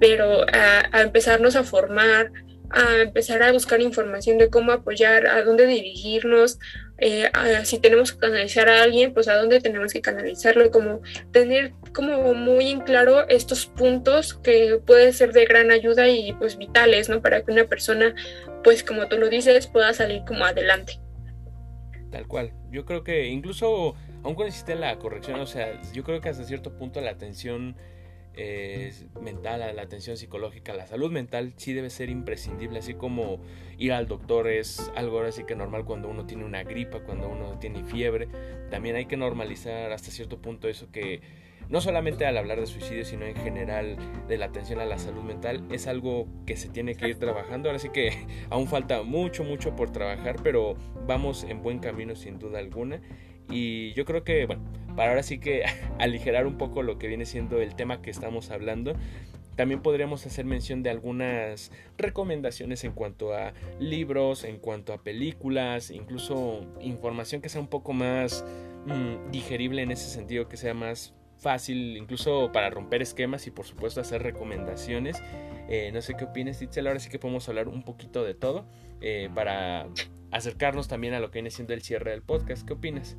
pero 0.00 0.44
a, 0.52 1.02
empezarnos 1.02 1.56
a 1.56 1.64
formar, 1.64 2.32
a 2.70 3.02
empezar 3.02 3.42
a 3.42 3.52
buscar 3.52 3.80
información 3.80 4.38
de 4.38 4.50
cómo 4.50 4.72
apoyar, 4.72 5.26
a 5.26 5.42
dónde 5.42 5.66
dirigirnos, 5.66 6.58
eh, 6.98 7.30
si 7.64 7.78
tenemos 7.78 8.12
que 8.12 8.18
canalizar 8.18 8.68
a 8.68 8.82
alguien, 8.82 9.12
pues 9.12 9.28
a 9.28 9.36
dónde 9.36 9.60
tenemos 9.60 9.92
que 9.92 10.00
canalizarlo, 10.00 10.70
como 10.70 11.00
tener 11.32 11.72
como 11.92 12.34
muy 12.34 12.68
en 12.68 12.80
claro 12.80 13.28
estos 13.28 13.66
puntos 13.66 14.34
que 14.34 14.80
pueden 14.84 15.12
ser 15.12 15.32
de 15.32 15.44
gran 15.44 15.70
ayuda 15.70 16.08
y 16.08 16.32
pues 16.34 16.56
vitales, 16.56 17.08
¿no? 17.08 17.20
Para 17.20 17.42
que 17.42 17.52
una 17.52 17.64
persona, 17.64 18.14
pues 18.62 18.82
como 18.82 19.06
tú 19.08 19.18
lo 19.18 19.28
dices, 19.28 19.66
pueda 19.66 19.92
salir 19.92 20.22
como 20.26 20.44
adelante. 20.44 21.00
Tal 22.10 22.28
cual. 22.28 22.52
Yo 22.70 22.84
creo 22.84 23.02
que 23.02 23.26
incluso, 23.26 23.94
aun 24.22 24.34
cuando 24.34 24.46
existe 24.46 24.74
la 24.76 24.96
corrección, 24.98 25.40
o 25.40 25.46
sea, 25.46 25.80
yo 25.92 26.04
creo 26.04 26.20
que 26.20 26.28
hasta 26.28 26.44
cierto 26.44 26.76
punto 26.76 27.00
la 27.00 27.10
atención 27.10 27.76
mental, 29.20 29.62
a 29.62 29.72
la 29.72 29.82
atención 29.82 30.16
psicológica, 30.16 30.74
la 30.74 30.86
salud 30.86 31.10
mental 31.10 31.52
sí 31.56 31.72
debe 31.72 31.90
ser 31.90 32.10
imprescindible, 32.10 32.78
así 32.78 32.94
como 32.94 33.40
ir 33.78 33.92
al 33.92 34.06
doctor 34.08 34.48
es 34.48 34.90
algo 34.96 35.18
ahora 35.18 35.32
sí 35.32 35.44
que 35.44 35.54
normal 35.54 35.84
cuando 35.84 36.08
uno 36.08 36.26
tiene 36.26 36.44
una 36.44 36.62
gripa, 36.64 37.00
cuando 37.00 37.28
uno 37.28 37.58
tiene 37.58 37.84
fiebre, 37.84 38.28
también 38.70 38.96
hay 38.96 39.06
que 39.06 39.16
normalizar 39.16 39.92
hasta 39.92 40.10
cierto 40.10 40.38
punto 40.38 40.68
eso 40.68 40.90
que 40.90 41.20
no 41.68 41.80
solamente 41.80 42.26
al 42.26 42.36
hablar 42.36 42.60
de 42.60 42.66
suicidio, 42.66 43.04
sino 43.04 43.24
en 43.24 43.36
general 43.36 43.96
de 44.28 44.38
la 44.38 44.46
atención 44.46 44.80
a 44.80 44.84
la 44.84 44.98
salud 44.98 45.22
mental, 45.22 45.64
es 45.70 45.86
algo 45.86 46.28
que 46.46 46.56
se 46.56 46.68
tiene 46.68 46.94
que 46.94 47.08
ir 47.08 47.18
trabajando. 47.18 47.68
Ahora 47.68 47.78
sí 47.78 47.88
que 47.88 48.12
aún 48.50 48.66
falta 48.66 49.02
mucho, 49.02 49.44
mucho 49.44 49.74
por 49.74 49.90
trabajar, 49.90 50.36
pero 50.42 50.76
vamos 51.06 51.44
en 51.44 51.62
buen 51.62 51.78
camino 51.78 52.14
sin 52.16 52.38
duda 52.38 52.58
alguna. 52.58 53.00
Y 53.50 53.92
yo 53.94 54.04
creo 54.04 54.24
que, 54.24 54.46
bueno, 54.46 54.62
para 54.96 55.10
ahora 55.10 55.22
sí 55.22 55.38
que 55.38 55.64
aligerar 55.98 56.46
un 56.46 56.56
poco 56.56 56.82
lo 56.82 56.98
que 56.98 57.08
viene 57.08 57.26
siendo 57.26 57.60
el 57.60 57.74
tema 57.74 58.02
que 58.02 58.10
estamos 58.10 58.50
hablando, 58.50 58.94
también 59.56 59.82
podríamos 59.82 60.26
hacer 60.26 60.44
mención 60.44 60.82
de 60.82 60.90
algunas 60.90 61.70
recomendaciones 61.96 62.82
en 62.84 62.92
cuanto 62.92 63.34
a 63.34 63.52
libros, 63.78 64.44
en 64.44 64.58
cuanto 64.58 64.92
a 64.92 64.98
películas, 65.02 65.90
incluso 65.90 66.66
información 66.80 67.40
que 67.40 67.48
sea 67.48 67.60
un 67.60 67.68
poco 67.68 67.92
más 67.92 68.44
mm, 68.86 69.30
digerible 69.30 69.82
en 69.82 69.92
ese 69.92 70.08
sentido, 70.10 70.48
que 70.48 70.56
sea 70.56 70.74
más 70.74 71.14
fácil, 71.38 71.96
incluso 71.96 72.50
para 72.52 72.70
romper 72.70 73.02
esquemas 73.02 73.46
y 73.46 73.50
por 73.50 73.66
supuesto 73.66 74.00
hacer 74.00 74.22
recomendaciones. 74.22 75.22
Eh, 75.68 75.90
no 75.92 76.02
sé 76.02 76.14
qué 76.14 76.24
opinas, 76.24 76.60
Itzel. 76.60 76.86
Ahora 76.86 76.98
sí 76.98 77.08
que 77.08 77.18
podemos 77.18 77.48
hablar 77.48 77.68
un 77.68 77.84
poquito 77.84 78.24
de 78.24 78.34
todo 78.34 78.66
eh, 79.00 79.30
para 79.34 79.86
acercarnos 80.30 80.88
también 80.88 81.14
a 81.14 81.20
lo 81.20 81.30
que 81.30 81.38
viene 81.38 81.50
siendo 81.50 81.74
el 81.74 81.82
cierre 81.82 82.10
del 82.10 82.22
podcast. 82.22 82.66
¿Qué 82.66 82.72
opinas? 82.72 83.16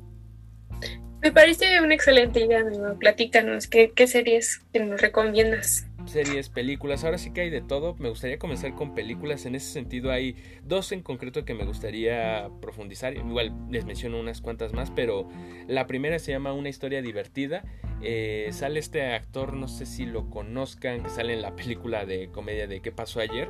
Me 1.26 1.32
parece 1.32 1.80
una 1.80 1.92
excelente 1.92 2.38
idea. 2.38 2.64
Platícanos, 3.00 3.66
¿qué, 3.66 4.06
series 4.06 4.62
nos 4.72 5.00
recomiendas? 5.00 5.84
Series, 6.06 6.48
películas, 6.48 7.02
ahora 7.02 7.18
sí 7.18 7.32
que 7.32 7.40
hay 7.40 7.50
de 7.50 7.62
todo. 7.62 7.96
Me 7.98 8.08
gustaría 8.08 8.38
comenzar 8.38 8.76
con 8.76 8.94
películas. 8.94 9.44
En 9.44 9.56
ese 9.56 9.72
sentido 9.72 10.12
hay 10.12 10.36
dos 10.62 10.92
en 10.92 11.02
concreto 11.02 11.44
que 11.44 11.52
me 11.52 11.64
gustaría 11.64 12.48
profundizar. 12.60 13.16
Igual 13.16 13.52
les 13.72 13.84
menciono 13.84 14.20
unas 14.20 14.40
cuantas 14.40 14.72
más, 14.72 14.92
pero 14.92 15.28
la 15.66 15.88
primera 15.88 16.20
se 16.20 16.30
llama 16.30 16.52
Una 16.52 16.68
historia 16.68 17.02
divertida. 17.02 17.64
Eh, 18.02 18.50
sale 18.52 18.78
este 18.78 19.02
actor, 19.12 19.54
no 19.54 19.66
sé 19.66 19.84
si 19.84 20.06
lo 20.06 20.30
conozcan, 20.30 21.02
que 21.02 21.10
sale 21.10 21.32
en 21.32 21.42
la 21.42 21.56
película 21.56 22.06
de 22.06 22.28
comedia 22.28 22.68
de 22.68 22.80
¿Qué 22.80 22.92
pasó 22.92 23.18
ayer? 23.18 23.48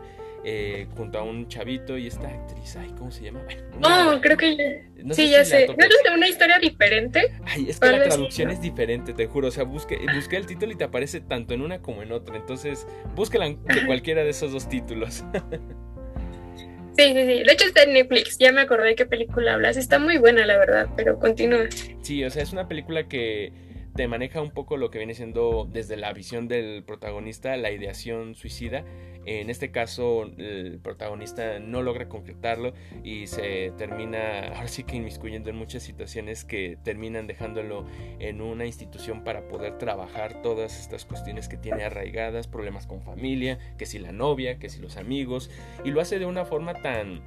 Eh, 0.49 0.86
junto 0.97 1.18
a 1.18 1.24
un 1.24 1.49
chavito 1.49 1.99
y 1.99 2.07
esta 2.07 2.28
actriz, 2.28 2.76
ay, 2.76 2.94
¿cómo 2.97 3.11
se 3.11 3.24
llama? 3.24 3.40
no, 3.80 4.20
creo 4.20 4.36
que 4.36 4.84
sí, 5.11 5.28
ya 5.28 5.44
sé. 5.44 5.66
¿No 5.66 5.74
es 5.74 6.03
de 6.05 6.14
una 6.14 6.28
historia 6.28 6.61
diferente? 6.61 7.32
Ay, 7.44 7.66
es 7.68 7.80
que 7.80 7.90
la 7.90 8.05
traducción 8.05 8.51
es 8.51 8.61
diferente, 8.61 9.12
te 9.12 9.26
juro. 9.26 9.49
O 9.49 9.51
sea, 9.51 9.64
busque, 9.64 9.99
busqué 10.14 10.36
el 10.36 10.47
título 10.47 10.70
y 10.70 10.76
te 10.76 10.84
aparece 10.84 11.20
tanto 11.20 11.53
en 11.53 11.62
una 11.62 11.82
como 11.82 12.01
en 12.05 12.12
otra. 12.12 12.36
Entonces, 12.36 12.86
búsquela 13.16 13.47
de 13.49 13.86
cualquiera 13.86 14.22
de 14.22 14.30
esos 14.30 14.53
dos 14.53 14.68
títulos. 14.68 15.24
Sí, 16.97 17.12
sí, 17.12 17.26
sí. 17.26 17.42
De 17.42 17.53
hecho 17.53 17.66
está 17.66 17.82
en 17.82 17.92
Netflix. 17.92 18.38
Ya 18.38 18.53
me 18.53 18.62
acordé 18.62 18.86
de 18.86 18.94
qué 18.94 19.05
película 19.05 19.55
hablas. 19.55 19.76
Está 19.76 19.99
muy 19.99 20.16
buena, 20.16 20.47
la 20.47 20.57
verdad, 20.57 20.88
pero 20.97 21.18
continúa. 21.18 21.66
Sí, 22.03 22.24
o 22.24 22.30
sea, 22.30 22.42
es 22.42 22.53
una 22.53 22.68
película 22.68 23.07
que 23.09 23.53
te 23.97 24.09
maneja 24.09 24.42
un 24.42 24.51
poco 24.51 24.76
lo 24.76 24.90
que 24.90 24.99
viene 24.99 25.14
siendo 25.14 25.66
desde 25.72 25.97
la 25.97 26.12
visión 26.12 26.49
del 26.49 26.84
protagonista, 26.84 27.57
la 27.57 27.70
ideación 27.70 28.34
suicida. 28.34 28.84
En 29.24 29.49
este 29.49 29.70
caso, 29.70 30.24
el 30.36 30.78
protagonista 30.82 31.59
no 31.59 31.82
logra 31.82 32.09
concretarlo 32.09 32.74
y 33.03 33.26
se 33.26 33.72
termina, 33.76 34.49
ahora 34.49 34.68
sí 34.68 34.84
que 34.84 34.97
inmiscuyendo 34.97 35.51
en 35.51 35.57
muchas 35.57 35.82
situaciones 35.82 36.44
que 36.44 36.78
terminan 36.84 37.26
dejándolo 37.26 37.86
en 38.20 38.40
una 38.40 38.66
institución 38.66 39.24
para 39.24 39.49
poder 39.49 39.78
trabajar 39.78 40.42
todas 40.42 40.78
estas 40.78 41.07
cuestiones 41.07 41.49
que 41.49 41.57
tiene 41.57 41.82
arraigadas, 41.84 42.47
problemas 42.47 42.86
con 42.86 43.03
familia, 43.03 43.59
que 43.78 43.86
si 43.86 43.99
la 43.99 44.12
novia, 44.12 44.59
que 44.59 44.68
si 44.68 44.78
los 44.78 44.97
amigos, 44.97 45.51
y 45.84 45.90
lo 45.90 46.01
hace 46.01 46.18
de 46.18 46.26
una 46.26 46.44
forma 46.44 46.74
tan 46.74 47.22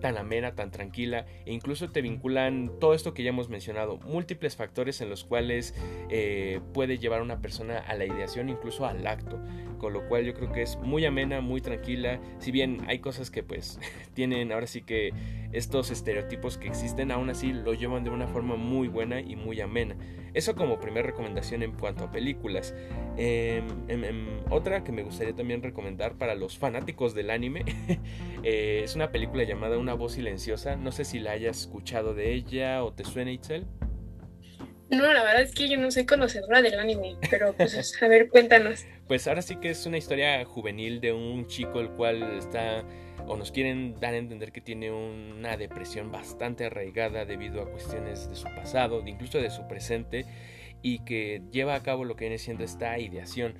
tan 0.00 0.16
amena, 0.18 0.54
tan 0.54 0.70
tranquila 0.70 1.26
e 1.44 1.52
incluso 1.52 1.90
te 1.90 2.02
vinculan 2.02 2.70
todo 2.80 2.94
esto 2.94 3.14
que 3.14 3.22
ya 3.22 3.30
hemos 3.30 3.48
mencionado, 3.48 3.98
múltiples 3.98 4.56
factores 4.56 5.00
en 5.00 5.10
los 5.10 5.24
cuales 5.24 5.74
eh, 6.10 6.60
puede 6.72 6.98
llevar 6.98 7.20
a 7.20 7.22
una 7.22 7.40
persona 7.40 7.78
a 7.78 7.94
la 7.94 8.04
ideación, 8.04 8.48
incluso 8.48 8.86
al 8.86 9.06
acto, 9.06 9.38
con 9.78 9.92
lo 9.92 10.06
cual 10.08 10.24
yo 10.24 10.34
creo 10.34 10.52
que 10.52 10.62
es 10.62 10.76
muy 10.76 11.04
amena, 11.04 11.40
muy 11.40 11.60
tranquila, 11.60 12.20
si 12.38 12.50
bien 12.50 12.82
hay 12.88 12.98
cosas 12.98 13.30
que 13.30 13.42
pues 13.42 13.78
tienen 14.14 14.52
ahora 14.52 14.66
sí 14.66 14.82
que 14.82 15.12
estos 15.52 15.90
estereotipos 15.90 16.58
que 16.58 16.68
existen, 16.68 17.10
aún 17.10 17.30
así 17.30 17.52
lo 17.52 17.74
llevan 17.74 18.04
de 18.04 18.10
una 18.10 18.26
forma 18.26 18.56
muy 18.56 18.88
buena 18.88 19.20
y 19.20 19.36
muy 19.36 19.60
amena. 19.60 19.96
Eso 20.34 20.54
como 20.54 20.78
primera 20.78 21.06
recomendación 21.06 21.62
en 21.62 21.72
cuanto 21.72 22.04
a 22.04 22.10
películas. 22.10 22.74
Em, 23.16 23.64
em, 23.88 24.04
em, 24.04 24.26
otra 24.50 24.84
que 24.84 24.92
me 24.92 25.02
gustaría 25.02 25.34
también 25.34 25.62
recomendar 25.62 26.18
para 26.18 26.34
los 26.34 26.58
fanáticos 26.58 27.14
del 27.14 27.30
anime 27.30 27.64
eh, 28.42 28.82
es 28.84 28.94
una 28.94 29.10
película 29.10 29.44
llamada 29.44 29.78
Una 29.86 29.94
voz 29.94 30.14
silenciosa. 30.14 30.74
No 30.74 30.90
sé 30.90 31.04
si 31.04 31.20
la 31.20 31.30
hayas 31.30 31.60
escuchado 31.60 32.12
de 32.12 32.34
ella 32.34 32.82
o 32.82 32.92
te 32.92 33.04
suena 33.04 33.30
Itzel. 33.30 33.66
No, 34.90 35.12
la 35.12 35.22
verdad 35.22 35.42
es 35.42 35.54
que 35.54 35.68
yo 35.68 35.78
no 35.78 35.92
soy 35.92 36.04
conocedora 36.04 36.60
del 36.60 36.76
anime, 36.76 37.14
pero 37.30 37.52
pues 37.52 37.96
a 38.02 38.08
ver, 38.08 38.28
cuéntanos. 38.28 38.84
Pues 39.06 39.28
ahora 39.28 39.42
sí 39.42 39.54
que 39.60 39.70
es 39.70 39.86
una 39.86 39.96
historia 39.96 40.44
juvenil 40.44 41.00
de 41.00 41.12
un 41.12 41.46
chico 41.46 41.78
el 41.78 41.90
cual 41.90 42.20
está 42.36 42.82
o 43.28 43.36
nos 43.36 43.52
quieren 43.52 43.94
dar 44.00 44.14
a 44.14 44.16
entender 44.16 44.50
que 44.50 44.60
tiene 44.60 44.90
una 44.90 45.56
depresión 45.56 46.10
bastante 46.10 46.64
arraigada 46.64 47.24
debido 47.24 47.62
a 47.62 47.70
cuestiones 47.70 48.28
de 48.28 48.34
su 48.34 48.46
pasado, 48.56 49.06
incluso 49.06 49.38
de 49.38 49.50
su 49.50 49.68
presente, 49.68 50.24
y 50.82 51.04
que 51.04 51.42
lleva 51.52 51.76
a 51.76 51.82
cabo 51.84 52.04
lo 52.04 52.16
que 52.16 52.24
viene 52.24 52.38
siendo 52.38 52.64
esta 52.64 52.98
ideación. 52.98 53.54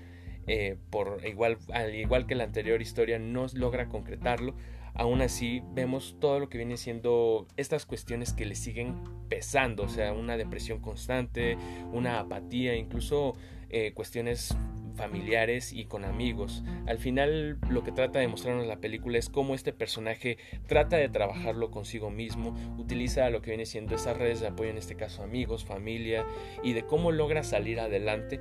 Eh, 0.49 0.77
por 0.91 1.25
igual, 1.25 1.59
al 1.73 1.95
igual 1.95 2.27
que 2.27 2.35
la 2.35 2.43
anterior 2.43 2.83
historia, 2.83 3.21
no 3.21 3.47
logra 3.55 3.87
concretarlo. 3.87 4.57
Aún 4.97 5.21
así, 5.21 5.63
vemos 5.73 6.17
todo 6.21 6.41
lo 6.41 6.49
que 6.49 6.59
viene 6.59 6.77
siendo 6.77 7.47
estas 7.57 7.87
cuestiones 7.87 8.33
que 8.33 8.47
le 8.47 8.55
siguen 8.55 8.95
pesando, 9.29 9.85
o 9.85 9.89
sea, 9.89 10.13
una 10.13 10.37
depresión 10.37 10.81
constante, 10.81 11.59
una 11.93 12.21
apatía, 12.21 12.77
incluso 12.77 13.35
eh, 13.69 13.93
cuestiones 13.93 14.57
familiares 14.97 15.73
y 15.73 15.85
con 15.85 16.05
amigos. 16.05 16.65
Al 16.87 16.99
final 16.99 17.59
lo 17.69 17.85
que 17.85 17.93
trata 17.93 18.19
de 18.19 18.29
mostrarnos 18.29 18.67
la 18.67 18.81
película 18.81 19.19
es 19.19 19.29
cómo 19.29 19.55
este 19.55 19.73
personaje 19.73 20.39
trata 20.67 20.97
de 20.97 21.09
trabajarlo 21.09 21.71
consigo 21.71 22.11
mismo, 22.11 22.55
utiliza 22.79 23.31
lo 23.31 23.43
que 23.43 23.51
viene 23.51 23.67
siendo 23.67 23.95
esas 23.95 24.17
redes 24.17 24.41
de 24.41 24.49
apoyo, 24.49 24.71
en 24.71 24.79
este 24.79 24.97
caso 24.97 25.23
amigos, 25.23 25.65
familia, 25.65 26.25
y 26.63 26.73
de 26.73 26.85
cómo 26.87 27.13
logra 27.13 27.43
salir 27.45 27.79
adelante. 27.79 28.41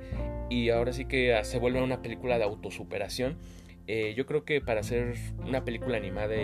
Y 0.50 0.70
ahora 0.70 0.92
sí 0.92 1.04
que 1.04 1.38
se 1.44 1.58
vuelve 1.58 1.82
una 1.82 2.02
película 2.02 2.38
de 2.38 2.44
autosuperación 2.44 3.36
eh, 3.88 4.14
yo 4.16 4.26
creo 4.26 4.44
que 4.44 4.60
para 4.60 4.80
hacer 4.80 5.14
una 5.44 5.64
película 5.64 5.96
animada 5.96 6.34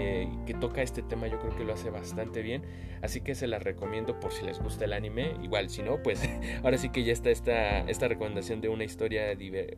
que 0.47 0.55
toca 0.61 0.82
este 0.82 1.03
tema, 1.03 1.26
yo 1.26 1.40
creo 1.40 1.57
que 1.57 1.64
lo 1.64 1.72
hace 1.72 1.90
bastante 1.90 2.43
bien. 2.43 2.62
Así 3.03 3.20
que 3.20 3.34
se 3.34 3.47
la 3.49 3.59
recomiendo 3.59 4.20
por 4.20 4.32
si 4.32 4.45
les 4.45 4.61
gusta 4.61 4.84
el 4.84 4.93
anime. 4.93 5.34
Igual, 5.43 5.68
si 5.68 5.82
no, 5.82 6.03
pues 6.03 6.22
ahora 6.62 6.78
sí 6.78 6.90
que 6.90 7.03
ya 7.03 7.12
está 7.12 7.30
esta, 7.30 7.80
esta 7.80 8.09
recomendación 8.09 8.61
de 8.61 8.68
una 8.68 8.84
historia, 8.84 9.24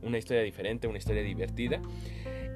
una 0.03 0.19
historia 0.19 0.43
diferente, 0.43 0.87
una 0.87 0.99
historia 0.99 1.23
divertida. 1.23 1.81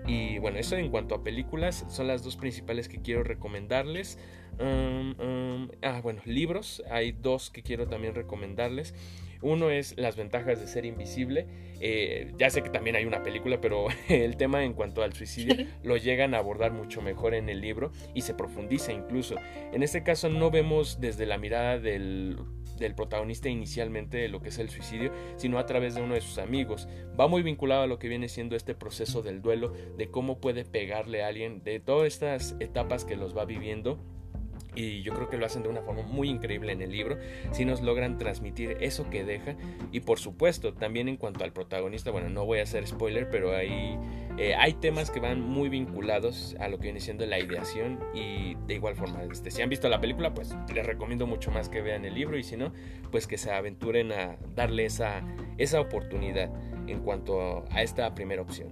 Y 0.06 0.38
bueno, 0.38 0.58
eso 0.58 0.76
en 0.76 0.90
cuanto 0.90 1.14
a 1.14 1.22
películas, 1.22 1.84
son 1.88 2.06
las 2.06 2.22
dos 2.22 2.36
principales 2.36 2.88
que 2.88 3.00
quiero 3.00 3.24
recomendarles. 3.24 4.18
Um, 4.58 5.14
um, 5.20 5.68
ah, 5.82 6.00
bueno, 6.02 6.20
libros, 6.24 6.82
hay 6.90 7.12
dos 7.12 7.50
que 7.50 7.62
quiero 7.62 7.86
también 7.86 8.14
recomendarles. 8.14 8.94
Uno 9.42 9.70
es 9.70 9.96
las 9.96 10.16
ventajas 10.16 10.60
de 10.60 10.66
ser 10.66 10.84
invisible. 10.84 11.46
Eh, 11.80 12.32
ya 12.38 12.50
sé 12.50 12.62
que 12.62 12.70
también 12.70 12.96
hay 12.96 13.04
una 13.04 13.22
película, 13.22 13.60
pero 13.60 13.86
el 14.08 14.36
tema 14.36 14.64
en 14.64 14.72
cuanto 14.72 15.02
al 15.02 15.12
suicidio 15.12 15.66
lo 15.82 15.96
llegan 15.96 16.34
a 16.34 16.38
abordar 16.38 16.72
mucho 16.72 17.02
mejor 17.02 17.34
en 17.34 17.48
el 17.48 17.60
libro 17.60 17.92
y 18.14 18.22
se 18.22 18.34
profundiza 18.34 18.92
incluso. 18.92 19.36
En 19.72 19.82
este 19.82 20.02
caso 20.02 20.28
no 20.28 20.50
vemos 20.50 21.00
desde 21.00 21.26
la 21.26 21.38
mirada 21.38 21.78
del, 21.78 22.36
del 22.78 22.94
protagonista 22.94 23.48
inicialmente 23.48 24.28
lo 24.28 24.40
que 24.40 24.48
es 24.48 24.58
el 24.58 24.70
suicidio, 24.70 25.12
sino 25.36 25.58
a 25.58 25.66
través 25.66 25.94
de 25.94 26.02
uno 26.02 26.14
de 26.14 26.20
sus 26.20 26.38
amigos. 26.38 26.88
Va 27.18 27.28
muy 27.28 27.42
vinculado 27.42 27.82
a 27.82 27.86
lo 27.86 27.98
que 27.98 28.08
viene 28.08 28.28
siendo 28.28 28.56
este 28.56 28.74
proceso 28.74 29.22
del 29.22 29.42
duelo, 29.42 29.72
de 29.96 30.10
cómo 30.10 30.40
puede 30.40 30.64
pegarle 30.64 31.22
a 31.22 31.28
alguien, 31.28 31.62
de 31.62 31.80
todas 31.80 32.06
estas 32.06 32.56
etapas 32.60 33.04
que 33.04 33.16
los 33.16 33.36
va 33.36 33.44
viviendo 33.44 33.98
y 34.78 35.02
yo 35.02 35.12
creo 35.12 35.28
que 35.28 35.36
lo 35.36 35.44
hacen 35.44 35.64
de 35.64 35.68
una 35.68 35.82
forma 35.82 36.02
muy 36.02 36.28
increíble 36.28 36.70
en 36.70 36.80
el 36.80 36.92
libro, 36.92 37.18
si 37.50 37.64
nos 37.64 37.82
logran 37.82 38.16
transmitir 38.16 38.76
eso 38.80 39.10
que 39.10 39.24
deja 39.24 39.56
y 39.90 40.00
por 40.00 40.20
supuesto 40.20 40.72
también 40.72 41.08
en 41.08 41.16
cuanto 41.16 41.42
al 41.42 41.52
protagonista, 41.52 42.12
bueno 42.12 42.28
no 42.28 42.46
voy 42.46 42.60
a 42.60 42.62
hacer 42.62 42.86
spoiler, 42.86 43.28
pero 43.28 43.56
hay, 43.56 43.98
eh, 44.38 44.54
hay 44.54 44.74
temas 44.74 45.10
que 45.10 45.18
van 45.18 45.40
muy 45.40 45.68
vinculados 45.68 46.54
a 46.60 46.68
lo 46.68 46.78
que 46.78 46.84
viene 46.84 47.00
siendo 47.00 47.26
la 47.26 47.40
ideación 47.40 47.98
y 48.14 48.54
de 48.66 48.74
igual 48.74 48.94
forma, 48.94 49.24
este, 49.24 49.50
si 49.50 49.62
han 49.62 49.68
visto 49.68 49.88
la 49.88 50.00
película 50.00 50.32
pues 50.32 50.54
les 50.72 50.86
recomiendo 50.86 51.26
mucho 51.26 51.50
más 51.50 51.68
que 51.68 51.82
vean 51.82 52.04
el 52.04 52.14
libro 52.14 52.38
y 52.38 52.44
si 52.44 52.56
no 52.56 52.72
pues 53.10 53.26
que 53.26 53.36
se 53.36 53.50
aventuren 53.50 54.12
a 54.12 54.36
darle 54.54 54.84
esa, 54.84 55.22
esa 55.56 55.80
oportunidad 55.80 56.50
en 56.86 57.00
cuanto 57.00 57.64
a 57.70 57.82
esta 57.82 58.14
primera 58.14 58.42
opción. 58.42 58.68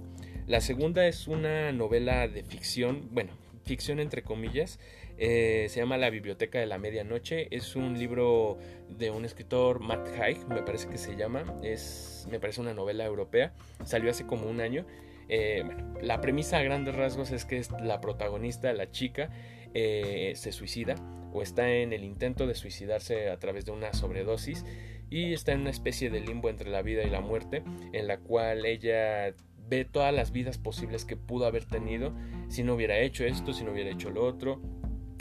La 0.47 0.61
segunda 0.61 1.09
es 1.09 1.27
una 1.27 1.73
novela 1.73 2.29
de 2.29 2.45
ficción, 2.45 3.09
bueno, 3.11 3.33
ficción 3.67 3.99
entre 3.99 4.23
comillas, 4.23 4.79
eh, 5.19 5.67
se 5.69 5.81
llama 5.81 5.97
La 5.99 6.09
Biblioteca 6.09 6.59
de 6.59 6.67
la 6.67 6.79
Medianoche. 6.79 7.49
Es 7.51 7.75
un 7.75 7.99
libro 7.99 8.59
de 8.89 9.11
un 9.11 9.25
escritor, 9.25 9.81
Matt 9.81 10.09
Haig, 10.19 10.47
me 10.49 10.63
parece 10.63 10.89
que 10.89 10.99
se 10.99 11.17
llama. 11.17 11.45
Es, 11.63 12.27
me 12.31 12.39
parece 12.39 12.61
una 12.61 12.75
novela 12.75 13.05
europea. 13.05 13.53
Salió 13.85 14.11
hace 14.11 14.25
como 14.25 14.49
un 14.49 14.61
año. 14.61 14.87
Eh, 15.29 15.65
la 16.01 16.21
premisa 16.21 16.59
a 16.59 16.63
grandes 16.63 16.95
rasgos 16.95 17.33
es 17.33 17.45
que 17.45 17.61
la 17.83 18.01
protagonista, 18.01 18.73
la 18.73 18.91
chica, 18.91 19.31
eh, 19.75 20.33
se 20.37 20.53
suicida 20.53 20.95
o 21.33 21.43
está 21.43 21.69
en 21.69 21.93
el 21.93 22.05
intento 22.05 22.47
de 22.47 22.55
suicidarse 22.55 23.29
a 23.29 23.39
través 23.39 23.65
de 23.67 23.73
una 23.73 23.93
sobredosis 23.93 24.65
y 25.11 25.33
está 25.35 25.53
en 25.53 25.63
una 25.63 25.71
especie 25.71 26.09
de 26.09 26.21
limbo 26.21 26.49
entre 26.49 26.71
la 26.71 26.83
vida 26.83 27.03
y 27.03 27.11
la 27.11 27.21
muerte 27.21 27.63
en 27.93 28.07
la 28.07 28.19
cual 28.19 28.65
ella 28.65 29.35
ve 29.69 29.85
todas 29.85 30.15
las 30.15 30.33
vidas 30.33 30.59
posibles 30.59 31.05
que 31.05 31.17
pudo 31.17 31.47
haber 31.47 31.65
tenido 31.65 32.13
si 32.49 32.63
no 32.63 32.75
hubiera 32.75 32.99
hecho 32.99 33.25
esto, 33.25 33.53
si 33.53 33.65
no 33.65 33.73
hubiera 33.73 33.91
hecho 33.91 34.11
lo 34.11 34.25
otro, 34.25 34.61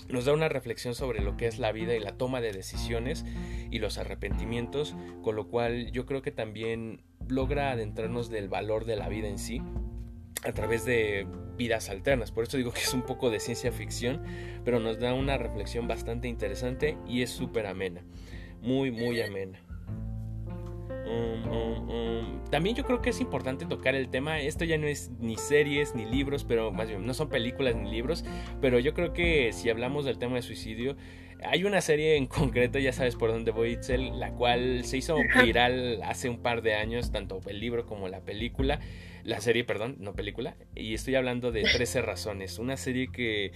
nos 0.10 0.26
da 0.26 0.34
una 0.34 0.50
reflexión 0.50 0.94
sobre 0.94 1.22
lo 1.22 1.36
que 1.36 1.48
es 1.48 1.58
la 1.58 1.72
vida 1.72 1.96
y 1.96 2.00
la 2.00 2.18
toma 2.18 2.42
de 2.42 2.52
decisiones 2.52 3.26
y 3.72 3.80
los 3.80 3.98
arrepentimientos, 3.98 4.96
con 5.24 5.36
lo 5.36 5.48
cual 5.48 5.92
yo 5.92 6.06
creo 6.06 6.22
que 6.22 6.32
también 6.32 7.02
logra 7.28 7.72
adentrarnos 7.72 8.30
del 8.30 8.48
valor 8.48 8.86
de 8.86 8.96
la 8.96 9.10
vida 9.10 9.28
en 9.28 9.40
sí 9.40 9.62
a 10.44 10.52
través 10.52 10.86
de 10.86 11.26
vidas 11.58 11.90
alternas. 11.90 12.32
Por 12.32 12.44
eso 12.44 12.58
digo 12.58 12.72
que 12.72 12.82
es 12.82 12.94
un 12.94 13.02
poco 13.02 13.32
de 13.32 13.40
ciencia 13.40 13.72
ficción, 13.72 14.22
pero 14.64 14.80
nos 14.80 15.00
da 15.00 15.14
una 15.14 15.38
reflexión 15.38 15.88
bastante 15.88 16.28
interesante 16.28 16.98
y 17.08 17.24
es 17.24 17.32
súper 17.32 17.66
amena. 17.66 18.04
Muy, 18.62 18.92
muy 18.92 19.22
amena. 19.22 19.65
Um, 21.06 21.48
um, 21.48 21.90
um, 21.90 22.44
también 22.50 22.76
yo 22.76 22.84
creo 22.84 23.02
que 23.02 23.12
es 23.12 23.22
importante 23.22 23.66
tocar 23.66 23.96
el 23.96 24.10
tema. 24.10 24.40
Esto 24.40 24.66
ya 24.66 24.78
no 24.78 24.88
es 24.88 25.12
ni 25.20 25.38
series 25.38 25.96
ni 25.96 26.06
libros, 26.06 26.44
pero 26.44 26.72
más 26.72 26.90
bien 26.90 27.06
no 27.06 27.14
son 27.14 27.30
películas 27.30 27.76
ni 27.76 27.92
libros. 27.92 28.26
Pero 28.62 28.80
yo 28.80 28.94
creo 28.94 29.14
que 29.14 29.54
si 29.54 29.70
hablamos 29.70 30.06
del 30.06 30.18
tema 30.18 30.36
de 30.36 30.42
suicidio, 30.42 30.96
hay 31.44 31.64
una 31.64 31.82
serie 31.82 32.18
en 32.18 32.26
concreto, 32.28 32.80
ya 32.80 32.94
sabes 32.94 33.16
por 33.16 33.32
dónde 33.32 33.52
voy, 33.52 33.72
Itzel, 33.72 34.20
la 34.20 34.32
cual 34.32 34.84
se 34.86 34.98
hizo 34.98 35.18
viral 35.44 36.02
hace 36.04 36.30
un 36.30 36.42
par 36.42 36.62
de 36.62 36.76
años, 36.76 37.12
tanto 37.12 37.40
el 37.48 37.60
libro 37.60 37.86
como 37.86 38.08
la 38.08 38.22
película. 38.22 38.80
La 39.24 39.42
serie, 39.42 39.64
perdón, 39.64 39.98
no 40.00 40.14
película. 40.14 40.56
Y 40.76 40.94
estoy 40.94 41.16
hablando 41.16 41.52
de 41.52 41.64
13 41.64 42.04
razones. 42.04 42.60
Una 42.60 42.78
serie 42.78 43.08
que 43.12 43.54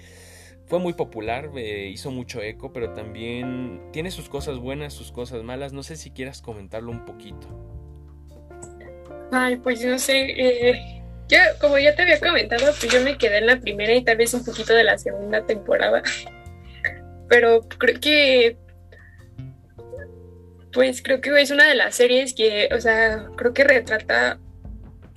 fue 0.69 0.77
muy 0.77 0.93
popular, 0.93 1.49
eh, 1.55 1.89
hizo 1.91 2.11
mucho 2.11 2.43
eco, 2.43 2.71
pero 2.71 2.93
también 2.93 3.81
tiene 3.91 4.11
sus 4.11 4.29
cosas 4.29 4.59
buenas, 4.59 4.93
sus 4.93 5.11
cosas 5.11 5.41
malas. 5.41 5.73
No 5.73 5.81
sé 5.81 5.95
si 5.95 6.11
quieras 6.11 6.43
comentarlo 6.43 6.91
un 6.91 7.05
poquito. 7.05 7.47
Ay, 9.31 9.57
pues 9.57 9.83
no 9.83 9.97
sé. 9.97 10.27
Eh, 10.37 11.01
Yo, 11.27 11.39
como 11.59 11.79
ya 11.79 11.95
te 11.95 12.03
había 12.03 12.19
comentado, 12.19 12.65
pues 12.79 12.91
yo 12.91 13.01
me 13.01 13.17
quedé 13.17 13.39
en 13.39 13.47
la 13.47 13.59
primera 13.59 13.95
y 13.95 14.03
tal 14.03 14.17
vez 14.17 14.33
un 14.35 14.45
poquito 14.45 14.73
de 14.73 14.83
la 14.83 14.97
segunda 14.99 15.43
temporada. 15.43 16.03
Pero 17.29 17.61
creo 17.61 17.99
que 17.99 18.57
pues 20.71 21.01
creo 21.01 21.19
que 21.19 21.41
es 21.41 21.49
una 21.49 21.67
de 21.67 21.75
las 21.75 21.95
series 21.95 22.35
que, 22.35 22.69
o 22.71 22.79
sea, 22.79 23.27
creo 23.35 23.53
que 23.53 23.63
retrata, 23.63 24.39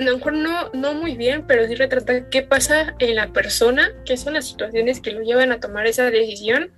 no, 0.03 0.19
no, 0.19 0.71
no 0.73 0.95
muy 0.95 1.17
bien, 1.17 1.47
pero 1.47 1.67
sí 1.67 1.75
retrata 1.75 2.29
qué 2.29 2.43
pasa 2.43 2.95
en 2.99 3.17
la 3.17 3.33
persona, 3.33 3.93
qué 4.05 4.17
son 4.17 4.35
las 4.35 4.49
situaciones 4.49 5.01
que 5.01 5.13
lo 5.13 5.23
llevan 5.23 5.53
a 5.53 5.61
tomar 5.61 5.87
esa 5.87 6.11
decisión, 6.11 6.71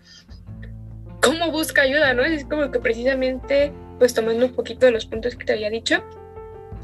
cómo 1.23 1.51
busca 1.51 1.83
ayuda, 1.83 2.15
¿no? 2.15 2.25
Es 2.25 2.45
como 2.45 2.71
que 2.71 2.79
precisamente, 2.79 3.73
pues 3.99 4.15
tomando 4.15 4.47
un 4.47 4.55
poquito 4.55 4.87
de 4.87 4.93
los 4.93 5.07
puntos 5.07 5.37
que 5.37 5.45
te 5.45 5.53
había 5.55 5.71
dicho, 5.71 6.05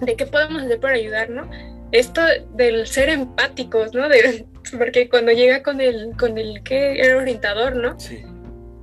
de 0.00 0.16
qué 0.16 0.26
podemos 0.26 0.62
hacer 0.62 0.80
para 0.80 0.94
ayudar, 0.94 1.30
¿no? 1.30 1.48
Esto 1.92 2.22
del 2.54 2.86
ser 2.86 3.08
empáticos, 3.08 3.94
¿no? 3.94 4.08
De, 4.08 4.46
porque 4.78 5.08
cuando 5.08 5.32
llega 5.32 5.62
con 5.62 5.80
el, 5.80 6.16
con 6.18 6.38
el 6.38 6.62
que 6.62 7.00
era 7.00 7.16
orientador, 7.16 7.76
¿no? 7.76 7.98
Sí. 7.98 8.22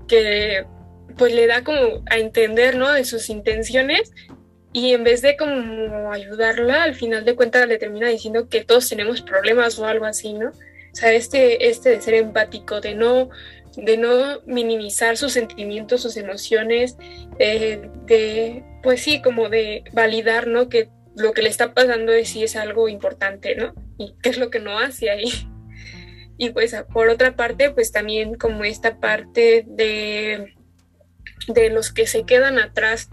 Que 0.08 0.66
pues 1.18 1.34
le 1.34 1.48
da 1.48 1.64
como 1.64 2.04
a 2.10 2.18
entender, 2.18 2.76
¿no? 2.76 2.92
De 2.92 3.04
sus 3.04 3.30
intenciones 3.30 4.14
y 4.78 4.94
en 4.94 5.04
vez 5.04 5.24
de 5.24 5.38
como 5.38 6.12
ayudarla, 6.12 6.84
al 6.84 6.94
final 6.94 7.26
de 7.26 7.36
cuentas 7.36 7.68
le 7.68 7.80
termina 7.80 8.10
diciendo 8.10 8.48
que 8.48 8.64
todos 8.64 8.88
tenemos 8.88 9.24
problemas 9.24 9.80
o 9.80 9.88
algo 9.88 10.06
así, 10.06 10.34
¿no? 10.34 10.50
O 10.50 10.96
sea, 10.96 11.14
este, 11.14 11.68
este 11.68 11.90
de 11.90 12.02
ser 12.02 12.14
empático, 12.14 12.80
de 12.80 12.94
no, 12.94 13.32
de 13.76 13.98
no 13.98 14.40
minimizar 14.46 15.18
sus 15.18 15.34
sentimientos, 15.34 16.04
sus 16.04 16.16
emociones, 16.16 16.96
eh, 17.40 17.90
de, 18.06 18.64
pues 18.84 19.02
sí, 19.02 19.20
como 19.20 19.50
de 19.50 19.84
validar, 19.94 20.46
¿no? 20.46 20.70
Que 20.70 20.90
lo 21.16 21.34
que 21.34 21.42
le 21.42 21.50
está 21.50 21.74
pasando 21.74 22.12
es 22.12 22.30
si 22.30 22.44
es 22.44 22.56
algo 22.56 22.88
importante, 22.88 23.56
¿no? 23.56 23.74
Y 23.98 24.14
qué 24.22 24.30
es 24.30 24.38
lo 24.38 24.52
que 24.52 24.60
no 24.60 24.78
hace 24.78 25.10
ahí. 25.10 25.32
Y 26.40 26.52
pues 26.52 26.76
por 26.94 27.10
otra 27.10 27.36
parte, 27.36 27.72
pues 27.72 27.92
también 27.92 28.36
como 28.36 28.64
esta 28.64 29.00
parte 29.00 29.66
de 29.66 30.54
de 31.48 31.70
los 31.70 31.92
que 31.92 32.08
se 32.08 32.24
quedan 32.24 32.60
atrás, 32.60 33.10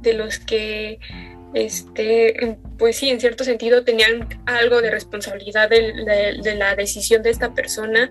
de 0.00 0.12
los 0.14 0.38
que, 0.38 0.98
este, 1.54 2.58
pues 2.78 2.96
sí, 2.96 3.10
en 3.10 3.20
cierto 3.20 3.44
sentido 3.44 3.84
tenían 3.84 4.28
algo 4.46 4.82
de 4.82 4.90
responsabilidad 4.90 5.68
de, 5.70 6.54
la 6.56 6.76
decisión 6.76 7.22
de 7.22 7.30
esta 7.30 7.54
persona. 7.54 8.10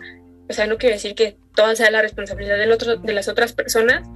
O 0.49 0.53
sea, 0.53 0.67
no 0.67 0.77
quiere 0.77 0.95
decir 0.95 1.15
que 1.15 1.37
toda 1.55 1.75
sea 1.75 1.91
la 1.91 2.01
responsabilidad 2.01 2.57
del 2.57 2.71
otro, 2.71 2.97
de 2.97 3.13
las 3.13 3.27
otras 3.27 3.53
personas. 3.53 4.07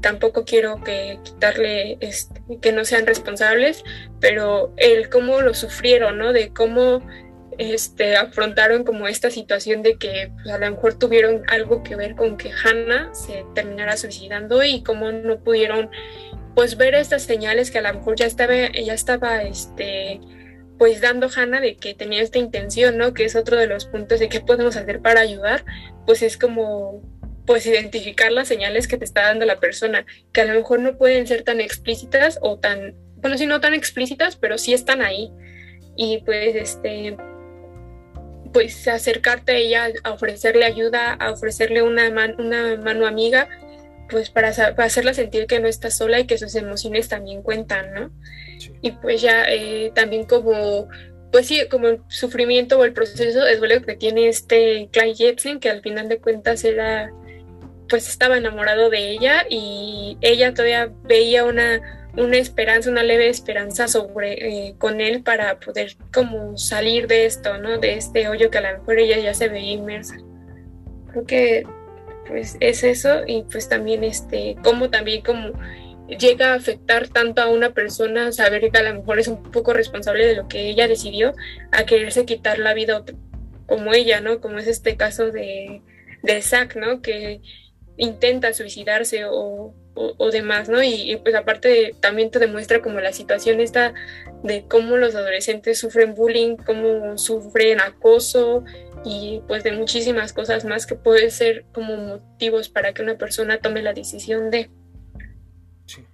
Tampoco 0.00 0.44
quiero 0.44 0.82
que 0.82 1.18
quitarle 1.24 1.98
este, 2.00 2.40
que 2.60 2.72
no 2.72 2.84
sean 2.84 3.06
responsables, 3.06 3.82
pero 4.20 4.72
el 4.76 5.08
cómo 5.08 5.40
lo 5.40 5.54
sufrieron, 5.54 6.18
¿no? 6.18 6.32
De 6.32 6.52
cómo 6.52 7.02
este, 7.58 8.16
afrontaron 8.16 8.84
como 8.84 9.08
esta 9.08 9.30
situación 9.30 9.82
de 9.82 9.96
que 9.96 10.30
pues, 10.42 10.54
a 10.54 10.58
lo 10.58 10.70
mejor 10.70 10.94
tuvieron 10.94 11.42
algo 11.48 11.82
que 11.82 11.96
ver 11.96 12.14
con 12.14 12.36
que 12.36 12.50
Hannah 12.52 13.14
se 13.14 13.44
terminara 13.54 13.96
suicidando 13.96 14.62
y 14.62 14.82
cómo 14.82 15.10
no 15.12 15.38
pudieron 15.38 15.90
pues 16.56 16.78
ver 16.78 16.94
estas 16.94 17.22
señales 17.22 17.70
que 17.70 17.78
a 17.78 17.82
lo 17.82 17.92
mejor 17.92 18.16
ya 18.16 18.24
estaba, 18.24 18.54
ya 18.54 18.94
estaba 18.94 19.42
este, 19.42 20.20
pues 20.78 21.02
dando 21.02 21.28
Hannah 21.28 21.60
de 21.60 21.76
que 21.76 21.92
tenía 21.92 22.22
esta 22.22 22.38
intención, 22.38 22.96
¿no? 22.96 23.12
Que 23.12 23.26
es 23.26 23.36
otro 23.36 23.58
de 23.58 23.66
los 23.66 23.84
puntos 23.84 24.20
de 24.20 24.30
qué 24.30 24.40
podemos 24.40 24.74
hacer 24.74 25.02
para 25.02 25.20
ayudar, 25.20 25.66
pues 26.06 26.22
es 26.22 26.38
como 26.38 27.02
pues 27.44 27.66
identificar 27.66 28.32
las 28.32 28.48
señales 28.48 28.88
que 28.88 28.96
te 28.96 29.04
está 29.04 29.24
dando 29.24 29.44
la 29.44 29.60
persona, 29.60 30.06
que 30.32 30.40
a 30.40 30.46
lo 30.46 30.54
mejor 30.54 30.80
no 30.80 30.96
pueden 30.96 31.26
ser 31.26 31.42
tan 31.42 31.60
explícitas 31.60 32.38
o 32.40 32.58
tan, 32.58 32.94
bueno, 33.16 33.36
sí 33.36 33.44
no 33.44 33.60
tan 33.60 33.74
explícitas, 33.74 34.36
pero 34.36 34.56
sí 34.56 34.72
están 34.72 35.02
ahí. 35.02 35.30
Y 35.94 36.22
pues 36.24 36.56
este, 36.56 37.18
pues 38.54 38.88
acercarte 38.88 39.52
a 39.52 39.56
ella, 39.56 39.88
a 40.04 40.12
ofrecerle 40.12 40.64
ayuda, 40.64 41.12
a 41.12 41.32
ofrecerle 41.32 41.82
una, 41.82 42.08
una 42.38 42.76
mano 42.76 43.06
amiga, 43.06 43.46
pues 44.08 44.30
para, 44.30 44.48
hacerla 44.48 45.14
sentir 45.14 45.46
que 45.46 45.60
no 45.60 45.68
está 45.68 45.90
sola 45.90 46.20
y 46.20 46.26
que 46.26 46.38
sus 46.38 46.54
emociones 46.54 47.08
también 47.08 47.42
cuentan, 47.42 47.92
¿no? 47.94 48.10
Y 48.82 48.92
pues 48.92 49.20
ya 49.20 49.44
eh, 49.48 49.92
también 49.94 50.24
como, 50.24 50.88
pues 51.32 51.46
sí, 51.46 51.66
como 51.70 51.88
el 51.88 52.00
sufrimiento 52.08 52.78
o 52.78 52.84
el 52.84 52.92
proceso 52.92 53.46
es 53.46 53.60
lo 53.60 53.82
que 53.82 53.96
tiene 53.96 54.28
este 54.28 54.88
Clyde 54.92 55.14
Jepsen, 55.14 55.60
que 55.60 55.70
al 55.70 55.82
final 55.82 56.08
de 56.08 56.18
cuentas 56.18 56.64
era, 56.64 57.12
pues 57.88 58.08
estaba 58.08 58.38
enamorado 58.38 58.90
de 58.90 59.10
ella 59.10 59.44
y 59.48 60.18
ella 60.20 60.54
todavía 60.54 60.90
veía 61.04 61.44
una 61.44 61.80
una 62.16 62.38
esperanza, 62.38 62.90
una 62.90 63.02
leve 63.02 63.28
esperanza 63.28 63.88
sobre 63.88 64.68
eh, 64.68 64.74
con 64.78 65.00
él 65.00 65.22
para 65.22 65.60
poder 65.60 65.96
como 66.12 66.56
salir 66.56 67.06
de 67.06 67.26
esto, 67.26 67.58
¿no? 67.58 67.78
De 67.78 67.94
este 67.94 68.28
hoyo 68.28 68.50
que 68.50 68.58
a 68.58 68.72
lo 68.72 68.78
mejor 68.78 68.98
ella 68.98 69.18
ya 69.18 69.34
se 69.34 69.48
veía 69.48 69.72
inmersa. 69.72 70.16
Creo 71.10 71.24
que 71.24 71.66
pues 72.28 72.56
es 72.60 72.84
eso 72.84 73.22
y 73.26 73.42
pues 73.42 73.68
también 73.68 74.04
este, 74.04 74.56
como 74.62 74.90
también 74.90 75.22
como 75.22 75.52
llega 76.08 76.52
a 76.52 76.56
afectar 76.56 77.08
tanto 77.08 77.42
a 77.42 77.48
una 77.48 77.70
persona 77.70 78.32
saber 78.32 78.70
que 78.70 78.78
a 78.78 78.82
lo 78.82 79.00
mejor 79.00 79.18
es 79.18 79.28
un 79.28 79.42
poco 79.42 79.72
responsable 79.72 80.26
de 80.26 80.36
lo 80.36 80.48
que 80.48 80.68
ella 80.68 80.88
decidió 80.88 81.34
a 81.72 81.84
quererse 81.84 82.24
quitar 82.24 82.58
la 82.58 82.74
vida 82.74 83.04
como 83.66 83.92
ella, 83.92 84.20
¿no? 84.20 84.40
Como 84.40 84.58
es 84.58 84.68
este 84.68 84.96
caso 84.96 85.30
de, 85.32 85.82
de 86.22 86.42
Zack, 86.42 86.76
¿no? 86.76 87.02
Que 87.02 87.40
intenta 87.96 88.52
suicidarse 88.52 89.24
o 89.24 89.74
o, 89.96 90.30
demás, 90.30 90.68
¿no? 90.68 90.82
Y, 90.82 91.18
pues 91.22 91.34
aparte 91.34 91.94
también 92.00 92.30
te 92.30 92.38
demuestra 92.38 92.82
como 92.82 93.00
la 93.00 93.12
situación 93.12 93.60
esta 93.60 93.94
de 94.42 94.66
cómo 94.68 94.96
los 94.96 95.14
adolescentes 95.14 95.78
sufren 95.78 96.14
bullying, 96.14 96.56
cómo 96.56 97.16
sufren 97.16 97.80
acoso 97.80 98.64
y 99.04 99.42
pues 99.48 99.64
de 99.64 99.72
muchísimas 99.72 100.32
cosas 100.32 100.64
más 100.64 100.86
que 100.86 100.94
pueden 100.94 101.30
ser 101.30 101.64
como 101.72 101.96
motivos 101.96 102.68
para 102.68 102.92
que 102.92 103.02
una 103.02 103.16
persona 103.16 103.58
tome 103.58 103.82
la 103.82 103.94
decisión 103.94 104.50
de. 104.50 104.70
Sí. 105.86 106.04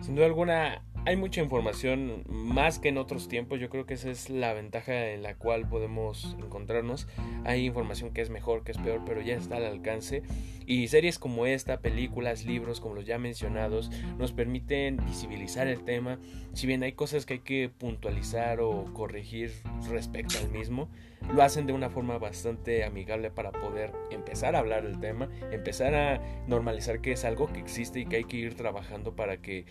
Sin 0.00 0.14
duda 0.14 0.26
alguna, 0.26 0.82
hay 1.06 1.16
mucha 1.16 1.42
información 1.42 2.24
más 2.28 2.78
que 2.78 2.88
en 2.88 2.96
otros 2.96 3.28
tiempos. 3.28 3.60
Yo 3.60 3.68
creo 3.68 3.84
que 3.84 3.94
esa 3.94 4.10
es 4.10 4.30
la 4.30 4.54
ventaja 4.54 5.10
en 5.10 5.22
la 5.22 5.34
cual 5.36 5.68
podemos 5.68 6.34
encontrarnos. 6.38 7.06
Hay 7.44 7.66
información 7.66 8.12
que 8.12 8.22
es 8.22 8.30
mejor, 8.30 8.64
que 8.64 8.72
es 8.72 8.78
peor, 8.78 9.02
pero 9.04 9.20
ya 9.20 9.34
está 9.34 9.56
al 9.56 9.66
alcance. 9.66 10.22
Y 10.66 10.88
series 10.88 11.18
como 11.18 11.44
esta, 11.44 11.80
películas, 11.80 12.46
libros, 12.46 12.80
como 12.80 12.94
los 12.94 13.04
ya 13.04 13.18
mencionados, 13.18 13.90
nos 14.18 14.32
permiten 14.32 14.96
visibilizar 15.04 15.66
el 15.66 15.84
tema. 15.84 16.18
Si 16.54 16.66
bien 16.66 16.82
hay 16.82 16.92
cosas 16.92 17.26
que 17.26 17.34
hay 17.34 17.40
que 17.40 17.68
puntualizar 17.68 18.60
o 18.60 18.84
corregir 18.94 19.52
respecto 19.90 20.38
al 20.38 20.50
mismo, 20.50 20.88
lo 21.34 21.42
hacen 21.42 21.66
de 21.66 21.74
una 21.74 21.90
forma 21.90 22.16
bastante 22.16 22.82
amigable 22.82 23.30
para 23.30 23.52
poder 23.52 23.92
empezar 24.10 24.56
a 24.56 24.60
hablar 24.60 24.84
del 24.84 25.00
tema, 25.00 25.28
empezar 25.52 25.94
a 25.94 26.22
normalizar 26.46 27.02
que 27.02 27.12
es 27.12 27.26
algo 27.26 27.52
que 27.52 27.60
existe 27.60 28.00
y 28.00 28.06
que 28.06 28.16
hay 28.16 28.24
que 28.24 28.38
ir 28.38 28.54
trabajando 28.54 29.14
para 29.14 29.42
que 29.42 29.66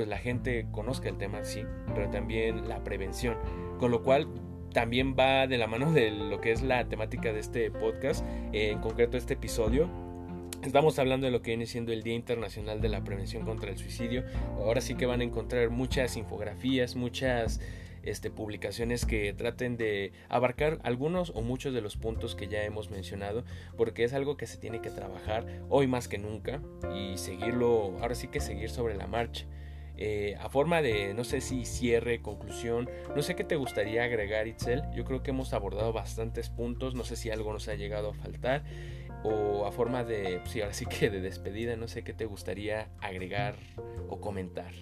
pues 0.00 0.08
la 0.08 0.16
gente 0.16 0.64
conozca 0.72 1.10
el 1.10 1.18
tema, 1.18 1.44
sí, 1.44 1.62
pero 1.94 2.08
también 2.08 2.70
la 2.70 2.82
prevención. 2.82 3.36
Con 3.78 3.90
lo 3.90 4.02
cual 4.02 4.28
también 4.72 5.14
va 5.14 5.46
de 5.46 5.58
la 5.58 5.66
mano 5.66 5.92
de 5.92 6.10
lo 6.10 6.40
que 6.40 6.52
es 6.52 6.62
la 6.62 6.88
temática 6.88 7.34
de 7.34 7.40
este 7.40 7.70
podcast, 7.70 8.24
en 8.54 8.78
concreto 8.78 9.18
este 9.18 9.34
episodio. 9.34 9.90
Estamos 10.64 10.98
hablando 10.98 11.26
de 11.26 11.32
lo 11.32 11.42
que 11.42 11.50
viene 11.50 11.66
siendo 11.66 11.92
el 11.92 12.02
Día 12.02 12.14
Internacional 12.14 12.80
de 12.80 12.88
la 12.88 13.04
Prevención 13.04 13.44
contra 13.44 13.70
el 13.70 13.76
Suicidio. 13.76 14.24
Ahora 14.56 14.80
sí 14.80 14.94
que 14.94 15.04
van 15.04 15.20
a 15.20 15.24
encontrar 15.24 15.68
muchas 15.68 16.16
infografías, 16.16 16.96
muchas 16.96 17.60
este, 18.02 18.30
publicaciones 18.30 19.04
que 19.04 19.34
traten 19.34 19.76
de 19.76 20.12
abarcar 20.30 20.78
algunos 20.82 21.28
o 21.34 21.42
muchos 21.42 21.74
de 21.74 21.82
los 21.82 21.98
puntos 21.98 22.34
que 22.34 22.48
ya 22.48 22.64
hemos 22.64 22.88
mencionado, 22.88 23.44
porque 23.76 24.04
es 24.04 24.14
algo 24.14 24.38
que 24.38 24.46
se 24.46 24.56
tiene 24.56 24.80
que 24.80 24.88
trabajar 24.88 25.44
hoy 25.68 25.86
más 25.86 26.08
que 26.08 26.16
nunca 26.16 26.62
y 26.96 27.18
seguirlo, 27.18 27.98
ahora 28.00 28.14
sí 28.14 28.28
que 28.28 28.40
seguir 28.40 28.70
sobre 28.70 28.96
la 28.96 29.06
marcha. 29.06 29.44
Eh, 30.02 30.34
a 30.40 30.48
forma 30.48 30.80
de, 30.80 31.12
no 31.12 31.24
sé 31.24 31.42
si 31.42 31.66
cierre, 31.66 32.22
conclusión, 32.22 32.88
no 33.14 33.20
sé 33.20 33.36
qué 33.36 33.44
te 33.44 33.56
gustaría 33.56 34.02
agregar, 34.02 34.46
Itzel. 34.48 34.82
Yo 34.94 35.04
creo 35.04 35.22
que 35.22 35.30
hemos 35.30 35.52
abordado 35.52 35.92
bastantes 35.92 36.48
puntos, 36.48 36.94
no 36.94 37.04
sé 37.04 37.16
si 37.16 37.30
algo 37.30 37.52
nos 37.52 37.68
ha 37.68 37.74
llegado 37.74 38.08
a 38.08 38.14
faltar. 38.14 38.64
O 39.22 39.66
a 39.66 39.72
forma 39.72 40.02
de, 40.02 40.40
sí, 40.46 40.62
ahora 40.62 40.72
sí 40.72 40.86
que 40.86 41.10
de 41.10 41.20
despedida, 41.20 41.76
no 41.76 41.86
sé 41.86 42.02
qué 42.02 42.14
te 42.14 42.24
gustaría 42.24 42.88
agregar 43.02 43.56
o 44.08 44.22
comentar. 44.22 44.72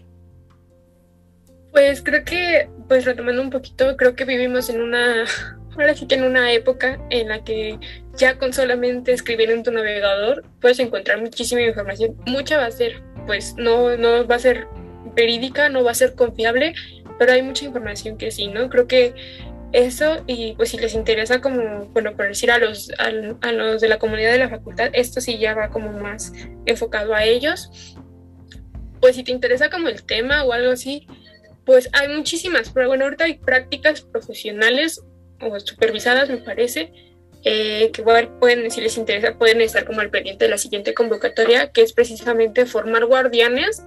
Pues 1.73 2.01
creo 2.01 2.25
que, 2.25 2.69
pues 2.87 3.05
retomando 3.05 3.43
un 3.43 3.51
poquito, 3.51 3.97
creo 3.97 4.14
que 4.14 4.25
vivimos 4.25 4.71
en 4.71 4.81
una, 4.81 5.25
ahora 5.73 5.97
sí 5.97 6.07
que 6.07 6.14
en 6.14 6.23
una 6.23 6.53
época 6.53 7.01
en 7.11 7.29
la 7.29 7.43
que 7.43 7.77
ya 8.16 8.39
con 8.39 8.53
solamente 8.53 9.12
escribir 9.12 9.51
en 9.51 9.64
tu 9.64 9.73
navegador 9.73 10.45
puedes 10.61 10.79
encontrar 10.79 11.21
muchísima 11.21 11.62
información. 11.62 12.16
Mucha 12.25 12.57
va 12.57 12.66
a 12.66 12.71
ser, 12.71 13.03
pues 13.27 13.57
no, 13.57 13.97
no 13.97 14.25
va 14.25 14.37
a 14.37 14.39
ser 14.39 14.69
verídica, 15.19 15.69
no 15.69 15.83
va 15.83 15.91
a 15.91 15.95
ser 15.95 16.14
confiable, 16.14 16.75
pero 17.19 17.33
hay 17.33 17.43
mucha 17.43 17.64
información 17.64 18.16
que 18.16 18.31
sí, 18.31 18.47
¿no? 18.47 18.71
Creo 18.71 18.87
que 18.87 19.14
eso 19.73 20.23
y 20.27 20.55
pues 20.55 20.71
si 20.71 20.79
les 20.79 20.95
interesa 20.95 21.41
como, 21.41 21.87
bueno, 21.87 22.16
por 22.16 22.29
decir 22.29 22.51
a 22.51 22.59
los, 22.59 22.91
a, 22.99 23.53
los 23.53 23.81
de 23.81 23.89
la 23.89 23.99
comunidad 23.99 24.33
de 24.33 24.39
la 24.39 24.49
facultad, 24.49 24.91
esto 24.93 25.21
sí 25.21 25.39
ya 25.39 25.55
va 25.55 25.71
como 25.71 25.93
más 25.93 26.33
enfocado 26.66 27.14
a 27.14 27.25
ellos. 27.25 27.97
Pues 29.01 29.16
si 29.16 29.25
te 29.25 29.33
interesa 29.33 29.71
como 29.71 29.89
el 29.89 30.05
tema 30.05 30.45
o 30.45 30.53
algo 30.53 30.71
así, 30.71 31.07
pues 31.66 31.91
hay 31.93 32.09
muchísimas, 32.09 32.71
pero 32.71 32.89
bueno, 32.89 33.05
ahorita 33.05 33.25
hay 33.25 33.35
prácticas 33.35 34.01
profesionales 34.01 35.03
o 35.41 35.61
supervisadas, 35.61 36.29
me 36.31 36.39
parece, 36.39 36.93
eh, 37.45 37.91
que 37.93 38.03
pueden, 38.03 38.71
si 38.71 38.81
les 38.81 38.97
interesa, 38.97 39.37
pueden 39.37 39.61
estar 39.61 39.85
como 39.85 40.01
al 40.01 40.11
pendiente 40.11 40.47
de 40.47 40.51
la 40.51 40.59
siguiente 40.59 40.95
convocatoria, 40.95 41.71
que 41.71 41.83
es 41.83 41.93
precisamente 41.93 42.66
formar 42.66 43.05
guardianes 43.05 43.85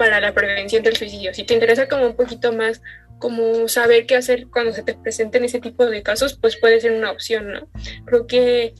para 0.00 0.18
la 0.18 0.32
prevención 0.32 0.82
del 0.82 0.96
suicidio. 0.96 1.34
Si 1.34 1.44
te 1.44 1.52
interesa 1.52 1.86
como 1.86 2.06
un 2.06 2.16
poquito 2.16 2.54
más 2.54 2.80
como 3.18 3.68
saber 3.68 4.06
qué 4.06 4.16
hacer 4.16 4.46
cuando 4.46 4.72
se 4.72 4.82
te 4.82 4.94
presenten 4.94 5.44
ese 5.44 5.60
tipo 5.60 5.84
de 5.84 6.02
casos, 6.02 6.38
pues 6.40 6.56
puede 6.56 6.80
ser 6.80 6.92
una 6.92 7.10
opción, 7.10 7.52
¿no? 7.52 7.68
Creo 8.06 8.26
que 8.26 8.72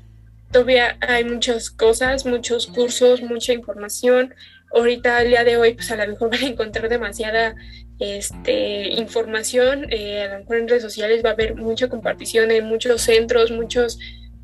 todavía 0.51 0.97
hay 1.03 1.25
muchas 1.25 1.69
cosas, 1.69 2.25
muchos 2.25 2.69
cursos, 2.69 3.21
mucha 3.21 3.53
información. 3.53 4.35
Ahorita, 4.75 5.19
al 5.19 5.29
día 5.29 5.45
de 5.45 5.59
hoy, 5.59 5.75
pues 5.75 5.91
a 5.91 5.97
lo 5.97 6.11
mejor 6.11 6.31
van 6.33 6.43
a 6.43 6.47
encontrar 6.47 6.89
demasiada 6.89 7.55
este, 7.99 8.89
información. 8.89 9.89
Eh, 9.91 10.23
a 10.23 10.33
lo 10.33 10.39
mejor 10.39 10.57
en 10.57 10.69
redes 10.69 10.85
sociales 10.85 11.23
va 11.23 11.29
a 11.29 11.33
haber 11.35 11.55
mucha 11.55 11.91
compartición 11.91 12.51
en 12.51 12.65
muchos 12.65 13.03
centros, 13.03 13.51
muchos, 13.51 13.99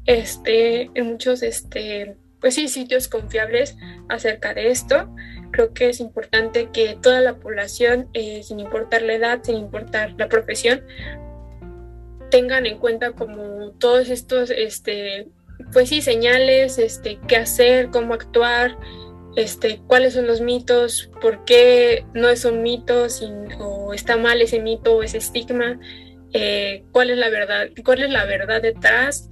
este, 0.05 0.91
en 0.93 1.07
muchos, 1.07 1.43
este, 1.43 2.18
pues 2.39 2.55
sí, 2.55 2.68
sitios 2.68 3.09
confiables 3.09 3.79
acerca 4.11 4.53
de 4.53 4.68
esto. 4.70 5.09
Creo 5.51 5.72
que 5.72 5.88
es 5.88 6.01
importante 6.01 6.70
que 6.72 6.99
toda 7.01 7.20
la 7.20 7.36
población, 7.36 8.09
eh, 8.12 8.42
sin 8.42 8.61
importar 8.61 9.03
la 9.03 9.14
edad, 9.14 9.40
sin 9.42 9.57
importar 9.57 10.14
la 10.18 10.28
profesión, 10.28 10.82
tengan 12.30 12.66
en 12.66 12.78
cuenta 12.78 13.12
como 13.12 13.70
todos 13.78 14.09
estos, 14.09 14.51
este, 14.51 15.28
pues 15.72 15.88
sí, 15.88 16.03
señales, 16.03 16.78
este, 16.78 17.18
qué 17.28 17.36
hacer, 17.36 17.90
cómo 17.90 18.14
actuar, 18.14 18.76
este, 19.36 19.80
cuáles 19.86 20.14
son 20.14 20.26
los 20.26 20.40
mitos, 20.40 21.11
por 21.20 21.44
qué 21.44 22.05
no 22.14 22.28
es 22.28 22.44
un 22.44 22.62
mito 22.62 23.07
o 23.61 23.94
está 23.94 24.16
mal 24.16 24.40
ese 24.40 24.61
mito 24.61 24.97
o 24.97 25.03
ese 25.03 25.18
estigma, 25.18 25.78
eh, 26.32 26.84
cuál 26.92 27.11
es 27.11 27.18
la 27.18 27.30
verdad, 27.30 27.68
cuál 27.84 28.03
es 28.03 28.11
la 28.11 28.24
verdad 28.24 28.62
detrás. 28.62 29.30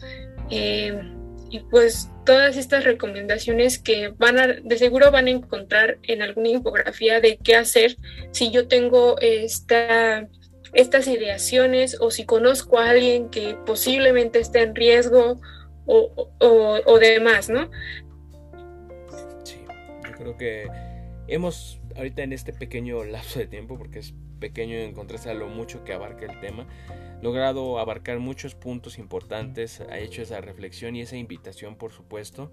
Eh, 0.51 1.14
y 1.55 1.61
pues 1.61 2.11
todas 2.27 2.57
estas 2.57 2.83
recomendaciones 2.83 3.79
que 3.79 4.09
van 4.19 4.41
a, 4.41 4.49
de 4.49 4.77
seguro 4.77 5.13
van 5.13 5.29
a 5.29 5.31
encontrar 5.31 5.99
en 6.03 6.21
alguna 6.21 6.49
infografía 6.49 7.21
de 7.21 7.37
qué 7.37 7.55
hacer 7.55 7.97
si 8.33 8.51
yo 8.51 8.67
tengo 8.67 9.21
esta, 9.21 10.29
estas 10.73 11.07
ideaciones 11.07 11.97
o 12.01 12.11
si 12.11 12.25
conozco 12.25 12.81
a 12.81 12.91
alguien 12.91 13.31
que 13.31 13.57
posiblemente 13.65 14.41
esté 14.41 14.63
en 14.63 14.75
riesgo 14.75 15.41
o, 15.87 16.29
o, 16.41 16.81
o 16.85 16.99
demás, 16.99 17.49
¿no? 17.49 17.71
Sí, 19.45 19.61
yo 20.05 20.13
creo 20.13 20.37
que 20.37 20.67
hemos 21.29 21.81
ahorita 21.95 22.25
en 22.25 22.33
este 22.33 22.53
pequeño 22.53 23.05
lapso 23.05 23.39
de 23.39 23.47
tiempo, 23.47 23.79
porque 23.79 24.01
es 24.01 24.13
pequeño 24.41 24.75
en 24.75 24.93
contraste 24.93 25.31
a 25.31 25.35
lo 25.35 25.47
mucho 25.47 25.85
que 25.85 25.93
abarca 25.93 26.27
el 26.27 26.41
tema, 26.41 26.67
logrado 27.25 27.79
abarcar 27.79 28.19
muchos 28.19 28.55
puntos 28.55 28.99
importantes, 28.99 29.81
ha 29.81 29.99
hecho 29.99 30.21
esa 30.21 30.43
reflexión 30.43 30.95
y 30.95 31.01
esa 31.01 31.17
invitación, 31.17 31.75
por 31.75 31.91
supuesto. 31.91 32.53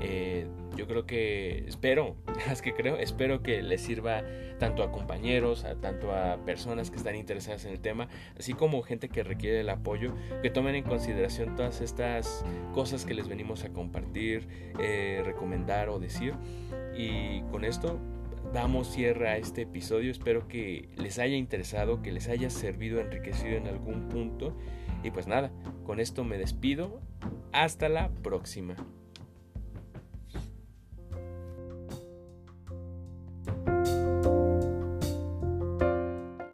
Eh, 0.00 0.46
yo 0.76 0.86
creo 0.86 1.04
que 1.04 1.64
espero, 1.68 2.16
más 2.48 2.62
que 2.62 2.72
creo, 2.72 2.96
espero 2.96 3.42
que 3.42 3.60
les 3.60 3.82
sirva 3.82 4.22
tanto 4.58 4.82
a 4.82 4.90
compañeros, 4.92 5.64
a, 5.64 5.74
tanto 5.74 6.10
a 6.10 6.38
personas 6.46 6.90
que 6.90 6.96
están 6.96 7.16
interesadas 7.16 7.66
en 7.66 7.72
el 7.72 7.80
tema, 7.80 8.08
así 8.38 8.54
como 8.54 8.82
gente 8.82 9.10
que 9.10 9.22
requiere 9.22 9.60
el 9.60 9.68
apoyo, 9.68 10.14
que 10.40 10.48
tomen 10.48 10.74
en 10.74 10.84
consideración 10.84 11.54
todas 11.54 11.82
estas 11.82 12.46
cosas 12.72 13.04
que 13.04 13.12
les 13.12 13.28
venimos 13.28 13.64
a 13.64 13.74
compartir, 13.74 14.48
eh, 14.80 15.20
recomendar 15.22 15.90
o 15.90 15.98
decir. 15.98 16.32
Y 16.96 17.42
con 17.50 17.62
esto 17.62 18.00
damos 18.52 18.92
cierre 18.92 19.28
a 19.28 19.36
este 19.36 19.62
episodio. 19.62 20.10
Espero 20.10 20.48
que 20.48 20.88
les 20.96 21.18
haya 21.18 21.36
interesado, 21.36 22.02
que 22.02 22.12
les 22.12 22.28
haya 22.28 22.50
servido, 22.50 23.00
enriquecido 23.00 23.56
en 23.56 23.66
algún 23.66 24.08
punto. 24.08 24.56
Y 25.02 25.10
pues 25.10 25.26
nada, 25.26 25.52
con 25.84 26.00
esto 26.00 26.24
me 26.24 26.38
despido. 26.38 27.00
Hasta 27.52 27.88
la 27.88 28.10
próxima. 28.10 28.76